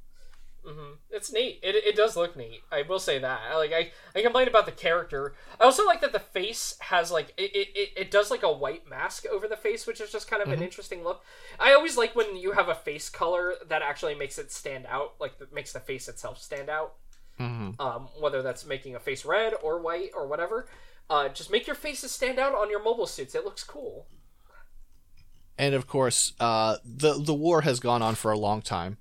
[0.68, 1.60] Hmm It's neat.
[1.62, 2.60] It, it does look neat.
[2.70, 3.40] I will say that.
[3.50, 5.34] I, Like I, I complain about the character.
[5.60, 8.88] I also like that the face has like it, it, it, does like a white
[8.88, 11.24] mask over the face, which is just kind of an interesting look.
[11.58, 15.14] I always like when you have a face color that actually makes it stand out,
[15.18, 16.94] like that makes the face itself stand out.
[17.40, 17.80] Mm-hmm.
[17.80, 20.66] Um, whether that's making a face red or white or whatever.
[21.08, 23.34] Uh, just make your faces stand out on your mobile suits.
[23.34, 24.06] It looks cool.
[25.56, 28.98] And of course, uh, the the war has gone on for a long time,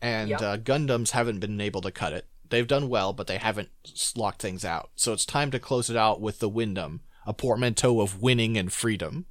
[0.00, 0.40] and Yep.
[0.42, 2.26] uh, Gundams haven't been able to cut it.
[2.50, 3.68] They've done well, but they haven't
[4.16, 4.90] locked things out.
[4.94, 8.72] So it's time to close it out with the Windam, a portmanteau of winning and
[8.72, 9.26] freedom.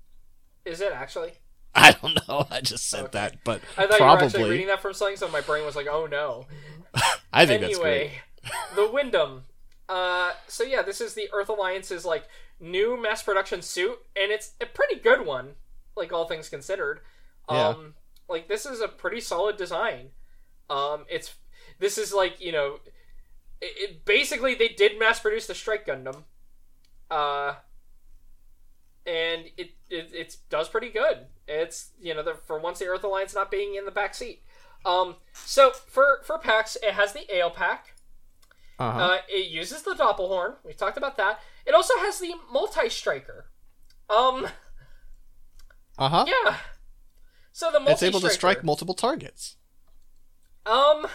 [0.65, 1.31] Is it actually?
[1.75, 2.45] I don't know.
[2.51, 3.11] I just said Okay.
[3.13, 5.75] that, but I thought you were actually reading that from something, so my brain was
[5.75, 6.45] like, "Oh no."
[7.33, 7.95] I think that's great.
[8.01, 8.11] anyway,
[8.75, 9.41] the Windam.
[9.89, 12.27] Uh, so yeah, this is the Earth Alliance's like
[12.59, 15.51] new mass production suit, and it's a pretty good one,
[15.95, 16.99] like all things considered.
[17.49, 17.69] Yeah.
[17.69, 17.93] Um,
[18.27, 20.09] like this is a pretty solid design.
[20.69, 21.35] Um, it's
[21.79, 22.79] this is like you know,
[23.61, 26.23] it, it basically they did mass produce the Strike Gundam.
[27.09, 27.55] Uh,
[29.05, 31.19] and it it it's, does pretty good.
[31.47, 34.43] It's you know the, for once the Earth Alliance not being in the back seat.
[34.85, 37.95] Um, so for for packs, it has the Aile pack.
[38.79, 38.99] Uh-huh.
[38.99, 40.55] Uh, it uses the Doppelhorn.
[40.63, 41.39] We talked about that.
[41.65, 43.47] It also has the multi striker.
[44.09, 44.47] Um,
[45.97, 46.25] Uh huh.
[46.27, 46.57] yeah.
[47.51, 49.55] So the multi It's able to strike multiple targets.
[50.67, 51.07] Um.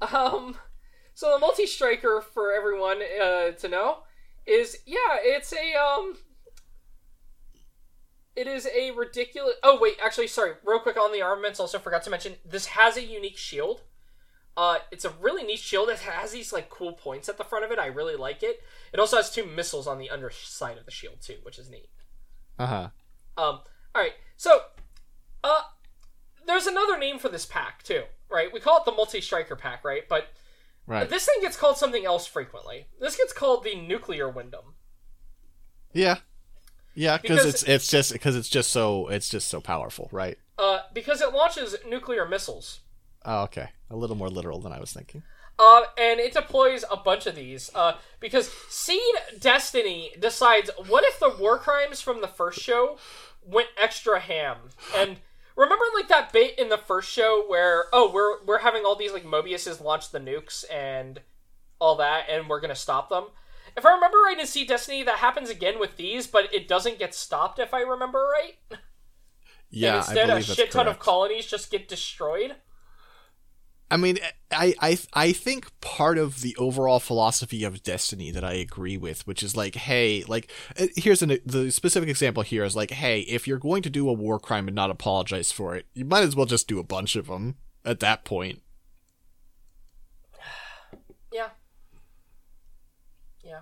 [0.00, 0.56] Um.
[1.14, 3.98] So the multi striker for everyone uh, to know
[4.46, 6.16] is yeah, it's a um.
[8.36, 9.54] It is a ridiculous.
[9.62, 10.52] Oh wait, actually, sorry.
[10.64, 13.82] Real quick on the armaments, also forgot to mention this has a unique shield.
[14.56, 15.88] Uh, it's a really neat shield.
[15.88, 17.78] It has these like cool points at the front of it.
[17.78, 18.60] I really like it.
[18.92, 21.88] It also has two missiles on the underside of the shield too, which is neat.
[22.58, 22.88] Uh huh.
[23.36, 23.60] Um,
[23.94, 24.12] all right.
[24.36, 24.60] So,
[25.42, 25.62] uh,
[26.46, 28.52] there's another name for this pack too, right?
[28.52, 30.08] We call it the multi-striker pack, right?
[30.08, 30.28] But
[30.86, 31.08] Right.
[31.08, 32.86] this thing gets called something else frequently.
[33.00, 34.74] This gets called the nuclear Windam.
[35.92, 36.18] Yeah.
[36.94, 40.38] Yeah, because it's it's just because it's just so it's just so powerful, right?
[40.58, 42.80] Uh, because it launches nuclear missiles.
[43.24, 43.70] Oh, okay.
[43.90, 45.22] A little more literal than I was thinking.
[45.58, 47.70] Uh, and it deploys a bunch of these.
[47.74, 49.00] Uh, because Seed
[49.40, 52.98] Destiny decides what if the war crimes from the first show
[53.44, 54.56] went extra ham?
[54.94, 55.18] And
[55.56, 59.12] remember, like that bit in the first show where oh we're we're having all these
[59.12, 61.20] like Mobiuses launch the nukes and
[61.78, 63.24] all that, and we're gonna stop them.
[63.76, 66.98] if I remember right in Seed Destiny, that happens again with these, but it doesn't
[66.98, 67.58] get stopped.
[67.58, 68.80] If I remember right.
[69.70, 72.54] Yeah, and instead, a shit ton of colonies just get destroyed.
[73.90, 74.18] I mean,
[74.50, 79.26] I, I I think part of the overall philosophy of Destiny that I agree with,
[79.26, 83.20] which is like, hey, like uh, here's an the specific example here is like, hey,
[83.20, 86.24] if you're going to do a war crime and not apologize for it, you might
[86.24, 88.62] as well just do a bunch of them at that point.
[91.32, 91.48] Yeah.
[93.44, 93.60] Yeah.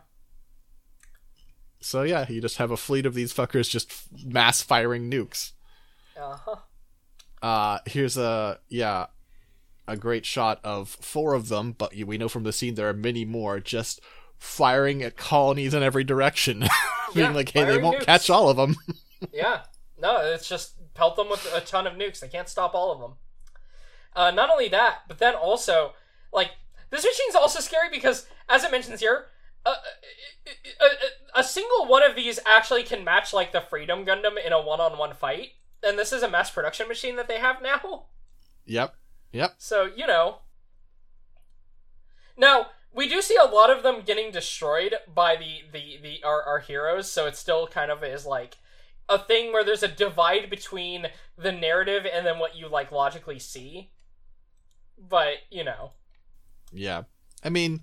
[1.81, 3.93] So yeah, you just have a fleet of these fuckers just
[4.25, 5.53] mass firing nukes.
[6.17, 6.57] Uh huh.
[7.43, 9.07] Uh, here's a yeah,
[9.89, 12.93] a great shot of four of them, but we know from the scene there are
[12.95, 14.01] many more just
[14.39, 16.61] firing at colonies in every direction,
[17.15, 18.07] being Yeah, like, hey, they won't nukes.
[18.07, 18.77] catch all of them.
[19.33, 19.63] Yeah.
[20.01, 22.19] No, it's just pelt them with a ton of nukes.
[22.19, 23.13] They can't stop all of them.
[24.17, 25.93] Uh, not only that, but then also,
[26.33, 26.51] like,
[26.91, 29.27] this machine's also scary because, as it mentions here,
[29.65, 29.75] uh,
[30.81, 34.53] a, a, a single one of these actually can match, like, the Freedom Gundam in
[34.53, 35.51] a one on one fight.
[35.85, 38.07] And this is a mass production machine that they have now.
[38.67, 38.97] yep,
[39.33, 39.55] yep.
[39.59, 40.39] So, you know.
[42.37, 46.43] Now, we do see a lot of them getting destroyed by the, the, the our,
[46.43, 48.57] our heroes, so it still kind of is like
[49.09, 53.39] a thing where there's a divide between the narrative and then what you like logically
[53.39, 53.91] see.
[54.99, 55.93] But, you know.
[56.73, 57.03] Yeah.
[57.45, 57.83] I mean,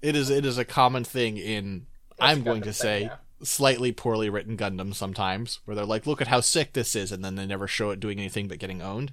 [0.00, 3.16] it is it is a common thing in It's I'm going to thing, say yeah.
[3.42, 7.24] slightly poorly written Gundam sometimes, where they're like, look at how sick this is, and
[7.24, 9.12] then they never show it doing anything but getting owned.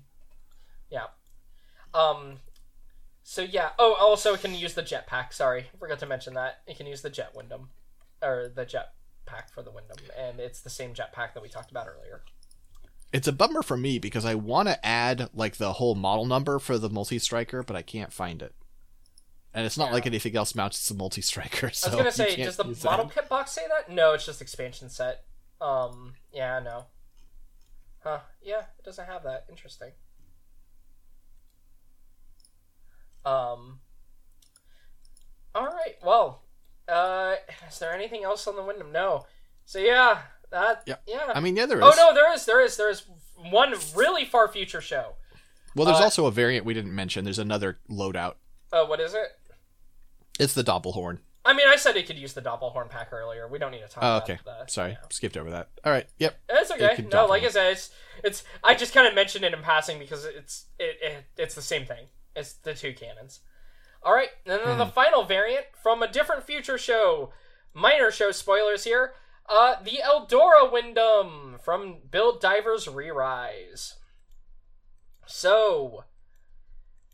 [0.89, 1.07] Yeah.
[1.93, 2.38] Um
[3.23, 3.69] so yeah.
[3.80, 5.34] Oh, also it can use the jetpack.
[5.34, 6.61] Sorry, forgot to mention that.
[6.68, 7.68] It can use the jet Windam.
[8.23, 9.99] Or the jetpack for the Windam.
[10.18, 12.23] And it's the same jetpack that we talked about earlier.
[13.13, 16.59] It's a bummer for me because I want to add like the whole model number
[16.59, 18.55] for the multi striker, but I can't find it.
[19.53, 19.93] And it's not Yeah.
[19.95, 21.69] like anything else mounts the multi striker.
[21.72, 23.13] So I was gonna say, does the model that.
[23.13, 23.93] kit box say that?
[23.93, 25.26] No, it's just expansion set.
[25.59, 26.85] Um, yeah, no.
[28.03, 28.19] Huh?
[28.41, 29.45] Yeah, it doesn't have that.
[29.49, 29.91] Interesting.
[33.26, 33.80] Um.
[35.53, 35.95] All right.
[36.03, 36.43] Well,
[36.88, 37.35] uh,
[37.68, 38.91] is there anything else on the Windam?
[38.91, 39.26] No.
[39.65, 40.19] So yeah,
[40.52, 40.84] that.
[40.85, 40.95] Yeah.
[41.07, 41.31] Yeah.
[41.34, 41.84] I mean, yeah, there is.
[41.85, 43.03] oh no, there is, there is, there is
[43.49, 45.14] one really far future show.
[45.76, 47.23] Well, there's uh, also a variant we didn't mention.
[47.23, 48.35] There's another loadout.
[48.73, 49.27] Uh, what is it?
[50.39, 51.19] It's the Doppelhorn.
[51.43, 53.48] I mean, I said it could use the Doppelhorn pack earlier.
[53.48, 54.39] We don't need to talk Oh, about okay.
[54.45, 54.69] that.
[54.69, 54.98] Sorry, Yeah.
[55.10, 55.69] skipped over that.
[55.84, 56.06] All right.
[56.19, 56.39] Yep.
[56.49, 56.95] It's okay.
[56.95, 57.89] could No, like I said, it's
[58.23, 58.43] it's.
[58.64, 61.85] I just kind of mentioned it in passing because it's it, it it's the same
[61.85, 62.06] thing.
[62.35, 63.41] It's the two cannons.
[64.03, 67.31] All right, and then the final variant from a different future show.
[67.73, 69.13] Minor show spoilers here.
[69.47, 73.95] Uh, the Eldora Windam from Build Divers Re-Rise.
[75.27, 76.05] So,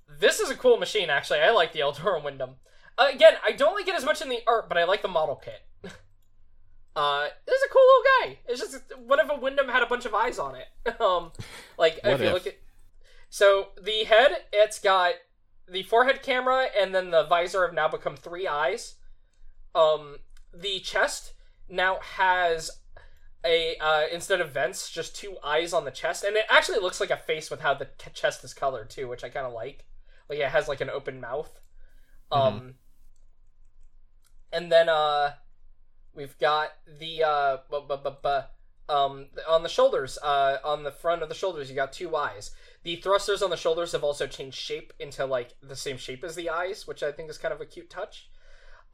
[0.07, 1.09] this is a cool machine.
[1.09, 2.55] Actually, I like the Eldora Windam.
[2.97, 5.07] Uh, again, I don't like it as much in the art, but I like the
[5.07, 5.61] model kit.
[6.95, 8.03] Uh, this is a cool little
[8.33, 8.39] guy.
[8.47, 10.99] It's just what if a Windam had a bunch of eyes on it?
[10.99, 11.31] um,
[11.77, 12.55] like if you look at
[13.29, 15.13] so the head, it's got
[15.67, 18.95] the forehead camera, and then the visor have now become three eyes.
[19.75, 20.17] Um,
[20.53, 21.33] the chest
[21.69, 22.71] now has
[23.45, 26.99] a uh, instead of vents, just two eyes on the chest, and it actually looks
[26.99, 29.85] like a face with how the chest is colored too, which I kind of like.
[30.29, 31.59] Like it has like an open mouth.
[32.31, 32.75] Um,
[34.51, 35.33] and then uh,
[36.13, 41.21] we've got the uh, bu- bu- bu- um, on the shoulders, uh, on the front
[41.21, 42.51] of the shoulders, you got two eyes.
[42.87, 46.35] The thrusters on the shoulders have also changed shape into like the same shape as
[46.35, 48.29] the eyes, which I think is kind of a cute touch.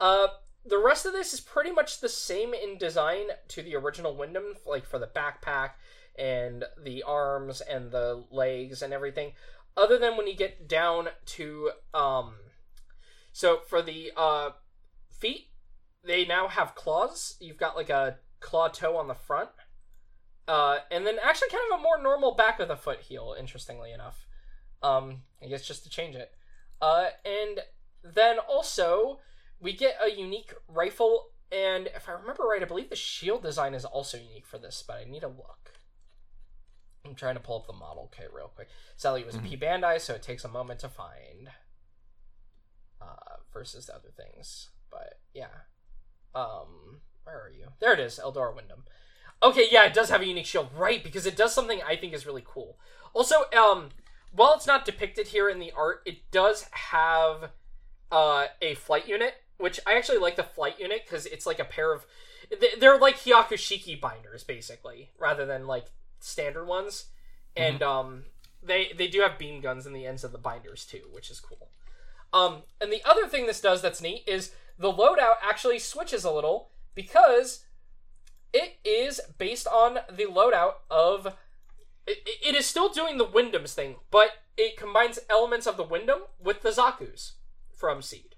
[0.01, 0.29] Uh,
[0.65, 4.55] the rest of this is pretty much the same in design to the original Windam,
[4.65, 5.73] like for the backpack
[6.17, 9.33] and the arms and the legs and everything.
[9.77, 12.37] Other than when you get down to um,
[13.31, 14.53] so for the uh
[15.11, 15.49] feet,
[16.03, 17.37] they now have claws.
[17.39, 19.49] You've got like a claw toe on the front.
[20.47, 23.91] Uh, and then actually kind of a more normal back of the foot heel, interestingly
[23.91, 24.27] enough.
[24.81, 26.31] Um, I guess just to change it.
[26.81, 27.59] Uh, and
[28.03, 29.19] then also
[29.59, 33.73] we get a unique rifle, and if I remember right, I believe the shield design
[33.73, 35.79] is also unique for this, but I need a look.
[37.05, 38.69] I'm trying to pull up the model kit real quick.
[38.97, 41.49] Sadly, it was P Bandai, so it takes a moment to find.
[43.01, 45.47] Uh, versus the other things, but yeah.
[46.33, 47.67] Um, where are you?
[47.79, 48.83] There it is, Eldora Windam.
[49.43, 51.03] Okay, yeah, it does have a unique shield, right?
[51.03, 52.77] Because it does something I think is really cool.
[53.13, 53.89] Also, um,
[54.31, 57.49] while it's not depicted here in the art, it does have
[58.11, 61.65] uh, a flight unit, which I actually like the flight unit because it's like a
[61.65, 62.05] pair of.
[62.49, 65.87] they- They're like Hyakushiki binders, basically, rather than like
[66.19, 67.05] standard ones.
[67.55, 68.23] And um,
[68.63, 71.39] they they do have beam guns in the ends of the binders too, which is
[71.39, 71.67] cool.
[72.31, 76.31] Um, and the other thing this does that's neat is the loadout actually switches a
[76.31, 77.65] little because
[78.53, 81.35] it is based on the loadout of.
[82.05, 86.23] It, it is still doing the Windam's thing, but it combines elements of the Windam
[86.41, 87.33] with the Zaku's
[87.73, 88.35] from Seed.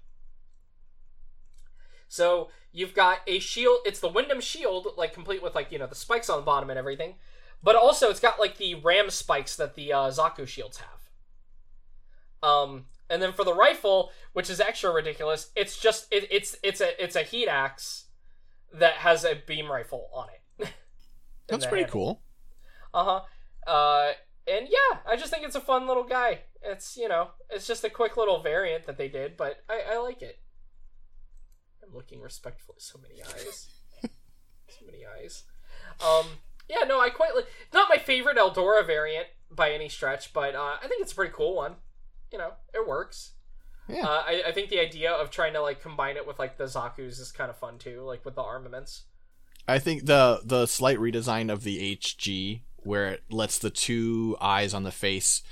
[2.08, 3.78] So you've got a shield.
[3.84, 6.70] It's the Windam shield, like complete with like you know the spikes on the bottom
[6.70, 7.14] and everything,
[7.62, 12.48] but also it's got like the ram spikes that the uh, Zaku shields have.
[12.48, 16.80] Um, and then for the rifle, which is extra ridiculous, it's just it, it's it's
[16.80, 18.05] a it's a heat axe
[18.74, 20.68] that has a beam rifle on it.
[21.48, 22.22] That's pretty cool.
[22.92, 23.20] Uh-huh.
[23.70, 24.12] Uh
[24.48, 26.40] and yeah, I just think it's a fun little guy.
[26.62, 29.98] It's you know, it's just a quick little variant that they did, but I, I
[29.98, 30.40] like it.
[31.82, 32.78] I'm looking respectfully.
[32.80, 33.68] So many eyes.
[34.68, 35.44] so many eyes.
[36.00, 36.26] Um
[36.68, 40.76] yeah, no, I quite like not my favorite Eldora variant by any stretch, but uh,
[40.82, 41.76] I think it's a pretty cool one.
[42.32, 43.32] You know, it works.
[43.88, 44.06] Yeah.
[44.06, 46.64] Uh, I, I think the idea of trying to like combine it with like the
[46.64, 49.04] Zaku's is kind of fun too, like with the armaments.
[49.68, 54.72] I think the the slight redesign of the HG where it lets the two eyes
[54.72, 55.42] on the face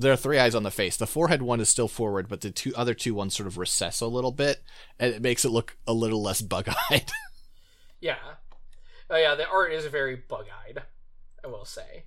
[0.00, 0.96] there are three eyes on the face.
[0.96, 4.00] The forehead one is still forward, but the two other two ones sort of recess
[4.00, 4.62] a little bit,
[4.98, 7.10] and it makes it look a little less bug-eyed.
[8.02, 8.16] Yeah.
[9.10, 10.84] Oh yeah, the art is very bug-eyed,
[11.44, 12.04] I will say.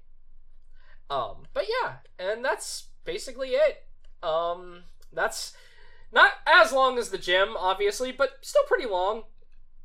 [1.07, 3.85] Um, but yeah, and that's basically it.
[4.23, 5.53] Um, that's
[6.13, 9.23] not as long as the GM, obviously, but still pretty long.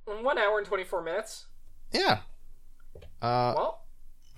[0.05, 1.47] One hour and twenty-four minutes.
[1.93, 2.21] yeah.
[3.21, 3.85] Uh, Well,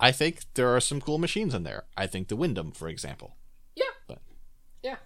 [0.01, 1.85] I think there are some cool machines in there.
[1.97, 3.37] I think the Windam, for example.
[3.77, 4.23] yeah, But-
[4.83, 4.97] yeah.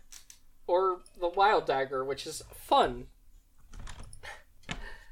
[0.66, 3.09] Or the Wild Dagger, which is fun.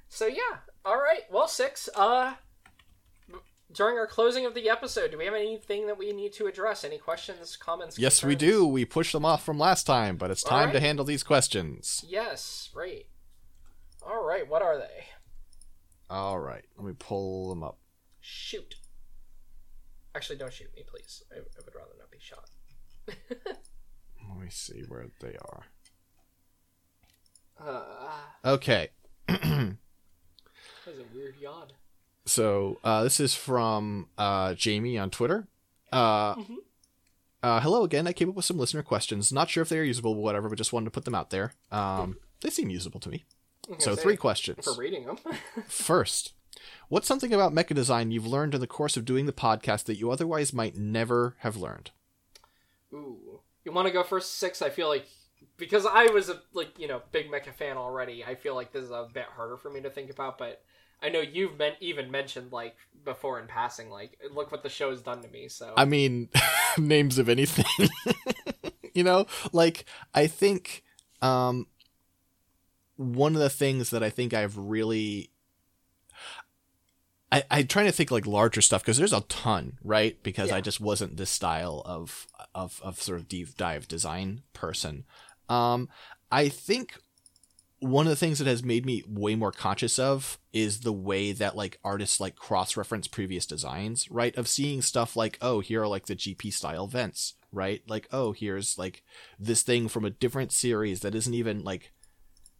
[0.08, 1.22] So yeah, all right.
[1.30, 1.88] Well, six.
[1.94, 2.34] Uh,
[3.72, 6.84] during our closing of the episode, do we have anything that we need to address?
[6.84, 7.98] Any questions, comments?
[7.98, 8.66] Yes, we do.
[8.66, 12.04] We pushed them off from last time, but it's time to handle these questions.
[12.06, 13.06] Yes, right.
[14.02, 15.04] All right, what are they?
[16.10, 17.78] All right, let me pull them up.
[18.20, 18.76] Shoot.
[20.14, 21.22] Actually, don't shoot me, please.
[21.32, 22.50] I, I would rather not be shot.
[24.28, 25.64] Let me see where they are.
[27.58, 28.10] Uh,
[28.44, 28.90] Okay.
[29.26, 29.76] that
[30.86, 31.68] was a weird yawn.
[32.24, 35.46] So uh, this is from uh, Jamie on Twitter.
[35.90, 36.56] Uh, Mhm.
[37.42, 38.06] uh, hello again.
[38.06, 39.32] I came up with some listener questions.
[39.32, 41.52] Not sure if they're usable, whatever, but just wanted to put them out there.
[41.70, 43.24] Um, they seem usable to me.
[43.78, 44.64] So three questions.
[44.64, 45.18] for reading them.
[45.68, 46.32] First,
[46.88, 49.96] what's something about mecha design you've learned in the course of doing the podcast that
[49.96, 51.90] you otherwise might never have learned?
[52.92, 54.60] Ooh, you want to go first six?
[54.62, 55.06] I feel like
[55.56, 58.24] because I was a like you know big mecha fan already.
[58.24, 60.62] I feel like this is a bit harder for me to think about, but
[61.02, 65.22] I know you've even mentioned like before in passing, like look what the show's done
[65.22, 65.48] to me.
[65.48, 66.28] So I mean,
[66.78, 67.88] names of anything.
[68.94, 69.84] you know, like
[70.14, 70.84] I think
[71.20, 71.66] um
[72.96, 75.30] one of the things that I think I've really
[77.32, 80.22] I, I'm trying to think like larger stuff because there's a ton, right?
[80.22, 85.04] Because I just wasn't this style of of of sort of deep dive design person.
[85.48, 85.88] Um,
[86.30, 86.98] I think
[87.82, 91.32] one of the things that has made me way more conscious of is the way
[91.32, 94.36] that like artists like cross reference previous designs, right?
[94.36, 97.82] Of seeing stuff like, oh, here are like the GP style vents, right?
[97.88, 99.02] Like, oh, here's like
[99.36, 101.90] this thing from a different series that isn't even like,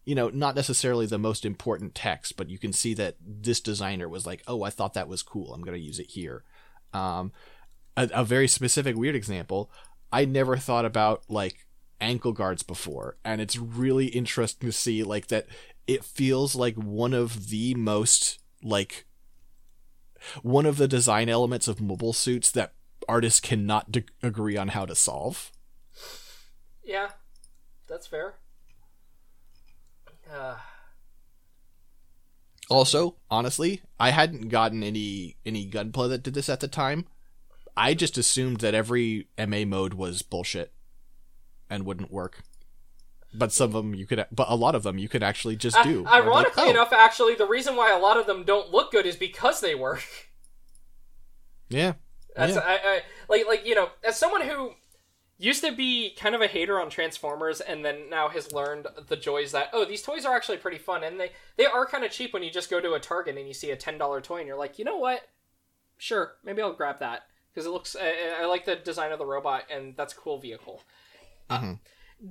[0.03, 4.09] you know, not necessarily the most important text, but you can see that this designer
[4.09, 5.53] was like, oh, I thought that was cool.
[5.53, 6.43] I'm going to use it here.
[6.91, 7.31] Um,
[7.95, 9.71] a, a very specific weird example.
[10.11, 11.62] I never thought about like
[12.03, 15.47] ankle guards before, and it's really interesting to see like that.
[15.87, 19.05] It feels like one of the most like
[20.41, 22.73] one of the design elements of mobile suits that
[23.09, 25.51] artists cannot d- agree on how to solve.
[26.83, 27.09] yeah,
[27.87, 28.35] that's fair.
[30.31, 30.55] Uh,
[32.69, 37.05] Also, honestly, I hadn't gotten any any Gunpla that did this at the time.
[37.75, 40.71] I just assumed that every MA mode was bullshit
[41.73, 42.43] and wouldn't work.
[43.33, 45.75] But some of them you could, but a lot of them you could actually just
[45.75, 46.05] I- do.
[46.05, 49.07] ironically Like, oh, enough, actually, the reason why a lot of them don't look good
[49.07, 50.03] is because they work.
[51.69, 51.93] yeah,
[52.35, 52.61] That's Yeah.
[52.63, 54.73] I, I like like you know as someone who
[55.39, 59.15] used to be kind of a hater on Transformers and then now has learned the
[59.17, 62.11] joys that oh these toys are actually pretty fun and they they are kind of
[62.11, 64.37] cheap when you just go to a Target and you see a ten dollar toy
[64.37, 65.21] and you're like you know what
[65.97, 69.25] sure maybe I'll grab that because it looks I, I like the design of the
[69.25, 70.83] robot and that's a cool vehicle.
[71.49, 71.79] Uh, Mhm.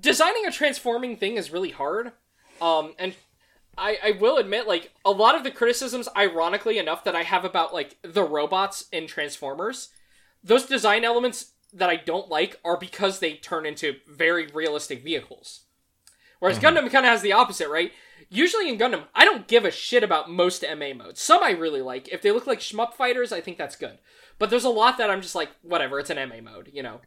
[0.01, 2.13] designing a transforming thing is really hard,
[2.61, 3.15] um and.
[3.79, 7.43] I, I will admit, like, a lot of the criticisms, ironically enough, that I have
[7.43, 9.89] about, like, the robots in Transformers,
[10.45, 15.61] those design elements that I don't like are because they turn into very realistic vehicles.
[16.39, 17.93] Whereas Gundam kind of has the opposite, right?
[18.29, 21.21] usually in Gundam, I don't give a shit about most MA modes.
[21.23, 22.09] Some I really like.
[22.09, 23.99] If they look like shmup fighters, I think that's good.
[24.39, 27.01] But there's a lot that I'm just like, whatever, it's an MA mode, you know.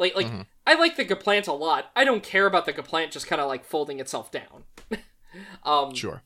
[0.00, 0.40] Like like Mm-hmm.
[0.66, 1.90] I like the Gaplant a lot.
[1.94, 4.64] I don't care about the Gaplant just kind of like folding itself down.
[5.64, 6.22] um Sure.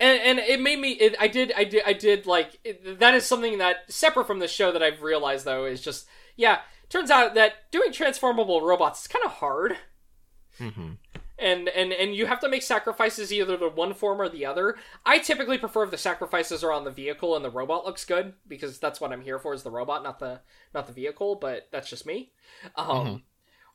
[0.00, 3.14] and and it made me it, I did I did I did like it, that
[3.14, 6.06] is something that separate from the show that I've realized though is just
[6.36, 9.76] yeah, turns out that doing transformable robots is kind of hard.
[10.58, 10.92] hmm
[11.38, 14.76] and and and you have to make sacrifices either to one form or the other.
[15.04, 18.34] I typically prefer if the sacrifices are on the vehicle and the robot looks good
[18.48, 20.40] because that's what I'm here for is the robot, not the
[20.74, 21.34] not the vehicle.
[21.34, 22.32] But that's just me.
[22.76, 23.22] Um,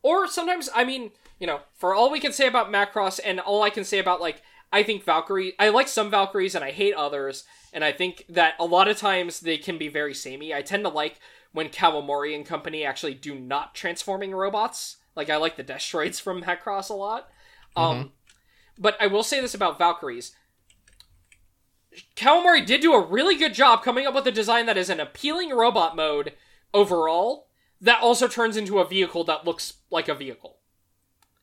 [0.03, 3.61] Or sometimes, I mean, you know, for all we can say about Macross and all
[3.61, 4.41] I can say about like,
[4.73, 7.43] I think Valkyrie, I like some Valkyries and I hate others,
[7.73, 10.53] and I think that a lot of times they can be very samey.
[10.53, 11.19] I tend to like
[11.51, 14.97] when Kawamori and company actually do not transforming robots.
[15.15, 17.29] Like I like the Destroids from Macross a lot.
[17.75, 18.11] Um,
[18.77, 20.35] but I will say this about Valkyries.
[22.15, 24.99] Kawamori did do a really good job coming up with a design that is an
[24.99, 26.33] appealing robot mode
[26.73, 27.47] overall
[27.81, 30.57] that also turns into a vehicle that looks like a vehicle.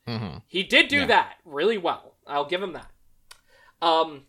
[0.06, 1.06] hmm He did do Yeah.
[1.06, 2.14] that really well.
[2.26, 2.90] I'll give him that.
[3.82, 4.24] Um,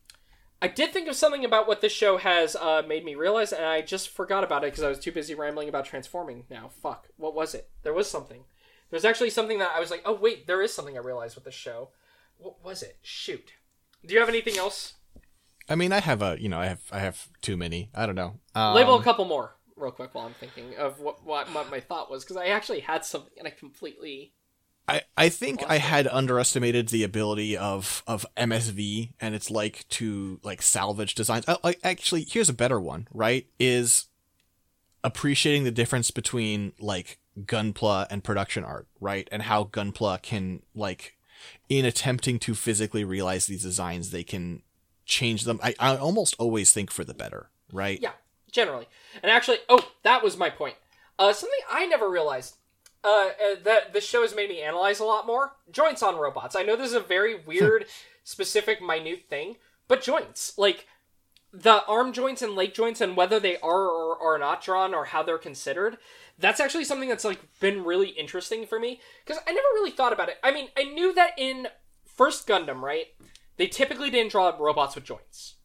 [0.62, 3.64] I did think of something about what this show has uh, made me realize, and
[3.66, 6.46] I just forgot about it because I was too busy rambling about transforming.
[6.50, 7.70] Now, fuck, what was it?
[7.84, 8.44] There was something.
[8.90, 11.44] There's actually something that I was like, oh wait, there is something I realized with
[11.44, 11.90] the show.
[12.38, 12.98] What was it?
[13.02, 13.54] Shoot.
[14.06, 14.94] Do you have anything else?
[15.68, 17.92] I mean, I have a, you know, I have, I have too many.
[17.94, 18.40] I don't know.
[18.56, 21.80] Um, Label a couple more real quick while I'm thinking of what what, what my
[21.80, 24.34] thought was because I actually had something and I completely.
[24.88, 25.82] I, I think I it.
[25.82, 31.48] had underestimated the ability of, of MSV and its like to like salvage designs.
[31.48, 33.08] Uh, like, actually, here's a better one.
[33.14, 33.46] Right?
[33.60, 34.08] Is
[35.04, 39.28] appreciating the difference between like Gunpla and production art, right?
[39.32, 41.18] And how Gunpla can like,
[41.68, 44.64] in attempting to physically realize these designs, they can
[45.06, 45.60] change them.
[45.64, 48.00] I, I almost always think for the better, right?
[48.02, 48.12] Yeah,
[48.52, 48.88] generally.
[49.22, 50.76] And actually, oh, that was my point.
[51.18, 52.56] Uh, something I never realized
[53.04, 56.56] uh, uh, that the show has made me analyze a lot more joints on robots.
[56.56, 57.86] I know this is a very weird,
[58.24, 59.56] specific, minute thing,
[59.88, 60.88] but joints like
[61.52, 65.06] the arm joints and leg joints and whether they are or are not drawn or
[65.06, 65.98] how they're considered.
[66.38, 70.14] That's actually something that's like been really interesting for me because I never really thought
[70.14, 70.38] about it.
[70.44, 71.68] I mean, I knew that in
[72.06, 73.08] first Gundam, right?
[73.58, 75.56] They typically didn't draw robots with joints.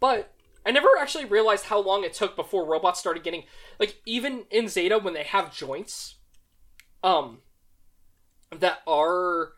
[0.00, 0.34] But
[0.64, 3.44] I never actually realized how long it took before robots started getting
[3.78, 6.16] like even in Zeta when they have joints
[7.02, 7.38] um
[8.56, 9.52] that are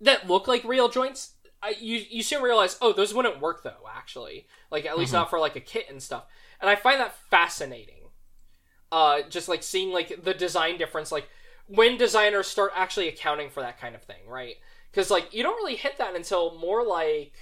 [0.00, 1.33] that look like real joints.
[1.64, 3.88] I, you you soon realize, oh, those wouldn't work though.
[3.96, 6.26] Actually, like at least not for like a kit and stuff.
[6.60, 8.10] And I find that fascinating.
[8.92, 11.28] Uh, just like seeing like the design difference, like
[11.66, 14.56] when designers start actually accounting for that kind of thing, right?
[14.90, 17.32] Because like you don't really hit that until more like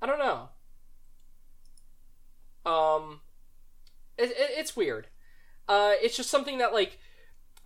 [0.00, 0.48] I don't know.
[2.64, 3.20] Um,
[4.16, 5.08] it, it, it's weird.
[5.68, 6.98] Uh, it's just something that like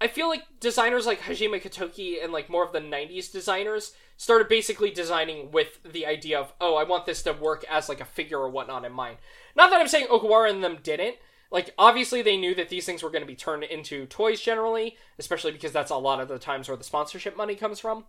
[0.00, 4.48] I feel like designers like Hajime Katoki and like more of the '90s designers started
[4.48, 8.04] basically designing with the idea of oh I want this to work as like a
[8.04, 9.18] figure or whatnot in mind.
[9.56, 11.16] Not that I'm saying Okawara and them didn't.
[11.50, 14.96] Like obviously they knew that these things were going to be turned into toys generally,
[15.18, 18.04] especially because that's a lot of the times where the sponsorship money comes from.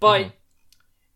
[0.00, 0.28] But mm-hmm.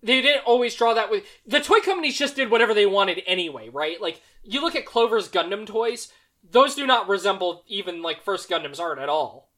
[0.03, 3.69] they didn't always draw that with the toy companies just did whatever they wanted anyway,
[3.69, 4.01] right?
[4.01, 6.13] Like you look at Clover's Gundam toys,
[6.43, 9.52] those do not resemble even like first Gundam's art at all.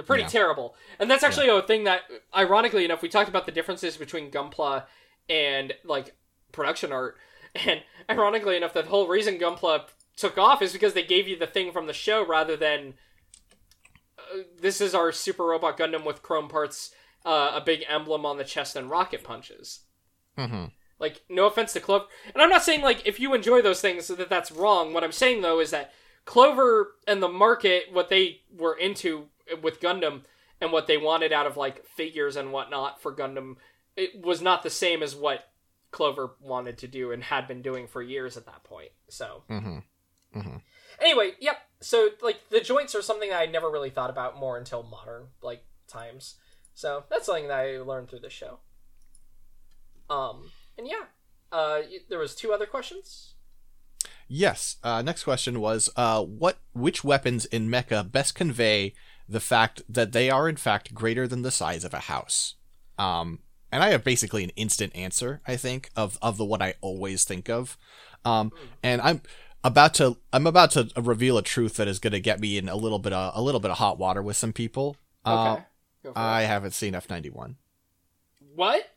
[0.00, 0.28] They're pretty Yeah.
[0.28, 0.74] terrible.
[0.98, 2.02] And that's actually a thing that
[2.34, 4.86] ironically enough we talked about the differences between Gunpla
[5.28, 6.16] and like
[6.52, 7.18] production art
[7.54, 9.84] and ironically enough the whole reason Gunpla
[10.16, 12.94] took off is because they gave you the thing from the show rather than
[14.18, 16.92] uh, this is our super robot Gundam with chrome parts,
[17.26, 19.80] uh, a big emblem on the chest, and rocket punches.
[20.38, 20.66] hmm
[20.98, 24.08] Like, no offense to Clover, and I'm not saying like if you enjoy those things
[24.08, 24.92] that that's wrong.
[24.94, 25.92] What I'm saying though is that
[26.26, 29.28] Clover and the market, what they were into
[29.62, 30.22] with Gundam
[30.60, 33.56] and what they wanted out of like figures and whatnot for Gundam,
[33.96, 35.48] it was not the same as what
[35.90, 38.90] Clover wanted to do and had been doing for years at that point.
[39.08, 39.78] So hmm
[41.00, 41.56] anyway, yep.
[41.80, 45.28] So like the joints are something that I never really thought about more until modern
[45.42, 46.36] like times.
[46.74, 48.60] So that's something that I learned through this show.
[50.08, 51.04] Um, and yeah,
[51.52, 53.34] uh, there was two other questions.
[54.28, 54.76] Yes.
[54.82, 58.94] Uh, next question was, uh, what, which weapons in Mecha best convey
[59.30, 62.54] the fact that they are in fact greater than the size of a house?
[62.98, 63.38] Um,
[63.72, 67.24] and I have basically an instant answer, I think, of, of the what I always
[67.24, 67.78] think of.
[68.24, 68.52] Um,
[68.82, 69.22] and I'm
[69.62, 72.68] about to, I'm about to reveal a truth that is going to get me in
[72.68, 74.96] a little bit of, a little bit of hot water with some people.
[75.24, 75.64] Uh, Okay,
[76.02, 77.54] for I haven't seen F91.
[78.54, 78.90] what?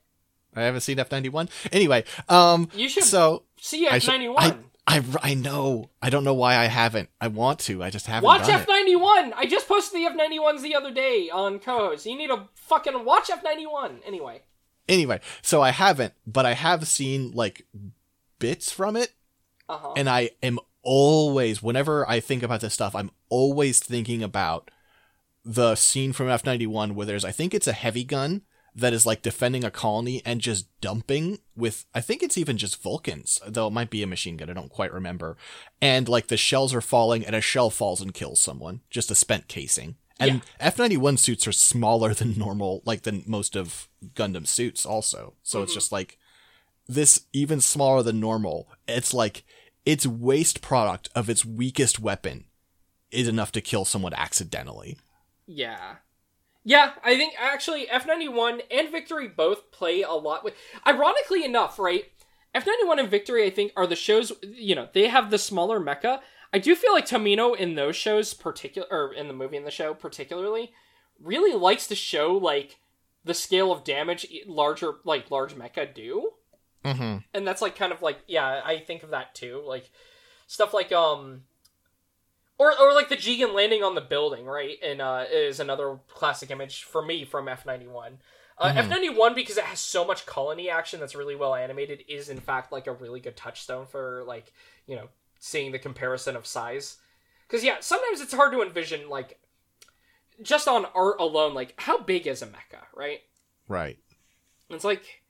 [0.55, 1.49] I haven't seen F ninety one.
[1.72, 4.65] Anyway, um, You should so see I F should- ninety I, one.
[4.85, 5.89] I, I know.
[6.01, 7.10] I don't know why I haven't.
[7.22, 7.81] I want to.
[7.81, 8.26] I just haven't.
[8.26, 8.69] Watch done F it.
[8.69, 9.34] ninety one.
[9.34, 12.05] I just posted the F ninety ones the other day on co-host.
[12.05, 13.99] You need to fucking watch F ninety one.
[14.05, 14.41] Anyway,
[14.89, 17.65] Anyway, so I haven't, but I have seen like
[18.39, 19.14] bits from it,
[19.69, 19.93] uh huh.
[19.95, 24.69] and I am always, whenever I think about this stuff, I'm always thinking about
[25.45, 28.41] the scene from F ninety one where there's, I think it's a heavy gun
[28.75, 32.81] that is like defending a colony and just dumping with, I think it's even just
[32.81, 34.49] Vulcans, though it might be a machine gun.
[34.49, 35.37] I don't quite remember.
[35.81, 39.15] And like the shells are falling, and a shell falls and kills someone, just a
[39.15, 39.97] spent casing.
[40.19, 44.85] And F ninety one suits are smaller than normal, like than most of Gundam suits,
[44.85, 45.33] also.
[45.43, 45.77] So it's mm-hmm.
[45.77, 46.17] just like
[46.87, 48.69] this even smaller than normal.
[48.87, 49.43] It's like
[49.85, 52.45] its waste product of its weakest weapon
[53.11, 54.97] is enough to kill someone accidentally.
[55.45, 55.95] Yeah.
[56.64, 60.53] Yeah, I think actually F91 and Victory both play a lot with.
[60.88, 62.06] Ironically enough, right?
[62.56, 66.19] F91 and Victory, I think, are the shows, you know, they have the smaller mecha.
[66.53, 69.72] I do feel like Tomino in those shows, particular, or in the movie in the
[69.72, 70.72] show particularly,
[71.19, 72.77] really likes to show, like,
[73.26, 76.31] the scale of damage larger, like, large mecha do.
[76.85, 77.19] Mm-hmm.
[77.34, 79.90] and that's like kind of like yeah i think of that too like
[80.48, 81.44] stuff like um
[82.72, 86.49] or or like the Jegan landing on the building right and uh is another classic
[86.52, 88.14] image for me from f91
[88.57, 88.90] uh, Mhm.
[88.90, 92.72] f91 because it has so much colony action that's really well animated is in fact
[92.72, 94.53] like a really good touchstone for like
[94.88, 95.10] you know
[95.40, 96.98] seeing the comparison of size
[97.48, 99.40] because yeah sometimes it's hard to envision like
[100.41, 103.22] just on art alone like how big is a mecha right
[103.68, 103.98] Right.
[104.69, 105.23] it's like,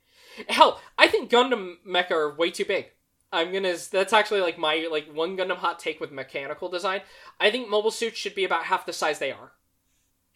[0.50, 2.88] hell, I think Gundam mecha are way too big.
[3.34, 3.76] I'm gonna.
[3.92, 7.02] That's actually like my like one Gundam hot take with mechanical design.
[7.40, 9.54] I think mobile suits should be about half the size they are.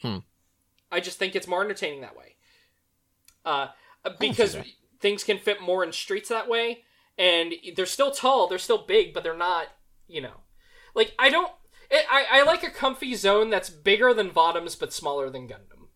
[0.01, 0.17] Hmm.
[0.91, 2.35] I just think it's more entertaining that way.
[3.45, 3.67] Uh,
[4.19, 4.57] because
[4.99, 6.85] things can fit more in streets that way,
[7.17, 9.67] and they're still tall, they're still big, but they're not.
[10.07, 10.41] You know,
[10.95, 11.51] like I don't.
[11.91, 15.87] It, I I like a comfy zone that's bigger than Votoms but smaller than Gundam.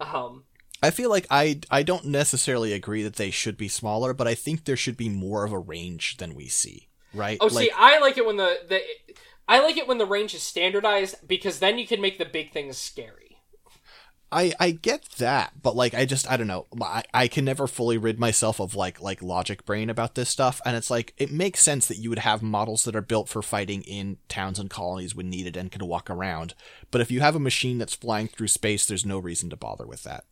[0.00, 0.44] Um.
[0.84, 4.34] I feel like I I don't necessarily agree that they should be smaller, but I
[4.34, 6.88] think there should be more of a range than we see.
[7.14, 7.38] Right?
[7.40, 8.80] Oh, like, see, I like it when the, the
[9.48, 12.52] I like it when the range is standardized because then you can make the big
[12.52, 13.38] things scary.
[14.30, 16.66] I I get that, but like I just I don't know.
[16.78, 20.60] I, I can never fully rid myself of like like logic brain about this stuff,
[20.66, 23.40] and it's like it makes sense that you would have models that are built for
[23.40, 26.54] fighting in towns and colonies when needed and can walk around.
[26.90, 29.86] But if you have a machine that's flying through space, there's no reason to bother
[29.86, 30.24] with that.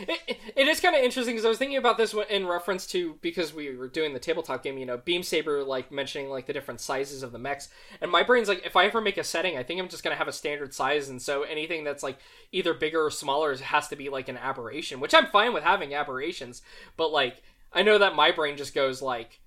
[0.00, 2.86] It, it- it is kind of interesting because I was thinking about this in reference
[2.88, 6.46] to because we were doing the tabletop game, you know, Beam Saber like mentioning like
[6.46, 7.68] the different sizes of the mechs,
[8.00, 10.16] and my brain's like, if I ever make a setting, I think I'm just gonna
[10.16, 12.18] have a standard size, and so anything that's like
[12.52, 15.92] either bigger or smaller has to be like an aberration, which I'm fine with having
[15.92, 16.62] aberrations,
[16.96, 17.42] but like
[17.72, 19.40] I know that my brain just goes like,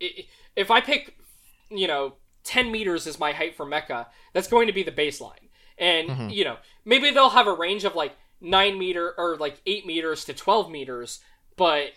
[0.00, 1.16] if I pick,
[1.70, 2.14] you know,
[2.44, 5.48] 10 meters is my height for mecha, that's going to be the baseline.
[5.78, 6.28] And, mm-hmm.
[6.28, 10.24] you know, maybe they'll have a range of like 9 meter or like 8 meters
[10.26, 11.20] to 12 meters,
[11.56, 11.92] but,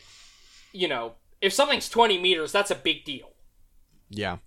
[0.72, 3.32] you know, if something's 20 meters, that's a big deal.
[4.10, 4.38] Yeah.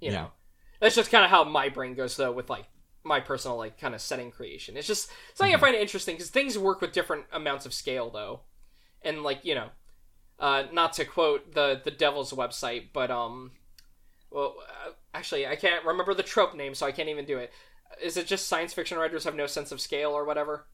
[0.00, 0.12] You Yeah.
[0.12, 0.32] know,
[0.80, 2.66] that's just kind of how my brain goes though with like
[3.04, 4.76] my personal like kind of setting creation.
[4.76, 8.40] It's just something I find interesting because things work with different amounts of scale though,
[9.02, 9.68] and like you know,
[10.38, 13.52] uh, not to quote the the Devil's website, but um,
[14.30, 14.56] well,
[14.86, 17.52] uh, actually I can't remember the trope name, so I can't even do it.
[18.02, 20.66] Is it just science fiction writers have no sense of scale or whatever?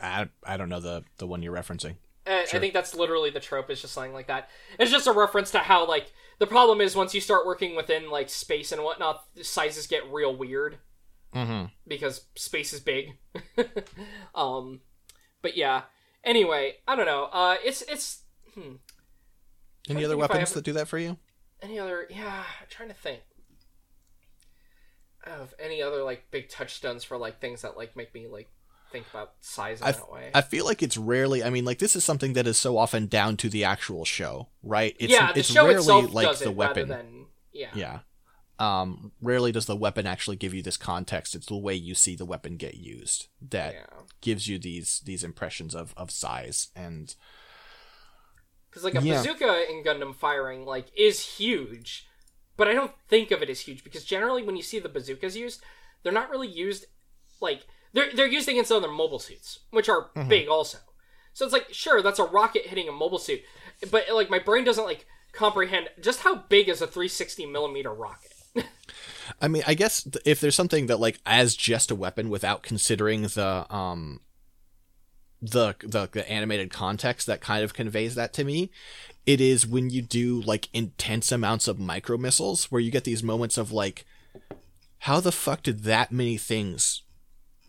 [0.00, 1.96] I I don't know the the one you're referencing.
[2.26, 2.58] Sure.
[2.58, 3.70] I think that's literally the trope.
[3.70, 4.50] Is just something like that.
[4.78, 8.10] It's just a reference to how like the problem is once you start working within
[8.10, 10.78] like space and whatnot, the sizes get real weird
[11.34, 11.66] Mm-hmm.
[11.86, 13.18] because space is big.
[14.34, 14.80] um,
[15.42, 15.82] but yeah.
[16.24, 17.24] Anyway, I don't know.
[17.32, 18.22] Uh, it's it's
[18.54, 18.76] hmm.
[19.88, 21.18] Any other think if I weapons that do that for you?
[21.62, 22.44] any other yeah.
[22.60, 23.20] I'm trying to think
[25.24, 28.48] of any other like big touchstones for like things that like make me like
[28.92, 30.30] think about size in I that way.
[30.34, 31.42] I feel like it's rarely.
[31.44, 34.48] I mean, like this is something that is so often down to the actual show,
[34.62, 34.96] right?
[34.98, 36.88] It's, yeah, the it's show rarely itself like does the it weapon.
[36.88, 37.70] than yeah.
[37.74, 37.98] Yeah.
[38.58, 41.34] Um, rarely does the weapon actually give you this context.
[41.34, 43.86] It's the way you see the weapon get used that Yeah.
[44.22, 47.14] gives you these these impressions of of size and
[48.70, 49.18] Because like a Yeah.
[49.18, 52.06] bazooka in Gundam firing like is huge,
[52.56, 55.36] but I don't think of it as huge because generally when you see the bazookas
[55.36, 55.62] used,
[56.02, 56.86] they're not really used
[57.40, 57.66] like
[57.96, 60.78] they're they're used against other mobile suits, which are big also.
[61.32, 63.40] So it's like sure that's a rocket hitting a mobile suit,
[63.90, 68.32] but like my brain doesn't like comprehend just how big is a 360 millimeter rocket.
[69.40, 73.22] I mean, I guess if there's something that like as just a weapon without considering
[73.22, 74.20] the um
[75.40, 78.70] the, the the animated context that kind of conveys that to me.
[79.24, 83.22] It is when you do like intense amounts of micro missiles where you get these
[83.22, 84.04] moments of like
[85.00, 87.02] how the fuck did that many things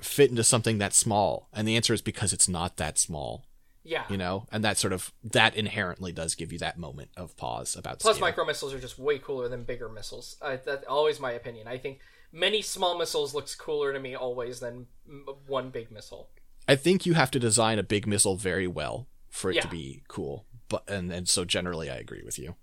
[0.01, 1.49] fit into something that small?
[1.53, 3.45] And the answer is because it's not that small.
[3.83, 4.03] Yeah.
[4.09, 7.73] You know, and that sort of that inherently does give you that moment of pause
[7.75, 7.99] about.
[7.99, 10.35] Plus, micro missiles are just way cooler than bigger missiles.
[10.41, 11.69] Uh, that's always my opinion.
[11.69, 11.99] I think
[12.33, 16.29] many small missiles looks cooler to me always than m- one big missile.
[16.67, 19.61] I think you have to design a big missile very well for it Yeah.
[19.61, 20.45] to be cool.
[20.67, 22.55] But and and so generally, I agree with you.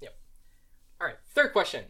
[0.00, 0.14] Yep.
[1.02, 1.84] All right, third question.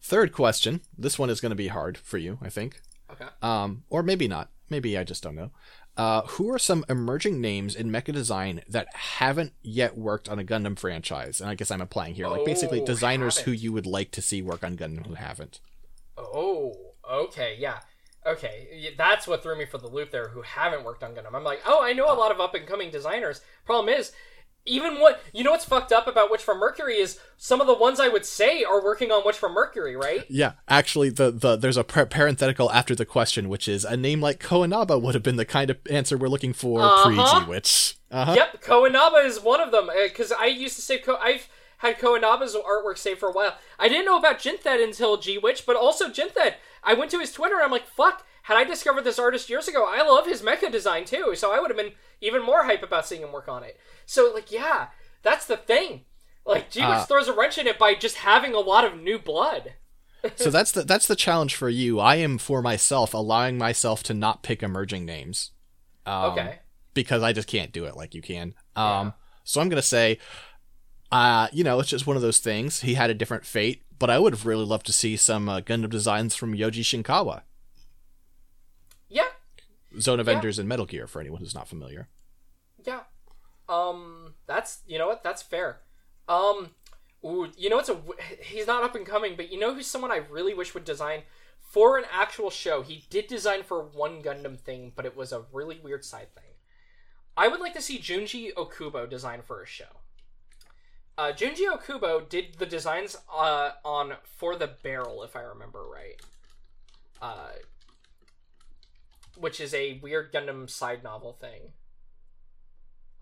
[0.00, 0.80] Third question.
[0.96, 2.80] This one is going to be hard for you, I think.
[3.12, 3.26] Okay.
[3.42, 4.48] Um, or maybe not.
[4.70, 5.50] Maybe I just don't know.
[5.96, 10.44] Uh, who are some emerging names in mecha design that haven't yet worked on a
[10.44, 11.40] Gundam franchise?
[11.40, 13.62] And I guess I'm applying here, like basically Oh, designers who haven't.
[13.62, 15.60] you would like to see work on Gundam who haven't.
[16.16, 16.74] Oh,
[17.08, 17.80] okay, yeah.
[18.26, 21.34] Okay, that's what threw me for the loop there, who haven't worked on Gundam.
[21.34, 23.42] I'm like, oh, I know a lot of up and coming designers.
[23.66, 24.12] Problem is,
[24.66, 27.74] even what, you know what's fucked up about Witch from Mercury is some of the
[27.74, 30.24] ones I would say are working on Witch from Mercury, right?
[30.30, 34.20] Yeah, actually, the, the there's a par- parenthetical after the question, which is a name
[34.20, 37.40] like Ko Inaba would have been the kind of answer we're looking for pre Uh-huh.
[37.40, 37.96] G Witch.
[38.10, 38.34] Uh-huh.
[38.36, 41.98] Yep, Ko Inaba is one of them, because I used to say Ko- I've had
[41.98, 43.56] Ko Inaba's artwork saved for a while.
[43.78, 46.54] I didn't know about Jinthed until G Witch, but also Jinthed.
[46.82, 49.68] I went to his Twitter, and I'm like, fuck, had I discovered this artist years
[49.68, 52.82] ago, I love his mecha design too, so I would have been even more hype
[52.82, 53.78] about seeing him work on it.
[54.06, 54.88] So, like, yeah,
[55.22, 56.04] that's the thing.
[56.46, 59.18] Like, G Uh, throws a wrench in it by just having a lot of new
[59.18, 59.74] blood.
[60.36, 62.00] so that's the that's the challenge for you.
[62.00, 65.50] I am for myself allowing myself to not pick emerging names.
[66.06, 66.58] Um, Okay.
[66.94, 68.54] Because I just can't do it like you can.
[68.76, 70.18] Um, so I'm gonna say,
[71.10, 72.80] uh, you know, it's just one of those things.
[72.82, 75.60] He had a different fate, but I would have really loved to see some uh,
[75.60, 77.40] Gundam designs from Yoji Shinkawa, Yeah,
[80.00, 81.06] Zone of Enders and Metal Gear.
[81.06, 82.08] For anyone who's not familiar.
[82.84, 83.00] Yeah.
[83.68, 85.22] Um, that's you know what?
[85.22, 85.80] That's fair.
[86.28, 86.70] Um,
[87.24, 87.98] ooh, you know it's a
[88.42, 91.22] he's not up and coming, but you know who's someone I really wish would design
[91.60, 92.82] for an actual show.
[92.82, 96.44] He did design for one Gundam thing, but it was a really weird side thing.
[97.36, 100.00] I would like to see Junji Okubo design for a show.
[101.16, 106.20] Uh, Junji Okubo did the designs uh, on For the Barrel, if I remember right.
[107.20, 107.50] Uh,
[109.36, 111.72] which is a weird Gundam side novel thing.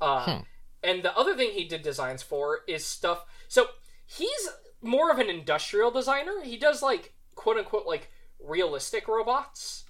[0.00, 0.42] Uh, Hmm.
[0.82, 3.24] And the other thing he did designs for is stuff.
[3.48, 3.68] So
[4.04, 4.48] he's
[4.80, 6.42] more of an industrial designer.
[6.42, 8.10] He does like quote unquote like
[8.42, 9.84] realistic robots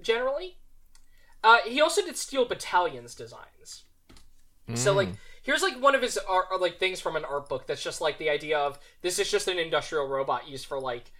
[0.00, 0.58] generally.
[1.42, 3.84] Uh, he also did Steel Battalion's designs.
[4.74, 5.08] So like
[5.42, 8.00] here's like one of his art or, like things from an art book that's just
[8.00, 11.10] like the idea of this is just an industrial robot used for like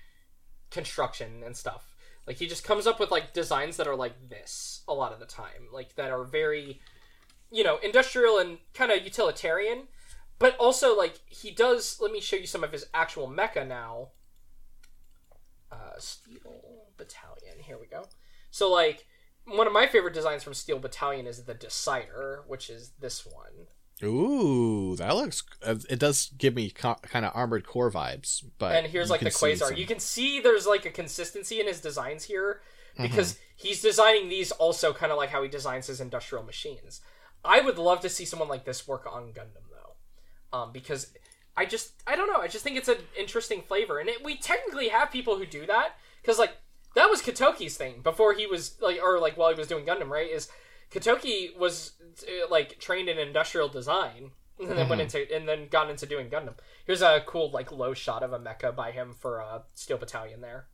[0.70, 1.91] construction and stuff.
[2.26, 5.20] Like he just comes up with like designs that are like this a lot of
[5.20, 6.80] the time, like that are very
[7.52, 9.82] you know, industrial and kind of utilitarian,
[10.38, 14.08] but also like he does let me show you some of his actual mecha now.
[15.70, 18.04] Uh Steel Battalion, here we go.
[18.50, 19.06] So like
[19.44, 23.66] one of my favorite designs from Steel Battalion is the Decider, which is this one.
[24.04, 25.42] Ooh, that looks.
[25.64, 29.20] uh, It does give me co- kind of armored core vibes, but and here's like
[29.20, 32.60] the quasar some- you can see there's like a consistency in his designs here
[32.94, 33.04] Mm-hmm.
[33.04, 37.00] because he's designing these also kind of like how he designs his industrial machines
[37.42, 39.94] i would love to see someone like this work on gundam though
[40.58, 41.10] um, because
[41.56, 44.36] i just i don't know i just think it's an interesting flavor and it, we
[44.36, 46.58] technically have people who do that because like
[46.94, 50.10] that was katoki's thing before he was like or like while he was doing gundam
[50.10, 50.50] right is
[50.92, 51.92] katoki was
[52.22, 55.16] uh, like trained in industrial design and then went Mm-hmm.
[55.16, 56.54] into and then got into doing Gundam.
[56.86, 60.40] Here's a cool like low shot of a mecha by him for uh, Steel Battalion
[60.40, 60.66] there.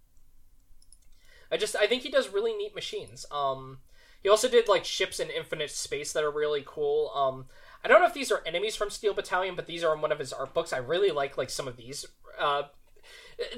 [1.51, 3.25] I just I think he does really neat machines.
[3.31, 3.79] Um,
[4.23, 7.11] he also did like ships in infinite space that are really cool.
[7.15, 7.47] Um,
[7.85, 10.13] I don't know if these are enemies from Steel Battalion, but these are in one
[10.13, 10.73] of his art books.
[10.73, 12.05] I really like like some of these.
[12.39, 12.65] Uh,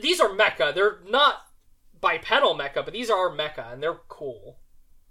[0.01, 0.74] these are mecha.
[0.74, 1.47] They're not
[2.01, 4.59] bipedal mecha, but these are mecha, and they're cool.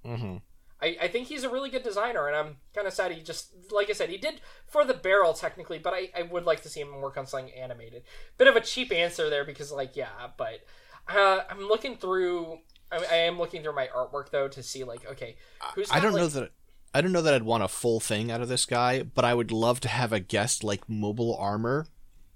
[0.06, 0.42] Mhm.
[0.82, 3.50] I, I think he's a really good designer, and I'm kind of sad he just,
[3.72, 6.70] like I said, he did for the barrel technically, but I, I would like to
[6.70, 8.04] see him work on something animated.
[8.38, 10.08] Bit of a cheap answer there because, like, yeah,
[10.38, 10.62] but
[11.08, 12.60] uh, I'm looking through.
[12.92, 15.36] I, I am looking through my artwork though to see like, okay,
[15.76, 16.52] who's I don't know that.
[16.94, 19.36] I don't know that I'd want a full thing out of this guy, but I
[19.36, 21.86] would love to have a guest like mobile armor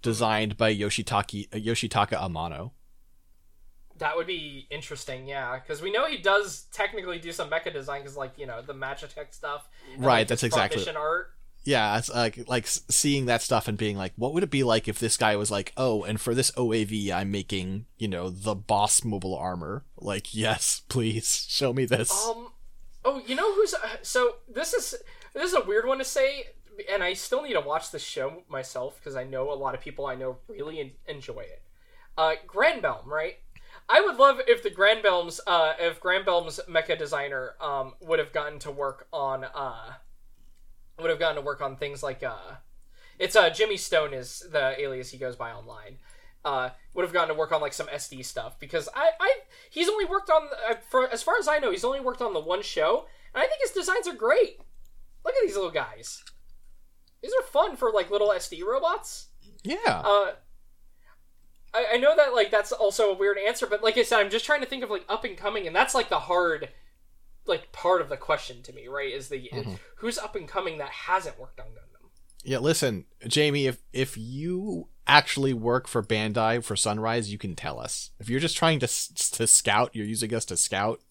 [0.04, 2.72] designed by Yoshitaki Yoshitaka Amano.
[4.00, 8.02] That would be interesting, yeah, because we know he does technically do some mecha design,
[8.02, 11.32] because like you know the Magitek stuff, and, Right, like, that's exactly- art.
[11.66, 14.90] Yeah, it's like like seeing that stuff and being like, what would it be like
[14.90, 18.54] if this guy was like, oh, and for this OAV, I'm making you know the
[18.56, 19.86] boss mobile armor.
[19.98, 22.12] Like, yes, please show me this.
[22.28, 22.50] Um,
[23.06, 24.96] Oh, you know who's uh, so this is
[25.34, 26.46] this is a weird one to say,
[26.92, 29.82] and I still need to watch the show myself because I know a lot of
[29.82, 31.62] people I know really en- enjoy it.
[32.18, 33.40] Uh, Granbelm, right?
[33.90, 38.60] I would love if the Granbelms, uh, if Granbelm's mecha designer, um, would have gotten
[38.60, 39.94] to work on, uh,
[41.00, 42.56] would have gotten to work on things like, uh,
[43.20, 45.98] it's uh Jimmy Stone is the alias he goes by online.
[46.46, 49.34] Uh, would have gotten to work on like some SD stuff because I, I
[49.70, 52.34] he's only worked on uh, for as far as I know he's only worked on
[52.34, 54.60] the one show and I think his designs are great.
[55.24, 56.22] Look at these little guys.
[57.22, 59.30] These are fun for like little SD robots.
[59.64, 59.78] Yeah.
[59.88, 60.32] Uh,
[61.74, 64.30] I, I know that like that's also a weird answer, but like I said, I'm
[64.30, 66.70] just trying to think of like up and coming, and that's like the hard
[67.46, 69.12] like part of the question to me, right?
[69.12, 69.74] Is the mm-hmm.
[69.98, 72.10] who's up and coming that hasn't worked on Gundam?
[72.44, 77.80] Yeah, listen, Jamie, if if you actually work for Bandai for Sunrise, you can tell
[77.80, 78.12] us.
[78.20, 81.02] If you're just trying to to scout, you're using us to scout.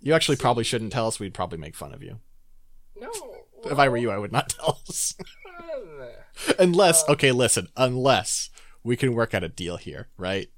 [0.00, 1.18] You actually probably shouldn't tell us.
[1.18, 2.20] We'd probably make fun of you.
[2.96, 3.10] No.
[3.64, 5.14] If I were you, I would not tell us.
[5.44, 6.00] well,
[6.48, 8.50] uh, unless, uh okay, listen, unless
[8.88, 10.50] we can work out a deal here, right?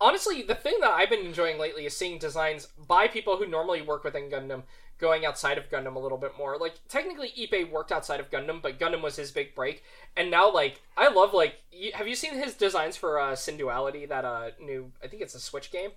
[0.00, 3.82] honestly, the thing that I've been enjoying lately is seeing designs by people who normally
[3.82, 4.62] work within Gundam
[4.98, 6.58] going outside of Gundam a little bit more.
[6.58, 9.82] Like technically, Ippei worked outside of Gundam, but Gundam was his big break.
[10.16, 14.08] And now, like, I love like, you, have you seen his designs for uh, Synduality?
[14.08, 15.90] That uh new, I think it's a Switch game.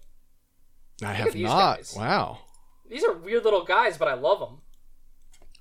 [1.03, 1.77] I at have not.
[1.77, 1.95] guys.
[1.95, 2.39] Wow.
[2.89, 4.61] These are weird little guys, but I love them.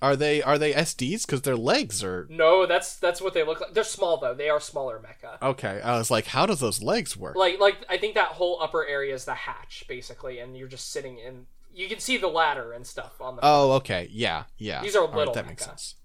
[0.02, 1.27] Are they are they SDs?
[1.27, 3.73] Because their legs are No, that's that's what they look like.
[3.73, 4.35] They're small though.
[4.35, 5.40] They are smaller mecha.
[5.43, 5.81] okay.
[5.81, 7.36] I was like, how does those legs work?
[7.36, 10.93] Like like I think that whole upper area is the hatch basically, and you're just
[10.93, 11.47] sitting in.
[11.73, 13.43] You can see the ladder and stuff on the.
[13.43, 14.09] Oh, okay.
[14.10, 14.81] Yeah, yeah.
[14.82, 15.97] These are All right, little that makes sense.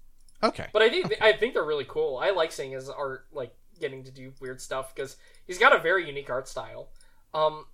[0.42, 0.66] Okay.
[0.72, 2.18] But I think I think they're really cool.
[2.18, 5.16] I like seeing his art, like getting to do weird stuff because
[5.46, 6.88] he's got a very unique art style.
[7.32, 7.66] Um,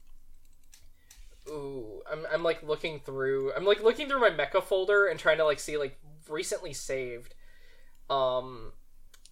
[1.49, 3.53] ooh, I'm I'm like looking through.
[3.57, 5.99] I'm like looking through my mecha folder and trying to like see like
[6.29, 7.35] recently saved.
[8.11, 8.73] Um,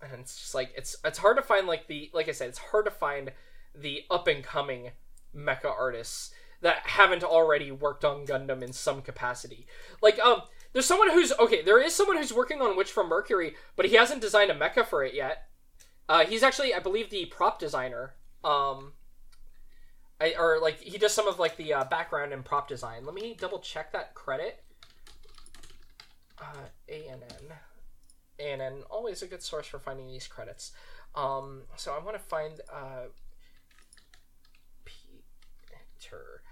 [0.02, 2.59] and it's just like it's it's hard to find like the like I said, it's
[2.59, 3.32] hard to find
[3.74, 4.90] the up and coming
[5.35, 6.32] mecha artists
[6.62, 9.66] that haven't already worked on Gundam in some capacity.
[10.02, 10.43] Like um
[10.73, 13.97] there's someone who's okay, there is someone who's working on Witch from Mercury, but he
[13.97, 15.48] hasn't designed a mecha for it yet.
[16.09, 18.14] Uh he's actually I believe the prop designer.
[18.44, 18.93] Um
[20.20, 23.05] I, or like he does some of like the uh, background and prop design.
[23.05, 24.62] Let me double check that credit.
[26.40, 27.52] Uh, ANN.
[28.38, 30.72] ANN, always a good source for finding these credits.
[31.14, 33.08] Um, so I want to find uh,
[34.84, 36.42] Peter.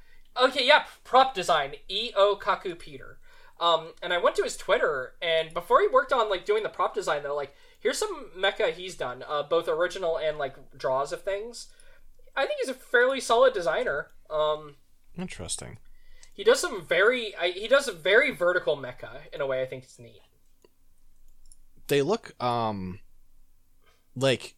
[0.41, 1.75] Okay, yeah, prop design.
[1.89, 3.19] E O Kaku Peter.
[3.61, 6.69] Um, and I went to his Twitter, and before he worked on like doing the
[6.69, 11.13] prop design, though, like here's some mecha he's done, uh, both original and like draws
[11.13, 11.69] of things.
[12.37, 14.09] I think he's a fairly solid designer.
[14.29, 14.77] Um,
[15.17, 15.79] Interesting.
[16.35, 19.67] He does some very, I, he does a very vertical mecha in a way I
[19.67, 20.21] think is neat.
[21.87, 23.01] They look um
[24.17, 24.55] like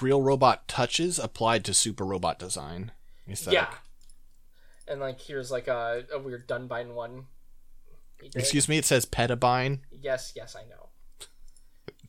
[0.00, 2.92] real robot touches applied to super robot design.
[3.28, 3.54] Aesthetic.
[3.60, 3.74] Yeah.
[4.88, 7.26] And like here's like a, a weird Dunbine one.
[8.34, 9.80] Excuse me, it says petabine.
[9.90, 10.88] Yes, yes, I know.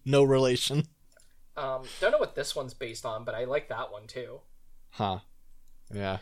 [0.04, 0.88] No relation.
[1.56, 4.42] Um, don't know what this one's based on, but I like that one too.
[4.92, 5.20] Huh.
[5.94, 6.18] Yeah.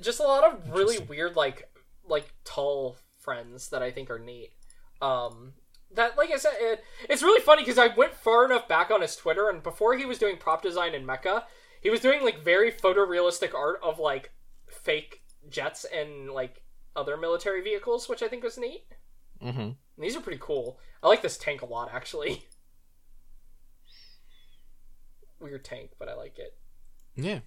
[0.00, 1.69] Just a lot of really weird, like
[2.10, 4.50] like tall friends that I think are neat.
[5.00, 5.54] Um,
[5.94, 9.02] that like I said, it, it's really funny because I went far enough back on
[9.02, 11.44] his Twitter, and before he was doing prop design in mecha,
[11.80, 14.32] he was doing like very photorealistic art of like
[14.66, 16.62] fake jets and like
[16.94, 18.84] other military vehicles, which I think was neat.
[19.42, 19.70] Mm-hmm.
[19.98, 20.78] These are pretty cool.
[21.02, 22.44] I like this tank a lot, actually.
[25.40, 26.54] Weird tank, but I like it.
[27.16, 27.40] Yeah.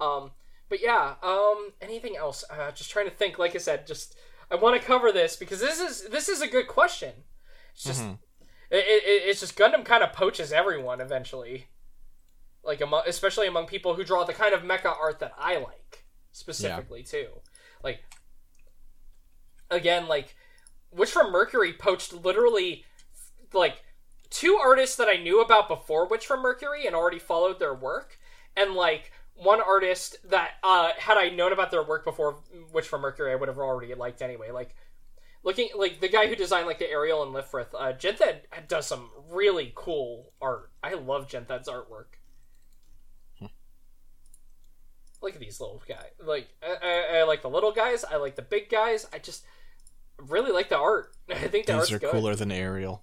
[0.00, 0.32] Um,
[0.70, 1.16] but yeah.
[1.22, 2.42] Um, anything else?
[2.48, 3.38] Uh, just trying to think.
[3.38, 4.16] Like I said, just
[4.50, 7.12] I want to cover this because this is this is a good question.
[7.74, 8.18] It's just Mhm.
[8.70, 11.66] it, it, it's just Gundam kind of poaches everyone eventually.
[12.62, 16.04] Like among, especially among people who draw the kind of mecha art that I like
[16.32, 17.28] specifically too.
[17.82, 18.00] Like
[19.70, 20.36] again, like
[20.90, 22.84] Witch from Mercury poached literally
[23.52, 23.82] like
[24.28, 28.18] two artists that I knew about before Witch from Mercury and already followed their work,
[28.56, 29.12] and like
[29.42, 32.36] one artist that uh, had I known about their work before
[32.72, 34.50] Witch from Mercury, I would have already liked anyway.
[34.50, 34.74] Like
[35.42, 37.92] looking like the guy who designed like the Aerial and Lfrith, uh,
[38.68, 40.70] does some really cool art.
[40.82, 42.16] I love Jinthed's artwork.
[45.22, 46.12] Look at these little guys.
[46.24, 48.04] Like I, I, I like the little guys.
[48.04, 49.06] I like the big guys.
[49.12, 49.44] I just
[50.18, 51.14] really like the art.
[51.30, 52.10] I think the art's These are good.
[52.10, 53.02] cooler than Aerial.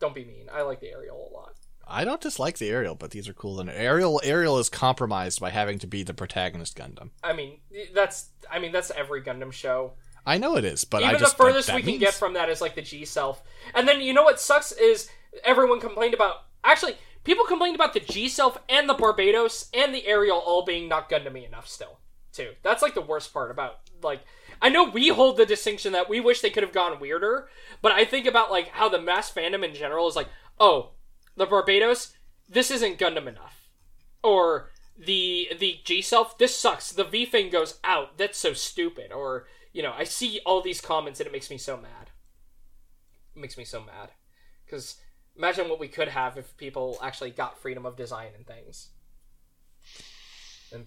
[0.00, 0.48] Don't be mean.
[0.52, 1.54] I like the Aerial a lot.
[1.88, 4.20] I don't dislike the Aerial, but these are cooler than Aerial.
[4.22, 7.10] Aerial is compromised by having to be the protagonist Gundam.
[7.24, 7.58] I mean,
[7.94, 9.94] that's I mean that's every Gundam show.
[10.26, 12.50] I know it is, but Even I just the furthest we can get from that
[12.50, 13.42] is like the G self.
[13.74, 15.08] And then you know what sucks is
[15.42, 16.44] everyone complained about.
[16.62, 20.88] Actually, people complained about the G self and the Barbatos and the Aerial all being
[20.88, 22.00] not Gundam enough still.
[22.32, 22.50] Too.
[22.62, 24.20] That's like the worst part about like.
[24.60, 27.48] I know we hold the distinction that we wish they could have gone weirder,
[27.80, 30.28] but I think about like how the mass fandom in general is like,
[30.58, 30.90] oh,
[31.38, 32.12] the Barbatos,
[32.48, 33.68] this isn't Gundam enough,
[34.22, 36.92] or the the G self, this sucks.
[36.92, 38.18] The V thing goes out.
[38.18, 39.12] That's so stupid.
[39.12, 42.10] Or you know, I see all these comments and it makes me so mad.
[43.36, 44.10] It makes me so mad
[44.66, 44.96] because
[45.36, 48.88] imagine what we could have if people actually got freedom of design and things.
[50.72, 50.86] And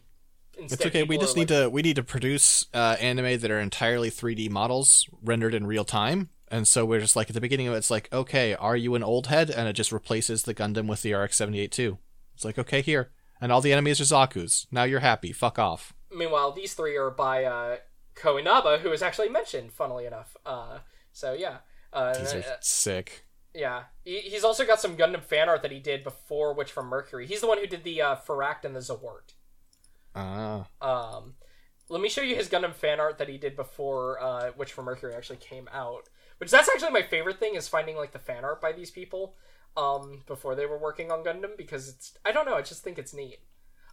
[0.57, 1.03] It's okay.
[1.03, 5.07] We just need to we need to produce uh, anime that are entirely 3D models
[5.21, 6.29] rendered in real time.
[6.51, 8.93] And so we're just like at the beginning of it, it's like, okay, are you
[8.95, 9.49] an old head?
[9.49, 11.97] And it just replaces the Gundam with the RX 78 2.
[12.35, 14.67] It's like, okay, here, and all the enemies are Zaku's.
[14.69, 15.31] Now you're happy.
[15.31, 15.93] Fuck off.
[16.13, 17.77] Meanwhile, these three are by uh,
[18.15, 20.35] Ko Inaba, who is actually mentioned, funnily enough.
[20.45, 20.79] Uh,
[21.13, 21.57] so yeah,
[21.93, 23.25] uh, These are uh, sick.
[23.53, 23.83] yeah.
[24.03, 27.25] He, he's also got some Gundam fan art that he did before Witch from Mercury.
[27.27, 29.33] He's the one who did the uh, Pharact and the Zowort.
[30.15, 31.35] Ah, Um,
[31.89, 34.85] let me show you his Gundam fan art that he did before uh, Witch from
[34.85, 36.09] Mercury actually came out.
[36.41, 39.35] Which that's actually my favorite thing is finding like the fan art by these people
[39.77, 42.97] um, before they were working on Gundam because it's I don't know I just think
[42.97, 43.41] it's neat.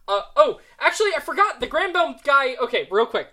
[0.07, 2.55] Uh, oh, actually I forgot the Granbelm guy.
[2.55, 3.27] Okay, real quick.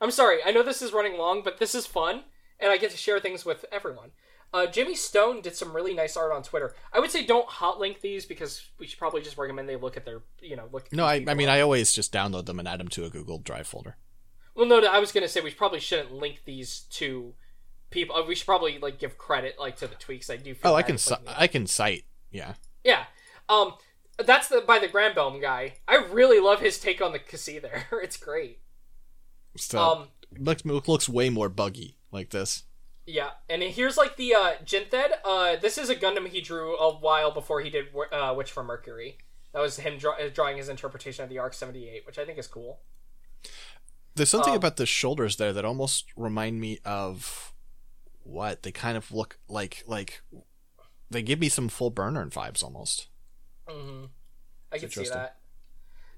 [0.00, 0.38] I'm sorry.
[0.46, 2.22] I know this is running long, but this is fun
[2.60, 4.12] and I get to share things with everyone.
[4.54, 6.72] Uh, Jimmy Stone did some really nice art on Twitter.
[6.92, 9.96] I would say don't hot link these because we should probably just recommend they look
[9.96, 10.92] at their, you know, look.
[10.92, 11.54] no, I, I mean, up.
[11.54, 13.96] I always just download them and add them to a Google Drive folder.
[14.54, 17.34] Well, no, I was gonna say we probably shouldn't link these to
[17.92, 18.16] people.
[18.16, 20.28] uh, We should probably like give credit like to the tweaks.
[20.30, 20.54] I do.
[20.54, 22.04] Feel Oh, I can like, I can cite.
[22.30, 22.54] Yeah,
[22.84, 23.04] yeah.
[23.48, 23.74] Um,
[24.24, 25.74] that's the by the Granbelm guy.
[25.86, 27.86] I really love his take on the Cassie there.
[28.02, 28.58] it's great.
[29.56, 30.08] so Um,
[30.38, 32.64] looks looks way more buggy like this.
[33.06, 35.10] yeah, and here's like the uh, Jinthed.
[35.24, 38.66] Uh, this is a Gundam he drew a while before he did uh, Witch from
[38.66, 39.18] Mercury.
[39.52, 42.24] That was him draw- uh, drawing his interpretation of the RX seventy eight, which I
[42.24, 42.80] think is cool.
[44.14, 47.52] There's something Um, about the shoulders there that almost remind me of
[48.24, 49.82] what they kind of look like.
[49.86, 50.22] Like
[51.10, 53.08] they give me some full burner vibes almost.
[53.68, 54.04] hmm
[54.72, 55.36] I can see that.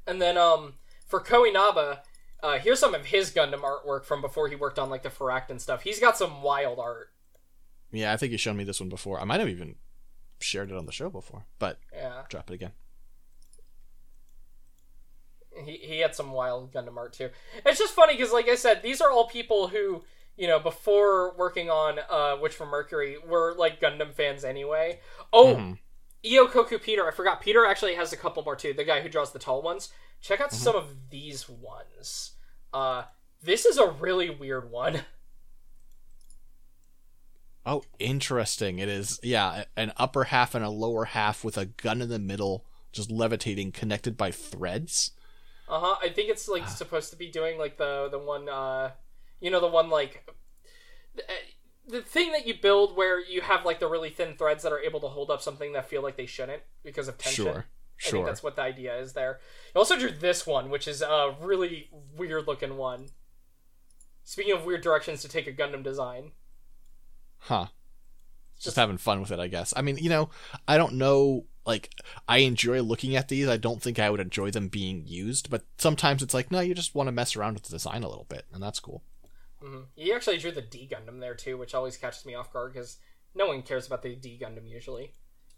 [0.06, 0.74] And then um
[1.06, 2.02] for Ko Inaba,
[2.42, 5.50] uh, here's some of his Gundam artwork from before he worked on like the Pharact
[5.50, 5.82] and stuff.
[5.82, 7.10] He's got some wild art.
[7.90, 9.20] Yeah, I think you showed me this one before.
[9.20, 9.76] I might have even
[10.40, 12.72] shared it on the show before, but Yeah, drop it again.
[15.64, 17.30] he he had some wild Gundam art too.
[17.64, 20.02] It's just funny because, like I said, these are all people who
[20.36, 25.00] you know before working on uh Witch from Mercury we were like Gundam fans anyway.
[25.32, 25.76] Oh.
[26.26, 27.42] Io Koku Peter, I forgot.
[27.42, 28.72] Peter actually has a couple more too.
[28.72, 29.90] The guy who draws the tall ones.
[30.22, 30.44] Check Mm-hmm.
[30.44, 32.32] out some of these ones.
[32.72, 33.02] Uh,
[33.42, 35.02] this is a really weird one.
[37.66, 38.78] Oh, interesting.
[38.78, 42.18] It is, yeah, an upper half and a lower half with a gun in the
[42.18, 45.12] middle, just levitating, connected by threads.
[45.66, 45.96] Uh huh.
[46.02, 46.52] I think it's Ah.
[46.52, 48.90] like supposed to be doing like the the one uh,
[49.40, 50.28] you know the one like
[51.14, 51.34] the, uh,
[51.88, 54.80] the thing that you build where you have like the really thin threads that are
[54.80, 57.44] able to hold up something that feel like they shouldn't because of tension.
[57.44, 58.24] Sure, I think sure.
[58.24, 59.40] that's what the idea is there.
[59.74, 63.08] You also drew this one, which is a really weird looking one.
[64.24, 66.32] Speaking of weird directions to take a Gundam design,
[67.44, 67.66] Huh.
[68.54, 69.74] Just, Just- having fun with it, I guess.
[69.76, 70.30] I mean, you know,
[70.66, 71.44] I don't know.
[71.66, 71.90] Like,
[72.28, 73.48] I enjoy looking at these.
[73.48, 76.74] I don't think I would enjoy them being used, but sometimes it's like, no, you
[76.74, 79.02] just want to mess around with the design a little bit, and that's cool.
[79.64, 82.72] Hmm he actually drew the D Gundam there too, which always catches me off guard
[82.74, 82.98] because
[83.34, 85.12] no one cares about the D Gundam usually.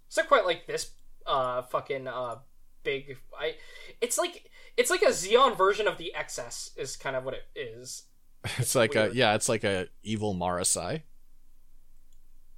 [0.07, 0.93] It's not quite like this
[1.27, 2.37] uh fucking uh
[2.85, 3.55] big I
[4.01, 7.45] it's like it's like a Zeon version of the XS is kind of what it
[7.57, 8.05] is.
[8.59, 11.03] It's like a yeah, it's like a evil Marasai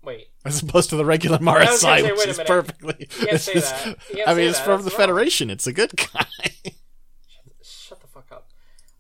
[0.02, 0.28] Wait.
[0.44, 2.94] as opposed to the regular Marasai, say, which is perfectly.
[3.00, 3.96] You can't it's say just- that.
[4.10, 4.64] You can't I mean, it's that.
[4.64, 4.96] from the wrong.
[4.98, 5.50] Federation.
[5.50, 6.26] It's a good guy.
[7.62, 8.48] Shut the fuck up.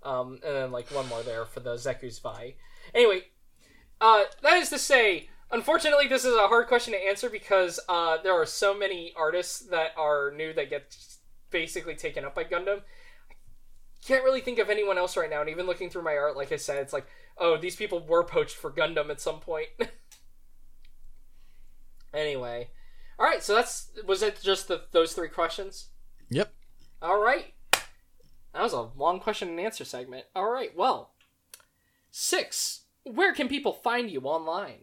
[0.08, 2.54] Um, and then like one more there for the Zeku's Vi.
[2.94, 3.24] Anyway,
[4.00, 8.16] uh, that is to say, unfortunately, this is a hard question to answer because uh,
[8.22, 10.96] there are so many artists that are new that get
[11.50, 12.78] basically taken up by Gundam.
[12.78, 16.36] I can't really think of anyone else right now, and even looking through my art,
[16.36, 17.06] like I said, it's like,
[17.36, 19.68] oh, these people were poached for Gundam at some point.
[22.14, 22.70] anyway,
[23.18, 23.42] all right.
[23.42, 24.40] So that's was it.
[24.40, 25.88] Just the, those three questions.
[26.30, 26.54] yep.
[27.02, 27.52] All right.
[28.52, 30.26] That was a long question and answer segment.
[30.34, 30.76] All right.
[30.76, 31.12] Well,
[32.10, 32.82] six.
[33.04, 34.80] Where can people find you online?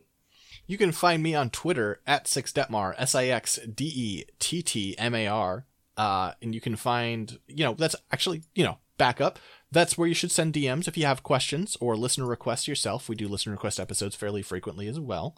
[0.68, 4.98] You can find me on Twitter at Sixdettmar, S I X D E T T
[4.98, 5.66] M A R.
[5.98, 9.40] Uh, and you can find, you know, that's actually, you know, backup.
[9.72, 13.08] That's where you should send DMs if you have questions or listener requests yourself.
[13.10, 15.38] We do listener request episodes fairly frequently as well.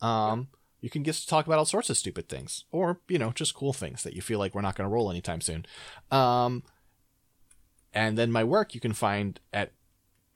[0.00, 0.48] Um,
[0.80, 3.54] you can get to talk about all sorts of stupid things, or you know, just
[3.54, 5.64] cool things that you feel like we're not going to roll anytime soon.
[6.10, 6.62] Um,
[7.94, 9.72] and then my work you can find at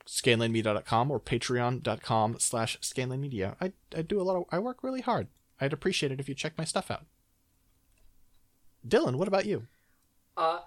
[0.07, 3.57] scanlinemedia.com or patreon.com slash scanlinemedia.
[3.61, 5.29] I, I do a lot of, I work really hard.
[5.61, 7.05] I'd appreciate it if you check my stuff out.
[8.87, 9.67] Dylan, what about you?
[10.37, 10.61] Uh,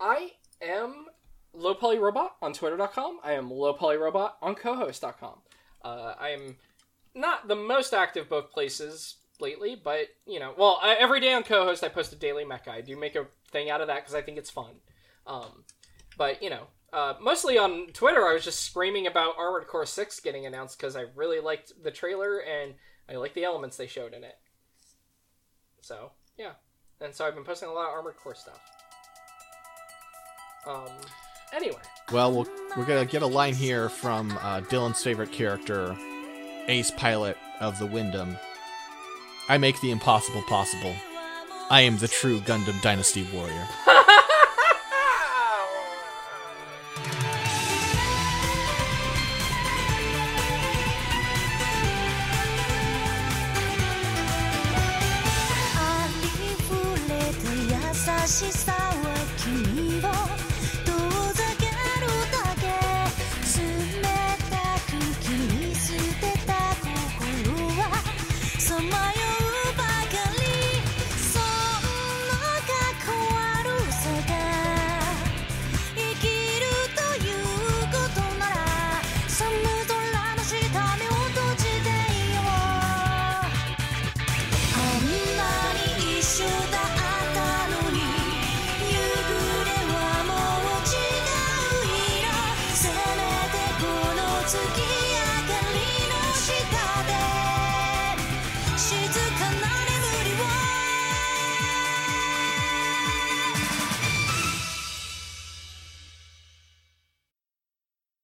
[0.00, 1.06] I am
[1.52, 3.20] low poly robot on twitter.com.
[3.22, 5.38] I am low poly robot on cohost.com.
[5.84, 6.56] Uh, I am
[7.14, 11.42] not the most active both places lately, but you know, well, I, every day on
[11.42, 12.68] co-host I post a daily mecha.
[12.68, 14.74] I do make a thing out of that because I think it's fun.
[15.26, 15.64] Um,
[16.18, 20.20] but you know, uh, mostly on Twitter, I was just screaming about Armored Core Six
[20.20, 22.74] getting announced because I really liked the trailer and
[23.08, 24.36] I like the elements they showed in it.
[25.80, 26.52] So yeah,
[27.00, 28.60] and so I've been posting a lot of Armored Core stuff.
[30.66, 30.90] Um,
[31.54, 31.78] anyway,
[32.12, 35.96] Well, we'll we're gonna get a line here from uh, Dylan's favorite character,
[36.66, 38.38] Ace Pilot of the Windam.
[39.48, 40.94] I make the impossible possible.
[41.70, 43.86] I am the true Gundam Dynasty warrior.「